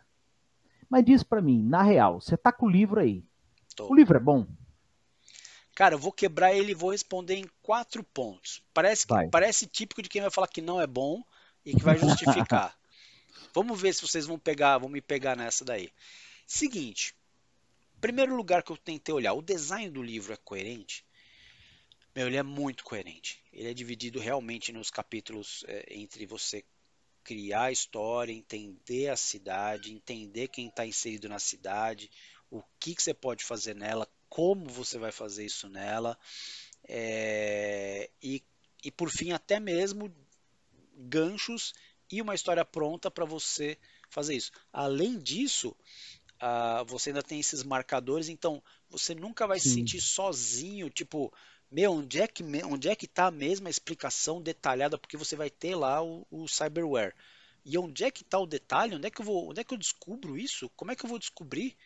Mas 0.89 1.05
diz 1.05 1.23
para 1.23 1.43
mim, 1.43 1.63
na 1.63 1.83
real, 1.83 2.21
você 2.21 2.37
tá 2.37 2.53
com 2.53 2.67
o 2.67 2.71
livro 2.71 3.01
aí. 3.01 3.25
Tô. 3.75 3.91
O 3.91 3.95
livro 3.95 4.17
é 4.17 4.21
bom? 4.21 4.47
Cara, 5.75 5.95
eu 5.95 5.99
vou 5.99 6.13
quebrar 6.13 6.53
ele 6.53 6.73
e 6.73 6.75
vou 6.75 6.91
responder 6.91 7.37
em 7.37 7.49
quatro 7.63 8.03
pontos. 8.03 8.63
Parece, 8.75 9.07
que, 9.07 9.29
parece 9.29 9.67
típico 9.67 10.03
de 10.03 10.09
quem 10.09 10.23
vai 10.23 10.31
falar 10.31 10.49
que 10.49 10.61
não 10.61 10.81
é 10.81 10.87
bom 10.87 11.23
e 11.65 11.75
que 11.75 11.85
vai 11.85 11.97
justificar. 11.97 12.75
Vamos 13.53 13.81
ver 13.81 13.95
se 13.95 14.03
vocês 14.03 14.27
vão 14.27 14.39
pegar, 14.39 14.79
vão 14.79 14.89
me 14.89 15.01
pegar 15.01 15.37
nessa 15.37 15.65
daí. 15.65 15.93
Seguinte, 16.47 17.15
primeiro 18.01 18.35
lugar 18.35 18.63
que 18.63 18.73
eu 18.73 18.77
tentei 18.77 19.15
olhar, 19.15 19.33
o 19.33 19.43
design 19.43 19.91
do 19.91 20.03
livro 20.03 20.33
é 20.33 20.37
coerente? 20.37 21.05
Meu, 22.15 22.27
ele 22.27 22.37
é 22.37 22.43
muito 22.43 22.85
coerente. 22.85 23.43
Ele 23.53 23.71
é 23.71 23.75
dividido 23.75 24.19
realmente 24.19 24.73
nos 24.73 24.91
capítulos 24.91 25.65
é, 25.69 25.87
entre 25.91 26.27
você 26.27 26.65
criar 27.23 27.65
a 27.65 27.73
história, 27.73 28.33
entender 28.33 29.09
a 29.09 29.17
cidade, 29.17 29.93
entender 29.93 30.49
quem 30.49 30.69
está 30.69 30.87
inserido 30.87 31.29
na 31.29 31.39
cidade, 31.39 32.11
o 32.51 32.63
que, 32.81 32.95
que 32.95 33.03
você 33.03 33.13
pode 33.13 33.45
fazer 33.45 33.75
nela, 33.75 34.09
como 34.29 34.67
você 34.69 34.99
vai 34.99 35.13
fazer 35.13 35.45
isso 35.45 35.69
nela, 35.69 36.19
é, 36.89 38.09
e, 38.23 38.43
e 38.83 38.91
por 38.91 39.11
fim 39.11 39.33
até 39.33 39.61
mesmo 39.61 40.11
ganchos 40.97 41.75
e 42.11 42.23
uma 42.23 42.35
história 42.35 42.65
pronta 42.65 43.11
para 43.11 43.25
você 43.25 43.79
fazer 44.11 44.35
isso. 44.35 44.51
Além 44.73 45.19
disso, 45.19 45.77
uh, 46.43 46.85
você 46.87 47.11
ainda 47.11 47.23
tem 47.23 47.41
esses 47.41 47.63
marcadores, 47.63 48.29
então 48.29 48.63
você 48.89 49.15
nunca 49.15 49.47
vai 49.47 49.59
Sim. 49.59 49.69
se 49.69 49.75
sentir 49.75 50.01
sozinho, 50.01 50.91
tipo, 50.91 51.33
meu, 51.71 51.93
onde 51.93 52.21
é 52.21 52.27
que 52.27 52.43
onde 52.65 52.89
é 52.89 52.97
que 52.97 53.07
tá 53.07 53.27
a 53.27 53.31
mesma 53.31 53.69
explicação 53.69 54.41
detalhada, 54.41 54.97
porque 54.97 55.17
você 55.17 55.37
vai 55.37 55.51
ter 55.51 55.75
lá 55.75 56.03
o, 56.03 56.27
o 56.31 56.49
cyberware. 56.49 57.15
E 57.65 57.77
onde 57.77 58.05
é 58.05 58.11
que 58.11 58.23
está 58.23 58.39
o 58.39 58.47
detalhe? 58.47 58.95
Onde 58.95 59.07
é 59.07 59.11
que 59.11 59.21
eu 59.21 59.25
vou, 59.25 59.51
onde 59.51 59.61
é 59.61 59.65
que 59.65 59.75
eu 59.75 59.79
descubro 59.79 60.39
isso? 60.39 60.71
Como 60.71 60.91
é 60.91 60.97
que 60.97 61.05
eu 61.05 61.09
vou 61.09 61.19
descobrir 61.19 61.77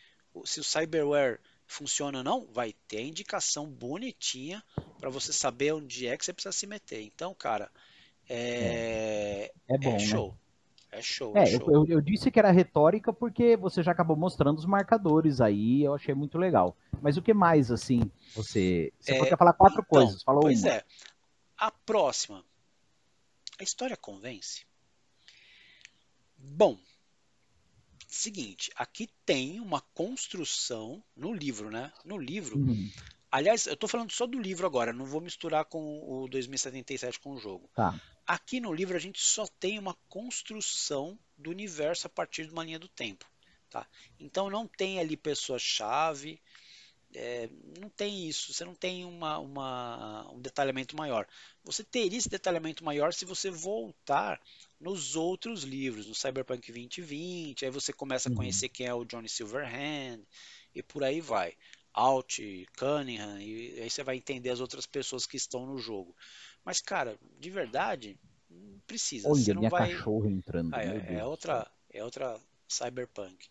se 0.45 0.61
o 0.61 0.63
cyberware 0.63 1.39
funciona 1.67 2.19
ou 2.19 2.23
não? 2.23 2.47
Vai 2.53 2.73
ter 2.87 2.99
a 2.99 3.01
indicação 3.01 3.69
bonitinha 3.69 4.63
para 4.97 5.09
você 5.09 5.33
saber 5.33 5.73
onde 5.73 6.07
é 6.07 6.17
que 6.17 6.23
você 6.23 6.31
precisa 6.31 6.53
se 6.53 6.65
meter. 6.65 7.01
Então, 7.01 7.35
cara, 7.35 7.69
é, 8.29 9.51
é, 9.67 9.75
é 9.75 9.77
bom, 9.77 9.95
é 9.95 9.99
show. 9.99 10.27
Né? 10.29 10.37
É 10.91 11.01
show. 11.01 11.35
É, 11.35 11.43
é 11.43 11.45
show. 11.45 11.71
Eu, 11.71 11.85
eu, 11.87 12.01
disse 12.01 12.29
que 12.29 12.39
era 12.39 12.51
retórica 12.51 13.11
porque 13.11 13.57
você 13.57 13.81
já 13.81 13.91
acabou 13.91 14.15
mostrando 14.15 14.59
os 14.59 14.65
marcadores 14.65 15.41
aí, 15.41 15.83
eu 15.83 15.93
achei 15.93 16.13
muito 16.13 16.37
legal. 16.37 16.77
Mas 17.01 17.17
o 17.17 17.21
que 17.21 17.33
mais, 17.33 17.71
assim, 17.71 18.01
você. 18.35 18.93
Você 18.99 19.13
é, 19.13 19.25
quer 19.25 19.37
falar 19.37 19.53
quatro 19.53 19.81
então, 19.81 19.89
coisas, 19.89 20.21
falou 20.21 20.41
pois 20.41 20.61
uma. 20.61 20.71
é. 20.71 20.83
A 21.57 21.71
próxima. 21.71 22.43
A 23.59 23.63
história 23.63 23.97
convence? 23.97 24.65
Bom, 26.37 26.77
seguinte, 28.07 28.71
aqui 28.75 29.09
tem 29.25 29.59
uma 29.59 29.81
construção 29.93 31.03
no 31.15 31.33
livro, 31.33 31.71
né? 31.71 31.91
No 32.05 32.17
livro. 32.17 32.57
Uhum. 32.57 32.89
Aliás, 33.31 33.65
eu 33.65 33.73
estou 33.73 33.89
falando 33.89 34.11
só 34.11 34.27
do 34.27 34.39
livro 34.39 34.67
agora, 34.67 34.93
não 34.93 35.05
vou 35.05 35.19
misturar 35.19 35.65
com 35.65 36.03
o 36.07 36.27
2077 36.27 37.19
com 37.19 37.31
o 37.31 37.37
jogo. 37.37 37.67
Tá. 37.73 37.99
Aqui 38.25 38.59
no 38.59 38.73
livro 38.73 38.95
a 38.95 38.99
gente 38.99 39.21
só 39.21 39.45
tem 39.59 39.77
uma 39.77 39.95
construção 40.07 41.17
do 41.37 41.49
universo 41.49 42.07
a 42.07 42.09
partir 42.09 42.45
de 42.45 42.53
uma 42.53 42.63
linha 42.63 42.79
do 42.79 42.87
tempo. 42.87 43.25
Tá? 43.69 43.87
Então 44.19 44.49
não 44.49 44.67
tem 44.67 44.99
ali 44.99 45.17
pessoa-chave, 45.17 46.39
é, 47.15 47.49
não 47.79 47.89
tem 47.89 48.27
isso, 48.27 48.53
você 48.53 48.65
não 48.65 48.73
tem 48.73 49.05
uma, 49.05 49.37
uma, 49.39 50.31
um 50.31 50.39
detalhamento 50.39 50.95
maior. 50.95 51.27
Você 51.63 51.83
teria 51.83 52.17
esse 52.17 52.29
detalhamento 52.29 52.83
maior 52.83 53.13
se 53.13 53.25
você 53.25 53.49
voltar 53.49 54.41
nos 54.79 55.15
outros 55.15 55.63
livros, 55.63 56.07
no 56.07 56.15
Cyberpunk 56.15 56.71
2020, 56.71 57.65
aí 57.65 57.71
você 57.71 57.93
começa 57.93 58.29
a 58.29 58.31
uhum. 58.31 58.37
conhecer 58.37 58.69
quem 58.69 58.87
é 58.87 58.93
o 58.93 59.05
Johnny 59.05 59.29
Silverhand 59.29 60.21
e 60.73 60.81
por 60.81 61.03
aí 61.03 61.21
vai. 61.21 61.55
Alt, 61.93 62.39
Cunningham, 62.75 63.39
e 63.39 63.79
aí 63.81 63.89
você 63.89 64.03
vai 64.03 64.15
entender 64.15 64.49
as 64.49 64.59
outras 64.59 64.87
pessoas 64.87 65.27
que 65.27 65.37
estão 65.37 65.67
no 65.67 65.77
jogo. 65.77 66.15
Mas, 66.63 66.81
cara, 66.81 67.17
de 67.39 67.49
verdade, 67.49 68.17
precisa. 68.87 69.29
Olha, 69.29 69.41
você 69.41 69.53
não 69.53 69.61
minha 69.61 69.69
vai... 69.69 69.91
cachorra 69.91 70.29
entrando. 70.29 70.73
Ah, 70.73 70.83
é, 70.83 71.15
é, 71.15 71.25
outra, 71.25 71.69
é 71.91 72.03
outra 72.03 72.39
cyberpunk. 72.67 73.47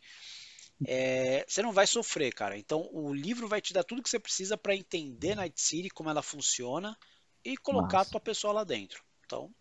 É, 0.85 1.45
você 1.47 1.63
não 1.63 1.73
vai 1.73 1.87
sofrer, 1.87 2.33
cara. 2.33 2.57
Então, 2.59 2.89
o 2.93 3.13
livro 3.13 3.47
vai 3.47 3.61
te 3.61 3.73
dar 3.73 3.85
tudo 3.85 4.03
que 4.03 4.11
você 4.11 4.19
precisa 4.19 4.57
para 4.57 4.75
entender 4.75 5.35
Night 5.35 5.61
City, 5.61 5.89
como 5.89 6.11
ela 6.11 6.23
funciona 6.23 6.99
e 7.45 7.57
colocar 7.57 7.99
Nossa. 7.99 8.09
a 8.09 8.13
tua 8.13 8.21
pessoa 8.21 8.53
lá 8.53 8.65
dentro. 8.65 9.03
Então, 9.25 9.55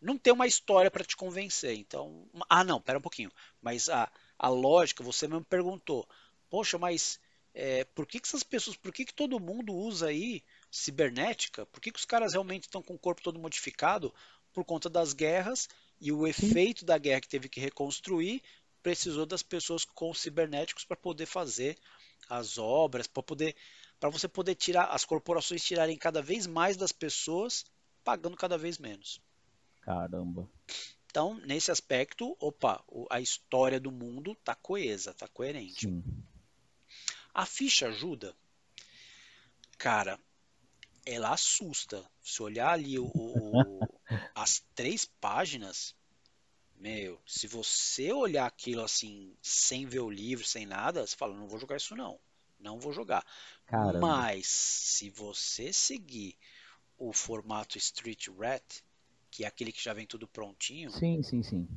não 0.00 0.16
tem 0.16 0.32
uma 0.32 0.46
história 0.46 0.90
para 0.90 1.04
te 1.04 1.16
convencer. 1.16 1.76
Então, 1.76 2.26
ah, 2.48 2.64
não, 2.64 2.80
pera 2.80 2.98
um 2.98 3.02
pouquinho. 3.02 3.30
Mas 3.60 3.88
a, 3.88 4.10
a 4.38 4.48
lógica, 4.48 5.04
você 5.04 5.28
mesmo 5.28 5.44
perguntou. 5.44 6.08
Poxa, 6.48 6.78
mas 6.78 7.20
é, 7.54 7.84
por 7.84 8.06
que, 8.06 8.18
que 8.18 8.26
essas 8.26 8.42
pessoas, 8.42 8.76
por 8.76 8.92
que, 8.92 9.04
que 9.04 9.14
todo 9.14 9.38
mundo 9.38 9.74
usa 9.74 10.08
aí 10.08 10.42
cibernética? 10.70 11.66
Por 11.66 11.80
que, 11.80 11.92
que 11.92 11.98
os 11.98 12.04
caras 12.04 12.32
realmente 12.32 12.64
estão 12.64 12.82
com 12.82 12.94
o 12.94 12.98
corpo 12.98 13.22
todo 13.22 13.38
modificado? 13.38 14.12
Por 14.52 14.64
conta 14.64 14.88
das 14.88 15.12
guerras 15.12 15.68
e 16.00 16.12
o 16.12 16.26
efeito 16.26 16.84
da 16.84 16.98
guerra 16.98 17.20
que 17.20 17.28
teve 17.28 17.48
que 17.48 17.60
reconstruir 17.60 18.42
precisou 18.82 19.24
das 19.24 19.42
pessoas 19.42 19.84
com 19.84 20.12
cibernéticos 20.12 20.84
para 20.84 20.96
poder 20.96 21.26
fazer 21.26 21.78
as 22.28 22.58
obras, 22.58 23.06
para 23.06 23.22
poder 23.22 23.54
para 24.00 24.10
você 24.10 24.26
poder 24.26 24.56
tirar 24.56 24.86
as 24.86 25.04
corporações 25.04 25.62
tirarem 25.62 25.96
cada 25.96 26.20
vez 26.20 26.44
mais 26.44 26.76
das 26.76 26.90
pessoas, 26.90 27.64
pagando 28.02 28.36
cada 28.36 28.58
vez 28.58 28.76
menos. 28.76 29.20
Caramba. 29.80 30.48
Então, 31.06 31.34
nesse 31.46 31.70
aspecto, 31.70 32.36
opa, 32.40 32.84
a 33.08 33.20
história 33.20 33.78
do 33.78 33.92
mundo 33.92 34.34
tá 34.42 34.56
coesa, 34.56 35.14
tá 35.14 35.28
coerente. 35.28 35.86
Sim. 35.86 36.02
A 37.34 37.46
ficha 37.46 37.88
ajuda? 37.88 38.36
Cara, 39.78 40.18
ela 41.04 41.32
assusta. 41.32 42.04
Se 42.22 42.42
olhar 42.42 42.70
ali 42.70 42.98
o, 42.98 43.10
o, 43.14 43.80
as 44.34 44.62
três 44.74 45.04
páginas, 45.04 45.94
meu, 46.76 47.20
se 47.26 47.46
você 47.46 48.12
olhar 48.12 48.46
aquilo 48.46 48.82
assim, 48.82 49.36
sem 49.40 49.86
ver 49.86 50.00
o 50.00 50.10
livro, 50.10 50.44
sem 50.44 50.66
nada, 50.66 51.06
você 51.06 51.16
fala, 51.16 51.34
não 51.34 51.48
vou 51.48 51.58
jogar 51.58 51.76
isso 51.76 51.96
não. 51.96 52.18
Não 52.58 52.78
vou 52.78 52.92
jogar. 52.92 53.26
Caramba. 53.66 54.06
Mas, 54.06 54.46
se 54.46 55.10
você 55.10 55.72
seguir 55.72 56.36
o 56.96 57.12
formato 57.12 57.78
Street 57.78 58.28
Rat, 58.28 58.82
que 59.30 59.44
é 59.44 59.46
aquele 59.48 59.72
que 59.72 59.82
já 59.82 59.92
vem 59.92 60.06
tudo 60.06 60.28
prontinho. 60.28 60.90
Sim, 60.90 61.22
sim, 61.22 61.42
sim. 61.42 61.68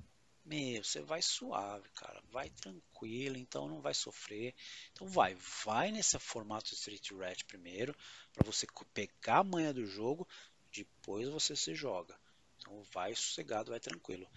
Meu, 0.46 0.84
você 0.84 1.02
vai 1.02 1.24
suave, 1.24 1.90
cara. 1.96 2.22
Vai 2.32 2.50
tranquilo, 2.52 3.36
então 3.36 3.68
não 3.68 3.82
vai 3.82 3.96
sofrer. 3.96 4.54
Então 4.94 5.08
vai, 5.08 5.36
vai 5.66 5.92
nesse 5.92 6.20
formato 6.20 6.74
Street 6.74 7.12
Rat 7.14 7.44
primeiro, 7.46 7.96
para 8.32 8.46
você 8.46 8.68
pegar 8.94 9.40
a 9.40 9.44
manha 9.44 9.74
do 9.74 9.86
jogo. 9.88 10.28
Depois 10.72 11.28
você 11.30 11.56
se 11.56 11.74
joga. 11.74 12.16
Então 12.60 12.84
vai 12.94 13.16
sossegado, 13.16 13.72
vai 13.72 13.80
tranquilo. 13.80 14.28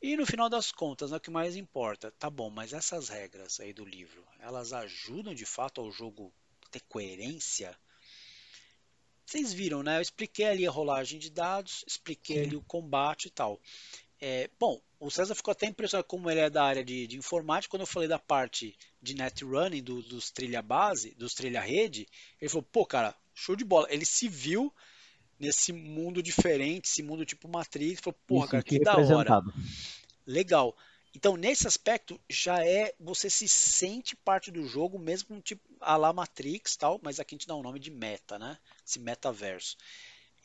E 0.00 0.16
no 0.16 0.26
final 0.26 0.48
das 0.48 0.72
contas, 0.72 1.10
né, 1.10 1.18
o 1.18 1.20
que 1.20 1.30
mais 1.30 1.54
importa, 1.54 2.10
tá 2.12 2.30
bom, 2.30 2.50
mas 2.50 2.72
essas 2.72 3.08
regras 3.08 3.60
aí 3.60 3.72
do 3.72 3.84
livro, 3.84 4.26
elas 4.40 4.72
ajudam 4.72 5.34
de 5.34 5.46
fato 5.46 5.80
ao 5.80 5.92
jogo 5.92 6.32
ter 6.70 6.80
coerência? 6.88 7.78
Vocês 9.24 9.52
viram, 9.52 9.82
né? 9.82 9.98
Eu 9.98 10.02
expliquei 10.02 10.46
ali 10.46 10.66
a 10.66 10.70
rolagem 10.70 11.18
de 11.18 11.30
dados, 11.30 11.84
expliquei 11.86 12.42
ali 12.42 12.56
o 12.56 12.62
combate 12.62 13.26
e 13.26 13.30
tal. 13.30 13.60
É, 14.24 14.48
bom, 14.56 14.80
o 15.00 15.10
César 15.10 15.34
ficou 15.34 15.50
até 15.50 15.66
impressionado 15.66 16.06
como 16.06 16.30
ele 16.30 16.38
é 16.38 16.48
da 16.48 16.62
área 16.62 16.84
de, 16.84 17.08
de 17.08 17.16
informática. 17.16 17.68
Quando 17.72 17.80
eu 17.80 17.88
falei 17.88 18.08
da 18.08 18.20
parte 18.20 18.78
de 19.02 19.14
net 19.14 19.44
running, 19.44 19.82
do, 19.82 20.00
dos 20.00 20.30
trilha 20.30 20.62
base, 20.62 21.12
dos 21.16 21.34
trilha 21.34 21.60
rede, 21.60 22.06
ele 22.40 22.48
falou: 22.48 22.62
pô, 22.70 22.86
cara, 22.86 23.16
show 23.34 23.56
de 23.56 23.64
bola. 23.64 23.88
Ele 23.90 24.04
se 24.04 24.28
viu 24.28 24.72
nesse 25.40 25.72
mundo 25.72 26.22
diferente, 26.22 26.84
esse 26.84 27.02
mundo 27.02 27.26
tipo 27.26 27.48
Matrix. 27.48 28.00
Falou: 28.00 28.16
porra, 28.24 28.46
cara, 28.46 28.62
que 28.62 28.78
da 28.78 28.96
hora. 28.96 29.42
Legal. 30.24 30.76
Então, 31.12 31.36
nesse 31.36 31.66
aspecto, 31.66 32.18
já 32.30 32.64
é. 32.64 32.94
Você 33.00 33.28
se 33.28 33.48
sente 33.48 34.14
parte 34.14 34.52
do 34.52 34.64
jogo, 34.68 35.00
mesmo 35.00 35.40
tipo 35.40 35.68
a 35.80 35.96
la 35.96 36.12
Matrix 36.12 36.76
tal, 36.76 37.00
mas 37.02 37.18
aqui 37.18 37.34
a 37.34 37.38
gente 37.38 37.48
dá 37.48 37.56
um 37.56 37.62
nome 37.62 37.80
de 37.80 37.90
meta, 37.90 38.38
né? 38.38 38.56
Esse 38.86 39.00
metaverso. 39.00 39.76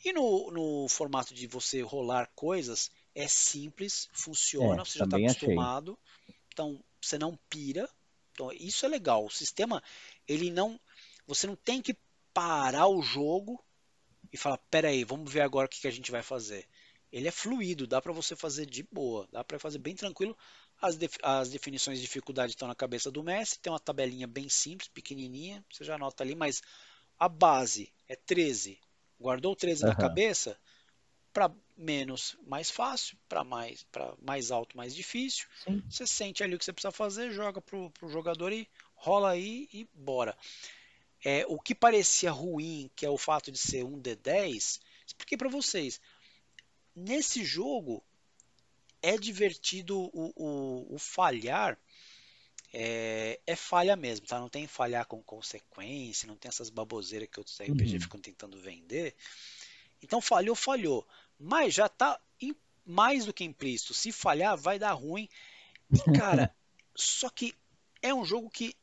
E 0.04 0.12
no, 0.12 0.50
no 0.50 0.88
formato 0.88 1.32
de 1.32 1.46
você 1.46 1.80
rolar 1.80 2.28
coisas, 2.34 2.90
é 3.18 3.26
simples, 3.26 4.08
funciona, 4.12 4.82
é, 4.82 4.84
você 4.84 4.98
já 4.98 5.04
está 5.04 5.16
acostumado. 5.16 5.98
Achei. 6.22 6.34
Então, 6.52 6.84
você 7.02 7.18
não 7.18 7.36
pira. 7.50 7.88
Então, 8.32 8.52
isso 8.52 8.86
é 8.86 8.88
legal. 8.88 9.26
O 9.26 9.30
sistema, 9.30 9.82
ele 10.26 10.50
não. 10.50 10.80
Você 11.26 11.46
não 11.46 11.56
tem 11.56 11.82
que 11.82 11.96
parar 12.32 12.86
o 12.86 13.02
jogo 13.02 13.62
e 14.32 14.36
falar: 14.36 14.58
peraí, 14.70 15.02
vamos 15.02 15.32
ver 15.32 15.40
agora 15.40 15.66
o 15.66 15.68
que, 15.68 15.80
que 15.80 15.88
a 15.88 15.92
gente 15.92 16.12
vai 16.12 16.22
fazer. 16.22 16.64
Ele 17.10 17.26
é 17.26 17.32
fluido, 17.32 17.86
dá 17.88 18.00
para 18.00 18.12
você 18.12 18.36
fazer 18.36 18.66
de 18.66 18.84
boa, 18.84 19.26
dá 19.32 19.42
para 19.42 19.58
fazer 19.58 19.78
bem 19.78 19.96
tranquilo. 19.96 20.36
As, 20.80 20.96
def 20.96 21.16
as 21.22 21.50
definições 21.50 21.98
de 21.98 22.04
dificuldade 22.04 22.52
estão 22.52 22.68
na 22.68 22.74
cabeça 22.74 23.10
do 23.10 23.24
mestre, 23.24 23.58
tem 23.58 23.72
uma 23.72 23.80
tabelinha 23.80 24.28
bem 24.28 24.48
simples, 24.48 24.88
pequenininha, 24.88 25.64
você 25.72 25.82
já 25.82 25.96
anota 25.96 26.22
ali, 26.22 26.36
mas 26.36 26.62
a 27.18 27.28
base 27.28 27.92
é 28.06 28.14
13. 28.14 28.78
Guardou 29.18 29.56
13 29.56 29.82
uhum. 29.82 29.88
na 29.88 29.96
cabeça? 29.96 30.56
Para 31.32 31.50
menos, 31.78 32.36
mais 32.44 32.70
fácil, 32.70 33.16
para 33.28 33.44
mais, 33.44 33.84
para 33.84 34.12
mais 34.20 34.50
alto, 34.50 34.76
mais 34.76 34.94
difícil. 34.94 35.46
Sim. 35.64 35.82
Você 35.88 36.06
sente 36.06 36.42
ali 36.42 36.56
o 36.56 36.58
que 36.58 36.64
você 36.64 36.72
precisa 36.72 36.90
fazer, 36.90 37.30
joga 37.30 37.60
pro, 37.60 37.90
pro 37.90 38.08
jogador 38.08 38.52
e 38.52 38.68
rola 38.94 39.30
aí 39.30 39.68
e 39.72 39.88
bora. 39.94 40.36
É, 41.24 41.44
o 41.48 41.58
que 41.58 41.74
parecia 41.74 42.30
ruim, 42.32 42.90
que 42.96 43.06
é 43.06 43.10
o 43.10 43.16
fato 43.16 43.52
de 43.52 43.58
ser 43.58 43.84
um 43.84 44.00
D10, 44.00 44.80
expliquei 45.06 45.38
para 45.38 45.48
vocês. 45.48 46.00
Nesse 46.94 47.44
jogo 47.44 48.02
é 49.00 49.16
divertido 49.16 49.98
o, 50.12 50.32
o, 50.36 50.94
o 50.94 50.98
falhar, 50.98 51.78
é, 52.72 53.40
é, 53.46 53.56
falha 53.56 53.96
mesmo, 53.96 54.26
tá? 54.26 54.38
Não 54.38 54.48
tem 54.48 54.66
falhar 54.66 55.06
com 55.06 55.22
consequência, 55.22 56.26
não 56.26 56.36
tem 56.36 56.48
essas 56.48 56.70
baboseiras 56.70 57.28
que 57.30 57.38
outros 57.38 57.58
RPG 57.60 57.94
uhum. 57.94 58.00
ficam 58.00 58.20
tentando 58.20 58.58
vender. 58.58 59.14
Então 60.02 60.20
falhou, 60.20 60.54
falhou. 60.54 61.06
Mas 61.38 61.74
já 61.74 61.88
tá 61.88 62.18
mais 62.88 63.26
do 63.26 63.34
que 63.34 63.44
implícito. 63.44 63.92
Se 63.92 64.10
falhar, 64.10 64.56
vai 64.56 64.78
dar 64.78 64.92
ruim. 64.92 65.28
E, 65.92 65.98
cara, 66.18 66.54
só 66.96 67.28
que 67.28 67.54
é 68.00 68.14
um 68.14 68.24
jogo 68.24 68.48
que, 68.48 68.74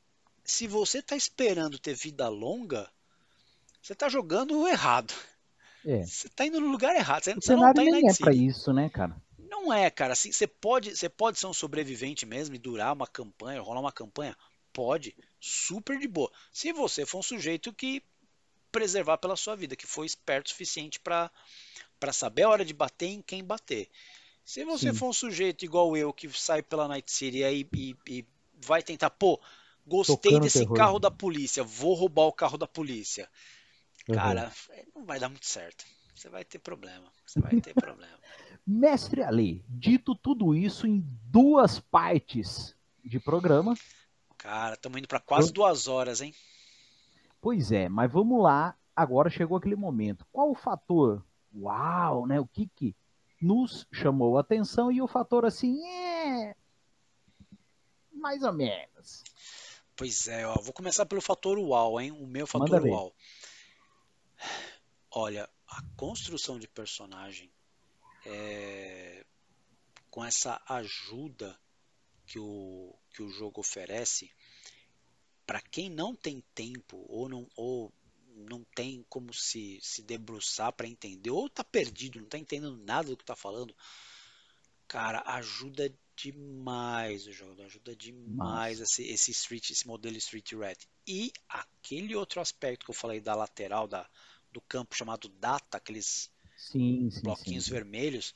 se 0.44 0.68
você 0.68 1.02
tá 1.02 1.16
esperando 1.16 1.80
ter 1.80 1.96
vida 1.96 2.30
longa, 2.30 2.88
você 3.82 3.96
tá 3.96 4.08
jogando 4.08 4.68
errado. 4.68 5.14
É. 5.84 6.04
Você 6.04 6.30
tá 6.30 6.46
indo 6.46 6.62
no 6.62 6.68
lugar 6.68 6.96
errado. 6.96 7.24
Você, 7.24 7.34
você 7.34 7.56
não 7.56 7.74
tá 7.74 7.82
nem 7.82 8.08
é 8.08 8.14
para 8.14 8.34
isso, 8.34 8.72
né, 8.72 8.90
cara? 8.90 9.20
Não 9.40 9.74
é, 9.74 9.90
cara. 9.90 10.14
Assim, 10.14 10.32
você 10.32 10.46
pode, 10.46 10.96
você 10.96 11.10
pode 11.10 11.40
ser 11.40 11.48
um 11.48 11.54
sobrevivente 11.54 12.26
mesmo 12.26 12.54
e 12.56 12.60
durar 12.60 12.94
uma 12.94 13.08
campanha, 13.08 13.62
rolar 13.62 13.80
uma 13.80 13.92
campanha, 13.92 14.38
pode, 14.72 15.16
super 15.40 15.98
de 15.98 16.08
boa. 16.08 16.32
Se 16.52 16.72
você 16.72 17.06
for 17.06 17.20
um 17.20 17.24
sujeito 17.24 17.74
que 17.74 18.04
preservar 18.76 19.18
pela 19.18 19.38
sua 19.38 19.56
vida, 19.56 19.74
que 19.74 19.88
foi 19.88 20.06
esperto 20.06 20.48
o 20.48 20.50
suficiente 20.50 21.00
para 21.00 21.32
saber 22.12 22.44
a 22.44 22.50
hora 22.50 22.66
de 22.66 22.74
bater 22.74 23.08
em 23.08 23.22
quem 23.22 23.42
bater. 23.42 23.90
Se 24.44 24.66
você 24.66 24.92
Sim. 24.92 24.98
for 24.98 25.08
um 25.08 25.14
sujeito 25.14 25.64
igual 25.64 25.96
eu, 25.96 26.12
que 26.12 26.30
sai 26.30 26.62
pela 26.62 26.86
Night 26.90 27.10
City 27.10 27.42
e, 27.42 27.68
e, 27.74 27.96
e 28.06 28.26
vai 28.62 28.84
tentar, 28.84 29.10
pô, 29.12 29.40
gostei 29.88 30.18
Tocando 30.18 30.44
desse 30.44 30.60
terror. 30.60 30.76
carro 30.76 31.00
da 31.00 31.10
polícia, 31.10 31.64
vou 31.64 31.94
roubar 31.94 32.26
o 32.26 32.34
carro 32.34 32.58
da 32.58 32.68
polícia. 32.68 33.30
Uhum. 34.10 34.16
Cara, 34.16 34.52
não 34.94 35.06
vai 35.06 35.20
dar 35.22 35.30
muito 35.30 35.48
certo. 35.48 35.86
Você 36.14 36.28
vai 36.28 36.44
ter 36.44 36.60
problema. 36.60 37.10
Você 37.26 37.40
vai 37.40 37.60
ter 37.62 37.74
problema. 37.74 38.20
Mestre 38.68 39.24
Ali, 39.24 39.64
dito 39.70 40.14
tudo 40.14 40.54
isso 40.54 40.86
em 40.86 41.02
duas 41.32 41.80
partes 41.80 42.76
de 43.04 43.22
programa. 43.22 43.74
Cara, 44.38 44.74
estamos 44.76 44.98
indo 44.98 45.08
para 45.08 45.20
quase 45.22 45.50
Eu... 45.50 45.54
duas 45.54 45.88
horas, 45.88 46.20
hein? 46.20 46.36
Pois 47.46 47.72
é, 47.72 47.88
mas 47.88 48.12
vamos 48.12 48.42
lá. 48.42 48.76
Agora 48.96 49.30
chegou 49.30 49.56
aquele 49.56 49.76
momento. 49.76 50.26
Qual 50.32 50.50
o 50.50 50.56
fator 50.56 51.24
uau, 51.56 52.26
né? 52.26 52.40
O 52.40 52.48
que 52.48 52.66
que 52.66 52.96
nos 53.40 53.86
chamou 53.94 54.36
a 54.36 54.42
atenção 54.42 54.92
e 54.92 55.00
o 55.00 55.08
fator 55.08 55.46
assim, 55.46 55.80
é 55.88 56.56
mais 58.12 58.42
ou 58.42 58.52
menos. 58.52 59.24
Pois 59.96 60.28
é, 60.28 60.48
ó, 60.48 60.56
vou 60.56 60.74
começar 60.74 61.06
pelo 61.06 61.22
fator 61.22 61.60
uau, 61.60 62.02
hein? 62.02 62.12
O 62.14 62.26
meu 62.26 62.48
fator 62.48 62.84
uau. 62.84 63.16
Olha, 65.14 65.48
a 65.68 65.84
construção 65.96 66.58
de 66.58 66.68
personagem 66.68 67.52
é, 68.26 69.24
com 70.10 70.26
essa 70.26 70.60
ajuda 70.68 71.56
que 72.26 72.40
o, 72.40 72.98
que 73.12 73.22
o 73.22 73.30
jogo 73.30 73.60
oferece, 73.60 74.32
para 75.46 75.62
quem 75.62 75.90
não 75.90 76.16
tem 76.16 76.44
tempo 76.54 77.06
ou 77.08 77.30
não 77.30 77.48
ou 77.56 77.94
não 78.36 78.64
tem 78.76 79.06
como 79.08 79.34
se, 79.34 79.80
se 79.82 80.04
debruçar 80.04 80.74
para 80.74 80.88
entender, 80.88 81.30
ou 81.30 81.50
tá 81.50 81.64
perdido, 81.64 82.20
não 82.20 82.28
tá 82.28 82.38
entendendo 82.38 82.78
nada 82.78 83.10
do 83.10 83.18
que 83.18 83.24
tá 83.24 83.36
falando, 83.36 83.74
cara, 84.88 85.24
ajuda 85.26 85.94
demais 86.16 87.28
o 87.28 87.32
jogo, 87.32 87.62
ajuda 87.62 87.96
demais 87.96 88.80
esse, 88.80 89.04
esse 89.04 89.32
Street, 89.32 89.70
esse 89.70 89.88
modelo 89.88 90.18
Street 90.18 90.52
Red. 90.54 90.78
E 91.08 91.32
aquele 91.48 92.16
outro 92.16 92.42
aspecto 92.42 92.86
que 92.86 92.92
eu 92.92 92.96
falei 92.96 93.20
da 93.20 93.36
lateral 93.36 93.88
da, 93.88 94.10
do 94.52 94.62
campo 94.62 94.96
chamado 94.96 95.30
data, 95.30 95.78
aqueles 95.78 96.30
sim, 96.58 97.10
sim, 97.10 97.22
bloquinhos 97.22 97.66
sim. 97.66 97.72
vermelhos, 97.72 98.34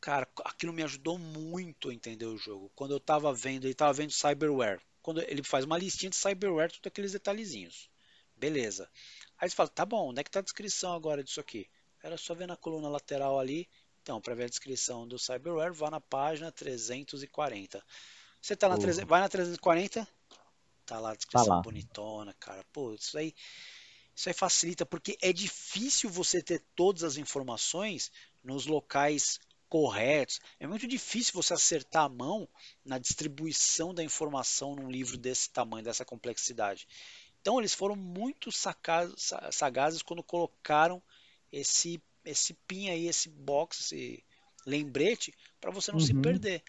cara, 0.00 0.28
aquilo 0.44 0.72
me 0.72 0.82
ajudou 0.82 1.18
muito 1.18 1.90
a 1.90 1.94
entender 1.94 2.26
o 2.26 2.38
jogo. 2.38 2.70
Quando 2.74 2.92
eu 2.92 3.00
tava 3.00 3.32
vendo, 3.32 3.66
ele 3.66 3.74
tava 3.74 3.92
vendo 3.92 4.12
cyberware. 4.12 4.80
Quando 5.10 5.22
ele 5.22 5.42
faz 5.42 5.64
uma 5.64 5.76
listinha 5.76 6.08
de 6.08 6.14
cyberware, 6.14 6.70
tudo 6.70 6.86
aqueles 6.86 7.10
detalhezinhos. 7.10 7.90
Beleza. 8.36 8.88
Aí 9.36 9.50
você 9.50 9.56
fala, 9.56 9.68
tá 9.68 9.84
bom, 9.84 10.10
onde 10.10 10.20
é 10.20 10.24
que 10.24 10.30
tá 10.30 10.38
a 10.38 10.42
descrição 10.42 10.92
agora 10.94 11.24
disso 11.24 11.40
aqui? 11.40 11.68
Era 12.00 12.16
só 12.16 12.32
ver 12.32 12.46
na 12.46 12.56
coluna 12.56 12.88
lateral 12.88 13.40
ali. 13.40 13.68
Então, 14.00 14.20
para 14.20 14.36
ver 14.36 14.44
a 14.44 14.48
descrição 14.48 15.08
do 15.08 15.18
cyberware, 15.18 15.72
vá 15.72 15.90
na 15.90 16.00
página 16.00 16.52
340. 16.52 17.84
Você 18.40 18.54
tá 18.54 18.68
na 18.68 18.76
uhum. 18.76 18.82
300, 18.82 19.08
vai 19.08 19.20
na 19.20 19.28
340, 19.28 20.06
tá 20.86 21.00
lá 21.00 21.10
a 21.10 21.16
descrição 21.16 21.44
tá 21.44 21.54
lá. 21.56 21.60
bonitona, 21.60 22.32
cara. 22.34 22.64
Pô, 22.72 22.94
isso 22.94 23.18
aí 23.18 23.34
isso 24.14 24.28
aí 24.28 24.32
facilita 24.32 24.86
porque 24.86 25.18
é 25.20 25.32
difícil 25.32 26.08
você 26.08 26.40
ter 26.40 26.62
todas 26.76 27.02
as 27.02 27.16
informações 27.16 28.12
nos 28.44 28.64
locais 28.64 29.40
corretos. 29.70 30.40
É 30.58 30.66
muito 30.66 30.86
difícil 30.86 31.32
você 31.32 31.54
acertar 31.54 32.04
a 32.04 32.08
mão 32.08 32.46
na 32.84 32.98
distribuição 32.98 33.94
da 33.94 34.04
informação 34.04 34.74
num 34.74 34.90
livro 34.90 35.16
desse 35.16 35.48
tamanho, 35.48 35.84
dessa 35.84 36.04
complexidade. 36.04 36.86
Então 37.40 37.58
eles 37.58 37.72
foram 37.72 37.96
muito 37.96 38.50
sagazes 38.52 40.02
quando 40.02 40.22
colocaram 40.22 41.00
esse 41.50 42.02
esse 42.22 42.52
pin 42.68 42.90
aí, 42.90 43.06
esse 43.06 43.30
box, 43.30 43.80
esse 43.80 44.22
lembrete 44.66 45.32
para 45.58 45.70
você 45.70 45.90
não 45.90 45.98
uhum. 45.98 46.04
se 46.04 46.12
perder. 46.12 46.62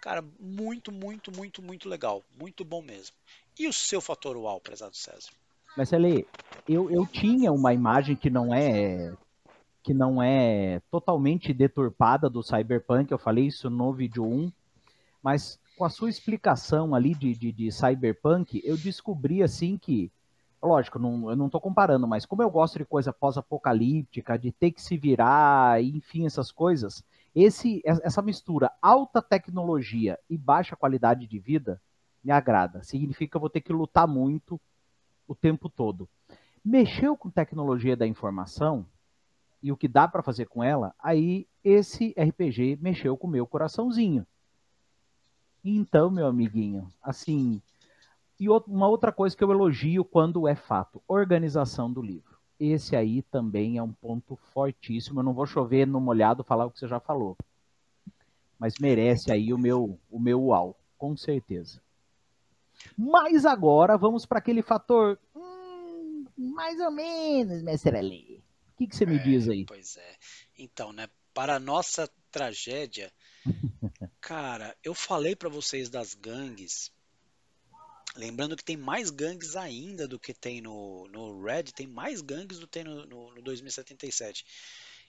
Cara, 0.00 0.24
muito, 0.40 0.90
muito, 0.90 1.30
muito, 1.30 1.60
muito 1.60 1.88
legal, 1.90 2.22
muito 2.38 2.64
bom 2.64 2.80
mesmo. 2.80 3.14
E 3.58 3.68
o 3.68 3.72
seu 3.72 4.00
fator 4.00 4.34
uau, 4.36 4.60
prezado 4.60 4.96
César? 4.96 5.30
Mas 5.76 5.92
ali, 5.92 6.26
eu, 6.66 6.90
eu 6.90 7.06
tinha 7.06 7.52
uma 7.52 7.74
imagem 7.74 8.16
que 8.16 8.30
não 8.30 8.54
é 8.54 9.14
que 9.84 9.92
não 9.92 10.22
é 10.22 10.80
totalmente 10.90 11.52
deturpada 11.52 12.30
do 12.30 12.42
Cyberpunk, 12.42 13.12
eu 13.12 13.18
falei 13.18 13.48
isso 13.48 13.68
no 13.68 13.92
vídeo 13.92 14.24
1, 14.24 14.50
mas 15.22 15.60
com 15.76 15.84
a 15.84 15.90
sua 15.90 16.08
explicação 16.08 16.94
ali 16.94 17.14
de, 17.14 17.34
de, 17.34 17.52
de 17.52 17.70
cyberpunk, 17.70 18.62
eu 18.64 18.78
descobri 18.78 19.42
assim 19.42 19.76
que, 19.76 20.10
lógico, 20.62 20.98
não, 20.98 21.28
eu 21.28 21.36
não 21.36 21.46
estou 21.46 21.60
comparando, 21.60 22.08
mas 22.08 22.24
como 22.24 22.42
eu 22.42 22.50
gosto 22.50 22.78
de 22.78 22.86
coisa 22.86 23.12
pós-apocalíptica, 23.12 24.38
de 24.38 24.50
ter 24.50 24.70
que 24.70 24.80
se 24.80 24.96
virar, 24.96 25.82
enfim, 25.82 26.24
essas 26.24 26.50
coisas, 26.50 27.04
esse, 27.34 27.82
essa 27.84 28.22
mistura 28.22 28.72
alta 28.80 29.20
tecnologia 29.20 30.18
e 30.30 30.38
baixa 30.38 30.76
qualidade 30.76 31.26
de 31.26 31.38
vida 31.38 31.78
me 32.22 32.32
agrada. 32.32 32.82
Significa 32.82 33.32
que 33.32 33.36
eu 33.36 33.40
vou 33.40 33.50
ter 33.50 33.60
que 33.60 33.72
lutar 33.72 34.08
muito 34.08 34.58
o 35.28 35.34
tempo 35.34 35.68
todo. 35.68 36.08
Mexeu 36.64 37.18
com 37.18 37.28
tecnologia 37.28 37.94
da 37.94 38.06
informação, 38.06 38.86
e 39.64 39.72
o 39.72 39.76
que 39.78 39.88
dá 39.88 40.06
para 40.06 40.22
fazer 40.22 40.44
com 40.44 40.62
ela, 40.62 40.94
aí 40.98 41.48
esse 41.64 42.14
RPG 42.18 42.76
mexeu 42.82 43.16
com 43.16 43.26
o 43.26 43.30
meu 43.30 43.46
coraçãozinho. 43.46 44.26
Então, 45.64 46.10
meu 46.10 46.26
amiguinho, 46.26 46.92
assim, 47.02 47.62
e 48.38 48.46
uma 48.46 48.86
outra 48.86 49.10
coisa 49.10 49.34
que 49.34 49.42
eu 49.42 49.50
elogio 49.50 50.04
quando 50.04 50.46
é 50.46 50.54
fato, 50.54 51.02
organização 51.08 51.90
do 51.90 52.02
livro. 52.02 52.36
Esse 52.60 52.94
aí 52.94 53.22
também 53.22 53.78
é 53.78 53.82
um 53.82 53.90
ponto 53.90 54.36
fortíssimo. 54.52 55.20
Eu 55.20 55.24
não 55.24 55.32
vou 55.32 55.46
chover 55.46 55.86
no 55.86 55.98
molhado 55.98 56.44
falar 56.44 56.66
o 56.66 56.70
que 56.70 56.78
você 56.78 56.86
já 56.86 57.00
falou. 57.00 57.34
Mas 58.58 58.74
merece 58.78 59.32
aí 59.32 59.50
o 59.50 59.56
meu 59.56 59.98
o 60.10 60.20
meu 60.20 60.44
uau, 60.44 60.78
com 60.98 61.16
certeza. 61.16 61.80
Mas 62.98 63.46
agora 63.46 63.96
vamos 63.96 64.26
para 64.26 64.40
aquele 64.40 64.60
fator 64.60 65.18
hum, 65.34 66.26
mais 66.36 66.78
ou 66.80 66.90
menos, 66.90 67.62
mestre 67.62 67.96
Ali. 67.96 68.43
O 68.74 68.76
que, 68.76 68.88
que 68.88 68.96
você 68.96 69.06
me 69.06 69.16
é, 69.16 69.22
diz 69.22 69.48
aí? 69.48 69.64
Pois 69.64 69.96
é. 69.96 70.16
Então, 70.58 70.92
né, 70.92 71.08
para 71.32 71.56
a 71.56 71.60
nossa 71.60 72.10
tragédia, 72.30 73.12
cara, 74.20 74.76
eu 74.82 74.94
falei 74.94 75.36
para 75.36 75.48
vocês 75.48 75.88
das 75.88 76.14
gangues. 76.14 76.92
Lembrando 78.16 78.56
que 78.56 78.64
tem 78.64 78.76
mais 78.76 79.10
gangues 79.10 79.54
ainda 79.54 80.08
do 80.08 80.18
que 80.18 80.34
tem 80.34 80.60
no, 80.60 81.08
no 81.08 81.42
Red, 81.42 81.64
tem 81.64 81.86
mais 81.86 82.20
gangues 82.20 82.58
do 82.58 82.66
que 82.66 82.72
tem 82.72 82.84
no, 82.84 83.06
no, 83.06 83.34
no 83.34 83.42
2077. 83.42 84.44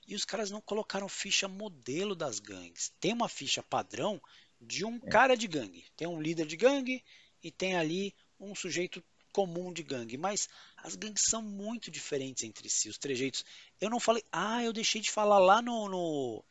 E 0.08 0.14
os 0.14 0.26
caras 0.26 0.52
não 0.52 0.62
colocaram 0.62 1.10
ficha 1.10 1.48
modelo 1.48 2.16
das 2.16 2.40
gangues. 2.40 2.94
Tem 3.00 3.14
uma 3.14 3.28
ficha 3.28 3.64
padrão 3.64 4.22
de 4.62 4.86
um 4.86 4.98
é. 4.98 5.10
cara 5.10 5.36
de 5.36 5.48
gangue. 5.48 5.86
Tem 5.96 6.08
um 6.08 6.22
líder 6.22 6.46
de 6.46 6.56
gangue 6.56 7.04
e 7.44 7.52
tem 7.52 7.76
ali 7.76 8.14
um 8.40 8.54
sujeito 8.54 9.04
comum 9.32 9.74
de 9.74 9.84
gangue. 9.84 10.18
Mas 10.18 10.48
as 10.86 10.96
gangues 10.96 11.24
são 11.24 11.42
muito 11.42 11.90
diferentes 11.90 12.44
entre 12.44 12.70
si, 12.70 12.90
os 12.90 12.98
trejeitos. 12.98 13.44
Eu 13.82 13.90
não 13.90 14.00
falei. 14.00 14.24
Ah, 14.32 14.64
eu 14.64 14.72
deixei 14.72 15.02
de 15.02 15.10
falar 15.10 15.40
lá 15.40 15.62
no. 15.62 15.90
no 15.90 16.46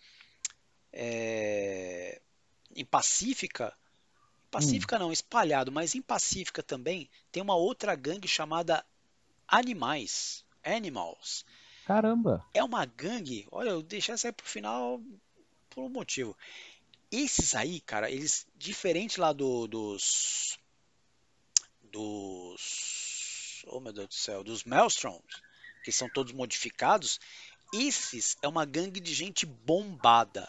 é, 0.93 2.21
em 2.75 2.85
Pacífica. 2.85 3.73
Pacífica 4.51 4.97
hum. 4.97 5.01
não, 5.01 5.13
espalhado, 5.13 5.71
mas 5.71 5.95
em 5.95 6.03
Pacífica 6.03 6.63
também 6.63 7.09
tem 7.31 7.43
uma 7.43 7.55
outra 7.55 7.95
gangue 7.95 8.27
chamada 8.27 8.85
Animais. 9.47 10.45
Animals. 10.65 11.45
Caramba! 11.87 12.45
É 12.53 12.63
uma 12.65 12.85
gangue. 12.85 13.47
Olha, 13.53 13.71
eu 13.71 13.83
deixei 13.83 14.15
essa 14.15 14.29
aí 14.29 14.33
pro 14.33 14.47
final 14.47 15.01
por 15.71 15.85
um 15.85 15.89
motivo. 15.89 16.37
Esses 17.11 17.55
aí, 17.55 17.81
cara, 17.81 18.11
eles, 18.11 18.47
diferente 18.57 19.21
lá 19.21 19.33
do, 19.33 19.69
dos 19.69 20.59
dos. 21.95 22.94
Oh 23.67 23.81
meu 23.81 23.93
Deus 23.93 24.09
do 24.09 24.15
céu, 24.15 24.45
dos 24.45 24.65
Maelstroms, 24.65 25.43
que 25.85 25.93
são 25.93 26.09
todos 26.09 26.33
modificados, 26.33 27.19
esses 27.73 28.37
é 28.43 28.49
uma 28.49 28.65
gangue 28.65 29.01
de 29.01 29.13
gente 29.13 29.45
bombada. 29.47 30.49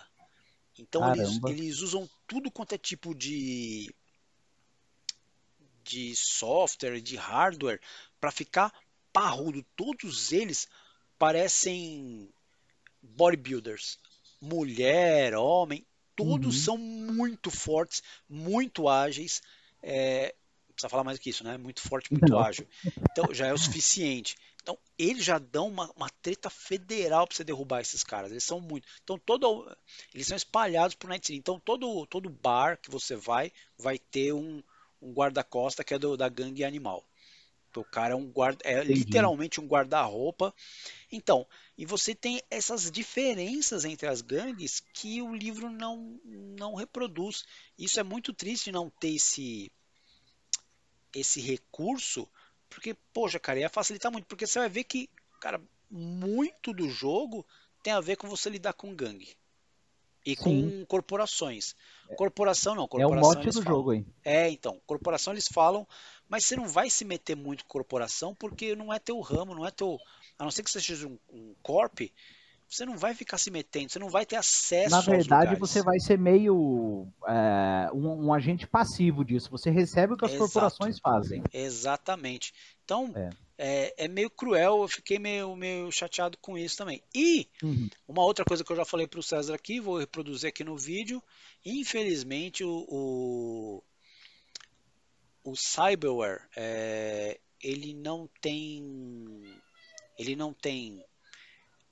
Então 0.77 1.13
eles, 1.13 1.39
eles, 1.47 1.79
usam 1.79 2.09
tudo 2.27 2.51
quanto 2.51 2.75
é 2.75 2.77
tipo 2.77 3.15
de 3.15 3.93
de 5.83 6.15
software, 6.15 6.99
de 6.99 7.15
hardware 7.15 7.79
para 8.19 8.31
ficar 8.31 8.73
parrudo. 9.13 9.63
Todos 9.75 10.31
eles 10.31 10.67
parecem 11.17 12.29
bodybuilders. 13.01 13.99
Mulher, 14.41 15.35
homem, 15.35 15.85
todos 16.15 16.55
uhum. 16.55 16.63
são 16.63 16.77
muito 16.77 17.51
fortes, 17.51 18.01
muito 18.27 18.89
ágeis. 18.89 19.41
É, 19.81 20.33
precisa 20.75 20.89
falar 20.89 21.03
mais 21.03 21.17
do 21.17 21.21
que 21.21 21.29
isso, 21.29 21.43
né? 21.43 21.57
Muito 21.57 21.81
forte, 21.81 22.11
muito 22.13 22.37
Não. 22.37 22.39
ágil. 22.39 22.67
Então 23.11 23.33
já 23.33 23.47
é 23.47 23.53
o 23.53 23.57
suficiente. 23.57 24.35
Então 24.61 24.77
eles 24.97 25.23
já 25.23 25.37
dão 25.37 25.67
uma, 25.67 25.91
uma 25.95 26.09
treta 26.21 26.49
federal 26.49 27.27
para 27.27 27.35
você 27.35 27.43
derrubar 27.43 27.81
esses 27.81 28.03
caras. 28.03 28.31
Eles 28.31 28.43
são 28.43 28.59
muito. 28.59 28.87
Então 29.03 29.17
todo, 29.17 29.75
eles 30.13 30.27
são 30.27 30.37
espalhados 30.37 30.95
por 30.95 31.07
Night 31.07 31.25
City. 31.25 31.39
Então 31.39 31.59
todo 31.59 32.05
todo 32.07 32.29
bar 32.29 32.77
que 32.81 32.91
você 32.91 33.15
vai 33.15 33.51
vai 33.77 33.97
ter 33.97 34.33
um, 34.33 34.61
um 35.01 35.13
guarda-costa 35.13 35.83
que 35.83 35.93
é 35.93 35.99
do, 35.99 36.17
da 36.17 36.29
gangue 36.29 36.63
animal. 36.63 37.05
Então, 37.75 37.83
o 37.83 37.85
cara 37.85 38.13
é 38.13 38.15
um 38.15 38.31
guarda, 38.31 38.61
é 38.63 38.81
Entendi. 38.81 38.99
literalmente 38.99 39.59
um 39.59 39.67
guarda-roupa. 39.67 40.53
Então, 41.11 41.45
e 41.77 41.85
você 41.85 42.15
tem 42.15 42.41
essas 42.49 42.89
diferenças 42.89 43.83
entre 43.83 44.07
as 44.07 44.21
gangues 44.21 44.81
que 44.93 45.21
o 45.21 45.35
livro 45.35 45.69
não 45.69 46.17
não 46.23 46.75
reproduz. 46.75 47.43
Isso 47.77 47.99
é 47.99 48.03
muito 48.03 48.33
triste 48.33 48.71
não 48.71 48.89
ter 48.89 49.15
esse 49.15 49.69
esse 51.15 51.39
recurso, 51.39 52.27
porque, 52.69 52.95
poxa, 53.13 53.39
cara, 53.39 53.59
ia 53.59 53.69
facilitar 53.69 54.11
muito, 54.11 54.25
porque 54.25 54.45
você 54.45 54.59
vai 54.59 54.69
ver 54.69 54.83
que, 54.83 55.09
cara, 55.39 55.61
muito 55.89 56.73
do 56.73 56.89
jogo 56.89 57.45
tem 57.81 57.93
a 57.93 58.01
ver 58.01 58.17
com 58.17 58.27
você 58.27 58.49
lidar 58.49 58.73
com 58.73 58.93
gangue. 58.93 59.35
E 60.25 60.35
Sim. 60.35 60.41
com 60.43 60.85
corporações. 60.87 61.75
Corporação 62.17 62.73
não, 62.73 62.87
corporação. 62.87 63.29
É 63.29 63.35
o 63.35 63.35
mote 63.35 63.47
do 63.47 63.61
falam. 63.61 63.77
jogo, 63.77 63.93
hein? 63.93 64.05
É, 64.23 64.49
então, 64.49 64.81
corporação 64.85 65.33
eles 65.33 65.47
falam, 65.47 65.87
mas 66.27 66.45
você 66.45 66.55
não 66.55 66.67
vai 66.67 66.89
se 66.89 67.05
meter 67.05 67.35
muito 67.35 67.63
com 67.63 67.69
corporação 67.69 68.33
porque 68.33 68.75
não 68.75 68.91
é 68.91 68.97
teu 68.97 69.19
ramo, 69.19 69.53
não 69.53 69.65
é 69.65 69.71
teu. 69.71 69.99
A 70.37 70.43
não 70.43 70.51
ser 70.51 70.63
que 70.63 70.71
você 70.71 70.81
seja 70.81 71.07
um, 71.07 71.17
um 71.31 71.55
corp, 71.61 72.01
você 72.67 72.85
não 72.85 72.97
vai 72.97 73.13
ficar 73.13 73.37
se 73.37 73.51
metendo, 73.51 73.91
você 73.91 73.99
não 73.99 74.09
vai 74.09 74.25
ter 74.25 74.35
acesso 74.35 74.89
Na 74.89 75.01
verdade, 75.01 75.55
você 75.55 75.81
vai 75.81 75.99
ser 75.99 76.17
meio 76.17 77.07
é, 77.27 77.89
um, 77.93 78.25
um, 78.25 78.33
agente 78.33 78.67
passivo 78.67 79.23
disso. 79.23 79.49
Você 79.51 79.69
recebe 79.69 80.13
o 80.13 80.17
que 80.17 80.25
as 80.25 80.31
Exato. 80.31 80.45
corporações 80.45 80.99
fazem. 80.99 81.43
Exatamente. 81.53 82.53
Então, 82.83 83.13
é. 83.15 83.29
É, 83.57 84.05
é. 84.05 84.07
meio 84.07 84.29
cruel, 84.29 84.81
eu 84.81 84.87
fiquei 84.87 85.19
meio, 85.19 85.55
meio 85.55 85.91
chateado 85.91 86.37
com 86.39 86.57
isso 86.57 86.77
também. 86.77 87.01
E 87.13 87.47
uhum. 87.63 87.89
uma 88.07 88.23
outra 88.23 88.43
coisa 88.43 88.63
que 88.63 88.71
eu 88.71 88.75
já 88.75 88.85
falei 88.85 89.07
para 89.07 89.19
o 89.19 89.23
César 89.23 89.55
aqui, 89.55 89.79
vou 89.79 89.99
reproduzir 89.99 90.49
aqui 90.49 90.63
no 90.63 90.75
vídeo. 90.75 91.21
Infelizmente, 91.63 92.63
o, 92.63 92.85
o, 92.89 93.83
o 95.43 95.55
Cyberware, 95.55 96.41
é, 96.55 97.39
ele 97.61 97.93
não 97.93 98.29
tem. 98.41 98.83
Ele 100.17 100.35
não 100.35 100.53
tem 100.53 101.03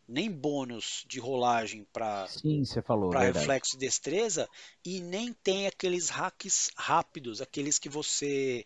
nem 0.08 0.30
bônus 0.30 1.06
de 1.08 1.20
rolagem 1.20 1.86
para 1.91 2.28
reflexo 3.39 3.78
de 3.78 3.86
destreza 3.86 4.49
e 4.84 4.99
nem 4.99 5.34
tem 5.34 5.68
aqueles 5.68 6.10
hacks 6.10 6.70
rápidos, 6.76 7.41
aqueles 7.41 7.80
que 7.80 7.89
você 7.89 8.66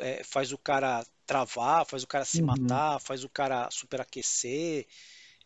é, 0.00 0.24
faz 0.24 0.52
o 0.52 0.58
cara 0.58 1.04
travar, 1.26 1.86
faz 1.86 2.02
o 2.02 2.06
cara 2.06 2.24
se 2.24 2.40
uhum. 2.40 2.46
matar, 2.46 3.00
faz 3.00 3.24
o 3.24 3.28
cara 3.28 3.70
superaquecer, 3.70 4.86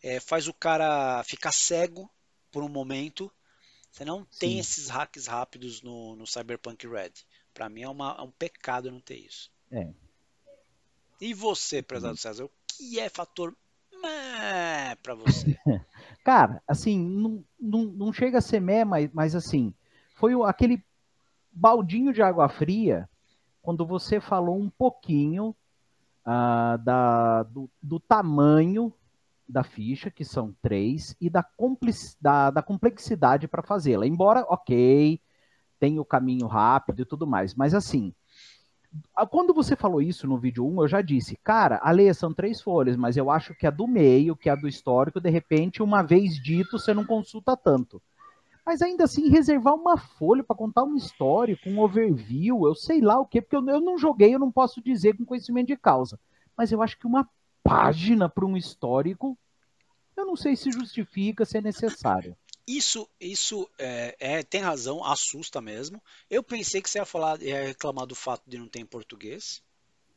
é, 0.03 0.20
faz 0.20 0.49
o 0.49 0.55
cara 0.55 1.22
ficar 1.24 1.53
cego 1.53 2.11
por 2.51 2.62
um 2.62 2.68
momento. 2.68 3.30
Você 3.91 4.05
não 4.05 4.24
tem 4.39 4.53
Sim. 4.53 4.59
esses 4.59 4.89
hacks 4.89 5.26
rápidos 5.26 5.82
no, 5.82 6.16
no 6.16 6.26
Cyberpunk 6.26 6.87
Red. 6.87 7.12
Para 7.53 7.68
mim 7.68 7.82
é, 7.82 7.89
uma, 7.89 8.16
é, 8.18 8.22
um 8.22 8.30
pecado 8.30 8.91
não 8.91 9.01
ter 9.01 9.16
isso. 9.16 9.51
É. 9.70 9.89
E 11.20 11.32
você, 11.32 11.82
prezado 11.82 12.12
uhum. 12.12 12.18
César, 12.18 12.45
o 12.45 12.51
que 12.66 13.01
é 13.01 13.09
fator 13.09 13.57
para 15.03 15.15
você? 15.15 15.57
Cara, 16.25 16.63
assim, 16.67 16.99
não, 16.99 17.45
não, 17.61 17.85
não 17.85 18.13
chega 18.13 18.39
a 18.39 18.43
ser 18.43 18.61
meh, 18.61 18.85
mas, 18.85 19.11
mas 19.13 19.35
assim, 19.35 19.73
foi 20.15 20.33
aquele 20.45 20.83
baldinho 21.53 22.13
de 22.13 22.23
água 22.23 22.49
fria 22.49 23.09
quando 23.63 23.87
você 23.87 24.21
falou 24.21 24.59
um 24.59 24.71
pouquinho 24.71 25.55
uh, 26.27 26.79
da, 26.83 27.43
do, 27.45 27.71
do, 27.83 27.99
tamanho 27.99 28.93
da 29.49 29.63
ficha, 29.63 30.11
que 30.11 30.25
são 30.25 30.55
três, 30.61 31.17
e 31.21 31.31
da, 31.31 31.45
da, 32.21 32.51
da 32.51 32.63
complexidade 32.63 33.49
para 33.49 33.63
fazê-la. 33.63 34.07
Embora, 34.07 34.45
ok, 34.49 35.21
tem 35.79 35.99
o 35.99 36.05
caminho 36.05 36.47
rápido 36.47 37.03
e 37.03 37.05
tudo 37.05 37.27
mais, 37.27 37.55
mas 37.55 37.75
assim, 37.75 38.13
quando 39.30 39.55
você 39.55 39.74
falou 39.74 40.01
isso 40.01 40.26
no 40.26 40.38
vídeo 40.38 40.66
1, 40.66 40.82
eu 40.82 40.88
já 40.88 41.03
disse, 41.03 41.36
cara, 41.42 41.80
Ale, 41.82 42.12
são 42.14 42.32
três 42.32 42.61
folhas, 42.61 42.97
mas 42.97 43.16
eu 43.16 43.30
acho 43.30 43.55
que 43.55 43.66
a 43.66 43.70
do 43.70 43.86
meio, 43.86 44.36
que 44.36 44.49
a 44.49 44.55
do 44.55 44.68
histórico, 44.68 45.20
de 45.20 45.30
repente, 45.30 45.82
uma 45.82 46.03
vez 46.03 46.34
dito, 46.34 46.78
você 46.78 46.92
não 46.92 47.05
consulta 47.05 47.57
tanto. 47.57 48.01
Mas 48.64 48.82
ainda 48.82 49.05
assim, 49.05 49.28
reservar 49.28 49.74
uma 49.74 49.97
folha 49.97 50.42
para 50.42 50.57
contar 50.57 50.82
uma 50.82 50.97
história, 50.97 51.57
com 51.62 51.70
um 51.70 51.80
overview, 51.80 52.66
eu 52.66 52.74
sei 52.74 53.01
lá 53.01 53.18
o 53.20 53.26
quê, 53.26 53.40
porque 53.40 53.55
eu, 53.55 53.64
eu 53.68 53.80
não 53.80 53.97
joguei, 53.97 54.34
eu 54.34 54.40
não 54.40 54.51
posso 54.51 54.82
dizer 54.82 55.16
com 55.16 55.24
conhecimento 55.24 55.68
de 55.68 55.76
causa. 55.76 56.18
Mas 56.57 56.72
eu 56.72 56.82
acho 56.82 56.99
que 56.99 57.07
uma 57.07 57.28
página 57.62 58.28
para 58.28 58.44
um 58.44 58.57
histórico, 58.57 59.38
eu 60.16 60.26
não 60.26 60.34
sei 60.34 60.57
se 60.57 60.70
justifica, 60.70 61.44
se 61.44 61.59
é 61.59 61.61
necessário. 61.61 62.36
Isso, 62.67 63.09
isso 63.21 63.69
é, 63.79 64.17
é, 64.19 64.43
tem 64.43 64.61
razão, 64.61 65.05
assusta 65.05 65.61
mesmo. 65.61 66.03
Eu 66.29 66.43
pensei 66.43 66.83
que 66.83 66.91
você 66.91 66.99
ia 66.99 67.05
falar, 67.05 67.41
ia 67.41 67.67
reclamar 67.67 68.07
do 68.07 68.14
fato 68.14 68.43
de 68.47 68.59
não 68.59 68.69
ter 68.69 68.81
em 68.81 68.87
português. 68.87 69.62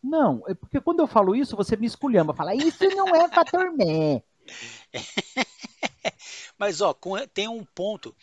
Não, 0.02 0.44
é 0.48 0.54
porque 0.54 0.82
quando 0.82 1.02
eu 1.02 1.08
falo 1.08 1.36
isso, 1.36 1.56
você 1.56 1.76
me 1.76 1.86
esculhamba, 1.86 2.34
fala, 2.34 2.56
isso 2.56 2.84
não 2.96 3.16
é 3.16 3.30
fator 3.30 3.72
mé. 3.72 4.24
Mas 6.58 6.82
ó, 6.82 6.96
tem 7.34 7.48
um 7.48 7.64
ponto. 7.64 8.16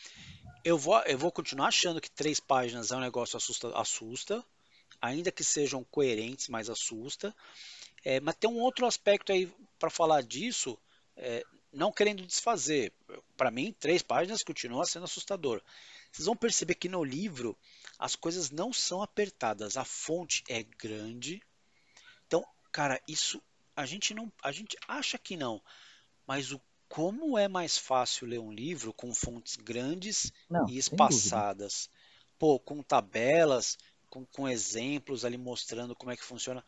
Eu 0.64 0.77
vou, 0.77 0.99
eu 1.03 1.16
vou 1.16 1.31
continuar 1.31 1.68
achando 1.68 2.01
que 2.01 2.11
três 2.11 2.41
páginas 2.41 2.91
é 2.91 2.97
um 2.97 3.01
negócio 3.01 3.37
assusta, 3.37 3.68
assusta 3.79 4.45
ainda 5.01 5.31
que 5.31 5.45
sejam 5.45 5.85
coerentes, 5.85 6.49
mas 6.49 6.70
assusta. 6.70 7.35
É, 8.05 8.20
mas 8.20 8.37
tem 8.37 8.49
um 8.49 8.61
outro 8.61 8.87
aspecto 8.87 9.33
aí 9.33 9.53
para 9.79 9.91
falar 9.91 10.22
disso. 10.22 10.79
É, 11.16 11.45
não 11.73 11.93
querendo 11.93 12.27
desfazer. 12.27 12.93
Para 13.37 13.51
mim, 13.51 13.75
três 13.79 14.03
páginas 14.03 14.43
continua 14.43 14.87
sendo 14.87 15.05
assustador. 15.05 15.62
Vocês 16.11 16.27
vão 16.27 16.37
perceber 16.37 16.75
que 16.75 16.89
no 16.89 17.05
livro 17.05 17.57
as 17.99 18.17
coisas 18.17 18.51
não 18.51 18.73
são 18.73 19.03
apertadas, 19.03 19.77
a 19.77 19.85
fonte 19.85 20.43
é 20.49 20.62
grande. 20.62 21.43
Então, 22.27 22.45
cara, 22.73 23.01
isso 23.07 23.43
a 23.75 23.85
gente 23.85 24.14
não, 24.14 24.33
a 24.43 24.51
gente 24.53 24.77
acha 24.89 25.19
que 25.19 25.37
não, 25.37 25.62
mas 26.27 26.53
o 26.53 26.61
como 26.89 27.37
é 27.37 27.49
mais 27.49 27.77
fácil 27.77 28.29
ler 28.29 28.39
um 28.39 28.53
livro 28.53 28.93
com 28.93 29.12
fontes 29.14 29.57
grandes 29.57 30.33
Não, 30.49 30.69
e 30.69 30.79
espaçadas, 30.79 31.91
pô, 32.39 32.59
com 32.61 32.83
tabelas, 32.83 33.77
com, 34.09 34.25
com 34.27 34.49
exemplos 34.49 35.25
ali 35.25 35.37
mostrando 35.37 35.97
como 35.97 36.12
é 36.12 36.17
que 36.17 36.25
funciona. 36.25 36.64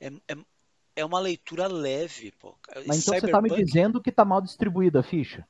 É, 0.00 0.08
é, 0.28 0.36
é 0.96 1.04
uma 1.04 1.20
leitura 1.20 1.66
leve, 1.66 2.32
pô. 2.32 2.54
Mas 2.86 2.98
então 2.98 3.14
você 3.14 3.28
tá 3.28 3.40
me 3.40 3.48
Cyberpunk, 3.48 3.64
dizendo 3.64 4.00
que 4.00 4.12
tá 4.12 4.24
mal 4.24 4.40
distribuída 4.40 5.00
a 5.00 5.02
ficha? 5.02 5.46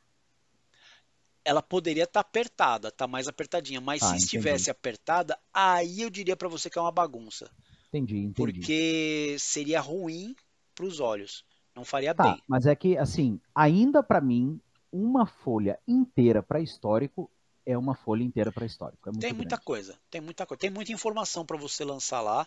ela 1.44 1.62
poderia 1.62 2.04
estar 2.04 2.20
apertada, 2.20 2.90
tá 2.90 3.06
mais 3.06 3.26
apertadinha, 3.28 3.80
mas 3.80 4.02
Ah, 4.02 4.10
se 4.10 4.16
entendi. 4.16 4.24
estivesse 4.24 4.70
apertada, 4.70 5.38
aí 5.52 6.02
eu 6.02 6.10
diria 6.10 6.36
para 6.36 6.48
você 6.48 6.68
que 6.70 6.78
é 6.78 6.82
uma 6.82 6.92
bagunça, 6.92 7.50
Entendi, 7.88 8.18
entendi. 8.18 8.60
porque 8.62 9.36
seria 9.38 9.80
ruim 9.80 10.34
para 10.74 10.86
os 10.86 11.00
olhos, 11.00 11.44
não 11.74 11.84
faria 11.84 12.14
Tá, 12.14 12.24
bem. 12.34 12.42
mas 12.46 12.66
é 12.66 12.74
que, 12.74 12.96
assim, 12.98 13.40
ainda 13.54 14.02
pra 14.02 14.20
mim, 14.20 14.60
uma 14.92 15.26
folha 15.26 15.78
inteira 15.88 16.42
para 16.42 16.60
histórico 16.60 17.30
é 17.64 17.76
uma 17.76 17.94
folha 17.94 18.22
inteira 18.22 18.52
para 18.52 18.66
histórico. 18.66 19.08
É 19.08 19.12
Tem 19.18 19.32
muita 19.32 19.56
grande. 19.56 19.64
coisa, 19.64 19.98
tem 20.10 20.20
muita 20.20 20.46
coisa, 20.46 20.60
tem 20.60 20.70
muita 20.70 20.92
informação 20.92 21.44
para 21.44 21.56
você 21.56 21.84
lançar 21.84 22.20
lá. 22.20 22.46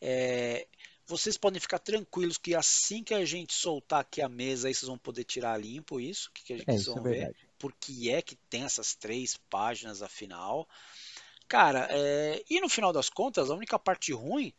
É, 0.00 0.66
vocês 1.06 1.36
podem 1.36 1.60
ficar 1.60 1.78
tranquilos 1.78 2.38
que 2.38 2.54
assim 2.54 3.02
que 3.04 3.14
a 3.14 3.24
gente 3.24 3.54
soltar 3.54 4.00
aqui 4.00 4.22
a 4.22 4.28
mesa, 4.28 4.68
aí 4.68 4.74
vocês 4.74 4.88
vão 4.88 4.98
poder 4.98 5.24
tirar 5.24 5.58
limpo 5.60 6.00
isso, 6.00 6.30
que, 6.32 6.44
que 6.44 6.66
É, 6.66 6.74
vocês 6.74 6.84
isso 6.84 6.98
é 6.98 7.00
vão 7.00 7.04
ver, 7.06 7.30
verdade. 7.30 7.36
porque 7.58 8.10
é 8.10 8.22
que 8.22 8.36
tem 8.36 8.64
essas 8.64 8.94
três 8.94 9.36
páginas 9.50 10.02
afinal. 10.02 10.68
Cara, 11.48 11.88
é, 11.90 12.42
e 12.50 12.60
no 12.60 12.68
final 12.68 12.92
das 12.92 13.08
contas, 13.10 13.50
a 13.50 13.54
única 13.54 13.78
parte 13.78 14.12
ruim 14.12 14.52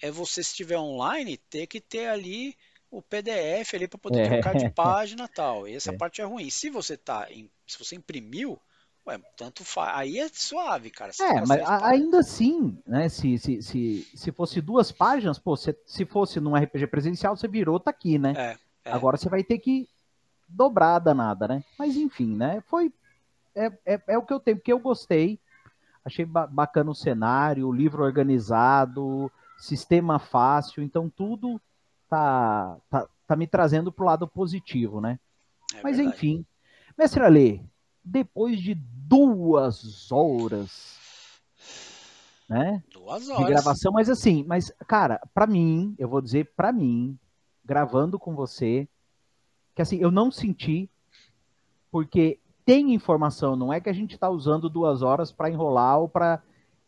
é 0.00 0.10
você, 0.10 0.42
se 0.44 0.50
estiver 0.50 0.78
online, 0.78 1.36
ter 1.36 1.66
que 1.66 1.80
ter 1.80 2.08
ali 2.08 2.56
o 2.90 3.02
PDF 3.02 3.76
ali 3.76 3.88
para 3.88 3.98
poder 3.98 4.20
É. 4.20 4.20
trocar 4.20 4.54
de 4.54 4.66
página 4.74 5.24
e 5.26 5.28
tal. 5.28 5.68
E 5.68 5.74
essa 5.74 5.92
É. 5.92 5.94
parte 5.94 6.20
é 6.20 6.24
ruim. 6.24 6.50
Se 6.50 6.70
você 6.70 6.96
tá 6.96 7.28
se 7.66 7.78
você 7.78 7.96
imprimiu, 7.96 8.60
ué, 9.08 9.18
tanto 9.36 9.64
faz. 9.64 9.96
Aí 9.96 10.18
é 10.18 10.28
suave, 10.32 10.90
cara. 10.90 11.12
Você 11.12 11.22
É, 11.22 11.44
mas 11.46 11.62
ainda 11.82 12.20
assim, 12.20 12.80
né? 12.86 13.08
Se, 13.08 13.38
se, 13.38 13.62
se, 13.62 14.02
se 14.14 14.32
fosse 14.32 14.60
duas 14.60 14.92
páginas, 14.92 15.38
pô, 15.38 15.56
se, 15.56 15.76
se 15.86 16.04
fosse 16.04 16.40
num 16.40 16.56
RPG 16.56 16.86
presencial, 16.86 17.36
você 17.36 17.48
virou, 17.48 17.80
tá 17.80 17.90
aqui, 17.90 18.18
né? 18.18 18.34
É, 18.36 18.58
é. 18.84 18.92
Agora 18.92 19.16
você 19.16 19.28
vai 19.28 19.42
ter 19.42 19.58
que 19.58 19.88
dobrar 20.48 20.96
a 20.96 20.98
danada, 20.98 21.48
né? 21.48 21.64
Mas 21.78 21.96
enfim, 21.96 22.36
né? 22.36 22.62
Foi. 22.68 22.92
É, 23.54 23.66
é, 23.84 24.02
é 24.08 24.18
o 24.18 24.22
que 24.22 24.32
eu 24.32 24.40
tenho, 24.40 24.56
porque 24.56 24.72
eu 24.72 24.78
gostei. 24.78 25.38
Achei 26.04 26.24
ba- 26.24 26.46
bacana 26.46 26.90
o 26.90 26.94
cenário, 26.94 27.68
o 27.68 27.72
livro 27.72 28.02
organizado, 28.02 29.30
sistema 29.58 30.18
fácil, 30.18 30.82
então 30.82 31.10
tudo 31.10 31.60
tá, 32.08 32.78
tá, 32.88 33.06
tá 33.26 33.36
me 33.36 33.46
trazendo 33.46 33.92
pro 33.92 34.06
lado 34.06 34.26
positivo, 34.26 35.00
né? 35.00 35.18
É 35.74 35.82
Mas 35.82 35.96
verdade. 35.96 36.16
enfim. 36.16 36.46
Mestre 36.96 37.22
Ale, 37.22 37.62
depois 38.08 38.60
de 38.60 38.74
duas 38.74 40.10
horas, 40.10 40.98
né? 42.48 42.82
Duas 42.92 43.24
de 43.24 43.32
horas. 43.32 43.46
gravação, 43.46 43.92
mas 43.92 44.08
assim, 44.08 44.44
mas 44.46 44.72
cara, 44.86 45.20
pra 45.34 45.46
mim, 45.46 45.94
eu 45.98 46.08
vou 46.08 46.20
dizer 46.20 46.52
pra 46.56 46.72
mim, 46.72 47.18
gravando 47.64 48.18
com 48.18 48.34
você, 48.34 48.88
que 49.74 49.82
assim, 49.82 49.98
eu 49.98 50.10
não 50.10 50.30
senti, 50.30 50.90
porque 51.90 52.40
tem 52.64 52.94
informação, 52.94 53.56
não 53.56 53.72
é 53.72 53.80
que 53.80 53.88
a 53.88 53.94
gente 53.94 54.18
tá 54.18 54.28
usando 54.28 54.68
duas 54.68 55.02
horas 55.02 55.32
pra 55.32 55.50
enrolar 55.50 56.00
ou 56.00 56.08
pra 56.08 56.42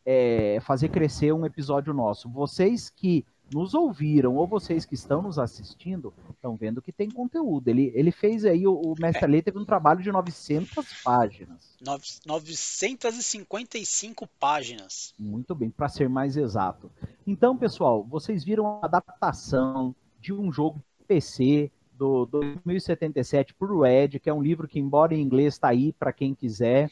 é, 0.05 0.59
fazer 0.63 0.89
crescer 0.89 1.33
um 1.33 1.47
episódio 1.47 1.95
nosso. 1.95 2.29
Vocês 2.29 2.91
que 2.91 3.25
nos 3.53 3.75
ouviram 3.75 4.37
ou 4.37 4.47
vocês 4.47 4.85
que 4.85 4.95
estão 4.95 5.21
nos 5.23 5.39
assistindo 5.39 6.13
estão 6.31 6.57
vendo 6.57 6.81
que 6.81 6.93
tem 6.93 7.11
conteúdo. 7.11 7.69
Ele, 7.69 7.91
ele 7.95 8.13
fez 8.13 8.45
aí, 8.45 8.67
o, 8.67 8.75
o 8.75 8.95
Mestre 8.99 9.25
Ale 9.25 9.43
teve 9.43 9.59
um 9.59 9.65
trabalho 9.65 10.03
de 10.03 10.13
900 10.13 11.03
páginas. 11.03 11.77
Nove- 11.85 12.05
955 12.27 14.27
páginas. 14.39 15.13
Muito 15.19 15.55
bem, 15.55 15.71
para 15.71 15.89
ser 15.89 16.09
mais 16.09 16.37
exato. 16.37 16.91
Então, 17.27 17.57
pessoal, 17.57 18.05
vocês 18.05 18.45
viram 18.45 18.67
a 18.81 18.87
adaptação 18.87 19.95
de 20.21 20.33
um 20.33 20.53
jogo 20.53 20.79
de 20.79 21.05
PC 21.07 21.71
do 21.93 22.25
2077 22.27 23.55
por 23.55 23.83
Red, 23.83 24.21
que 24.21 24.31
é 24.31 24.35
um 24.35 24.43
livro 24.43 24.69
que, 24.69 24.79
embora 24.79 25.15
em 25.15 25.21
inglês, 25.21 25.55
está 25.55 25.69
aí 25.69 25.93
para 25.93 26.13
quem 26.13 26.35
quiser. 26.35 26.91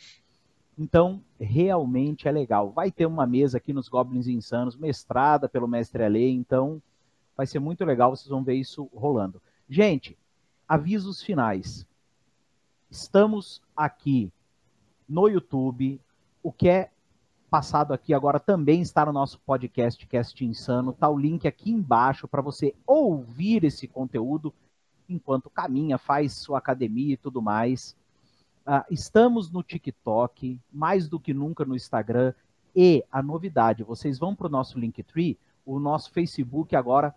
Então, 0.79 1.20
realmente 1.41 2.29
é 2.29 2.31
legal. 2.31 2.70
Vai 2.70 2.93
ter 2.93 3.05
uma 3.05 3.26
mesa 3.26 3.59
aqui 3.59 3.72
nos 3.72 3.89
Goblins 3.89 4.29
Insanos, 4.29 4.76
mestrada 4.76 5.49
pelo 5.49 5.66
Mestre 5.66 6.05
Ale, 6.05 6.31
então 6.31 6.81
vai 7.37 7.47
ser 7.47 7.59
muito 7.59 7.85
legal, 7.85 8.14
vocês 8.14 8.29
vão 8.29 8.45
ver 8.45 8.55
isso 8.55 8.89
rolando. 8.95 9.43
Gente, 9.68 10.16
avisos 10.68 11.20
finais. 11.20 11.85
Estamos 12.89 13.61
aqui 13.76 14.33
no 15.09 15.29
YouTube. 15.29 16.01
O 16.43 16.53
que 16.53 16.68
é 16.68 16.91
passado 17.51 17.93
aqui 17.93 18.14
agora 18.14 18.39
também 18.39 18.81
está 18.81 19.05
no 19.05 19.12
nosso 19.12 19.41
podcast 19.41 20.07
Cast 20.07 20.45
Insano. 20.45 20.93
Tá 20.93 21.09
o 21.09 21.18
link 21.18 21.49
aqui 21.49 21.70
embaixo 21.70 22.29
para 22.29 22.41
você 22.41 22.74
ouvir 22.87 23.64
esse 23.64 23.89
conteúdo 23.89 24.55
enquanto 25.09 25.51
caminha, 25.51 25.99
faz 25.99 26.35
sua 26.35 26.59
academia 26.59 27.14
e 27.14 27.16
tudo 27.16 27.43
mais. 27.43 27.97
Ah, 28.71 28.85
estamos 28.91 29.51
no 29.51 29.62
TikTok, 29.62 30.61
mais 30.71 31.09
do 31.09 31.19
que 31.19 31.33
nunca 31.33 31.64
no 31.64 31.75
Instagram. 31.75 32.35
E 32.77 33.03
a 33.11 33.23
novidade, 33.23 33.83
vocês 33.83 34.19
vão 34.19 34.35
para 34.35 34.47
o 34.47 34.51
nosso 34.51 34.79
Linktree, 34.79 35.39
o 35.64 35.79
nosso 35.79 36.12
Facebook 36.12 36.77
agora 36.77 37.14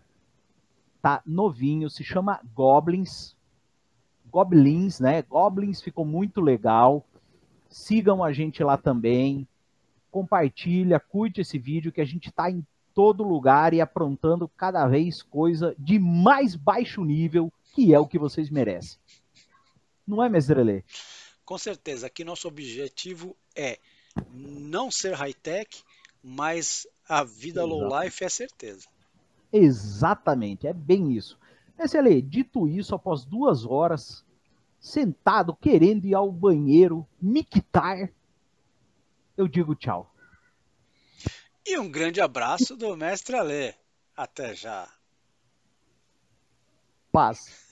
tá 1.01 1.21
novinho, 1.25 1.89
se 1.89 2.05
chama 2.05 2.39
Goblins. 2.55 3.35
Goblins, 4.31 5.01
né? 5.01 5.21
Goblins 5.23 5.81
ficou 5.81 6.05
muito 6.05 6.39
legal. 6.39 7.05
Sigam 7.67 8.23
a 8.23 8.31
gente 8.31 8.63
lá 8.63 8.77
também. 8.77 9.45
Compartilha, 10.09 11.01
curte 11.01 11.41
esse 11.41 11.59
vídeo 11.59 11.91
que 11.91 11.99
a 11.99 12.05
gente 12.05 12.29
está 12.29 12.49
em 12.49 12.65
todo 12.93 13.27
lugar 13.27 13.73
e 13.73 13.81
aprontando 13.81 14.47
cada 14.55 14.87
vez 14.87 15.21
coisa 15.21 15.75
de 15.77 15.99
mais 15.99 16.55
baixo 16.55 17.03
nível, 17.03 17.51
que 17.73 17.93
é 17.93 17.99
o 17.99 18.07
que 18.07 18.17
vocês 18.17 18.49
merecem. 18.49 18.97
Não 20.07 20.23
é, 20.23 20.29
Mesdralê? 20.29 20.85
Com 21.51 21.57
certeza, 21.57 22.07
aqui 22.07 22.23
nosso 22.23 22.47
objetivo 22.47 23.35
é 23.53 23.77
não 24.33 24.89
ser 24.89 25.13
high-tech, 25.13 25.83
mas 26.23 26.87
a 27.05 27.25
vida 27.25 27.59
Exato. 27.59 27.75
low 27.75 28.01
life 28.01 28.23
é 28.23 28.29
certeza. 28.29 28.87
Exatamente, 29.51 30.65
é 30.65 30.71
bem 30.71 31.11
isso. 31.11 31.37
Mesdralê, 31.77 32.21
dito 32.21 32.69
isso, 32.69 32.95
após 32.95 33.25
duas 33.25 33.65
horas, 33.65 34.23
sentado, 34.79 35.53
querendo 35.53 36.05
ir 36.05 36.15
ao 36.15 36.31
banheiro, 36.31 37.05
mictar, 37.21 38.09
eu 39.35 39.45
digo 39.45 39.75
tchau. 39.75 40.09
E 41.65 41.77
um 41.77 41.91
grande 41.91 42.21
abraço 42.21 42.77
do 42.77 42.95
mestre 42.95 43.35
Alê. 43.35 43.73
Até 44.15 44.55
já. 44.55 44.89
Paz. 47.11 47.70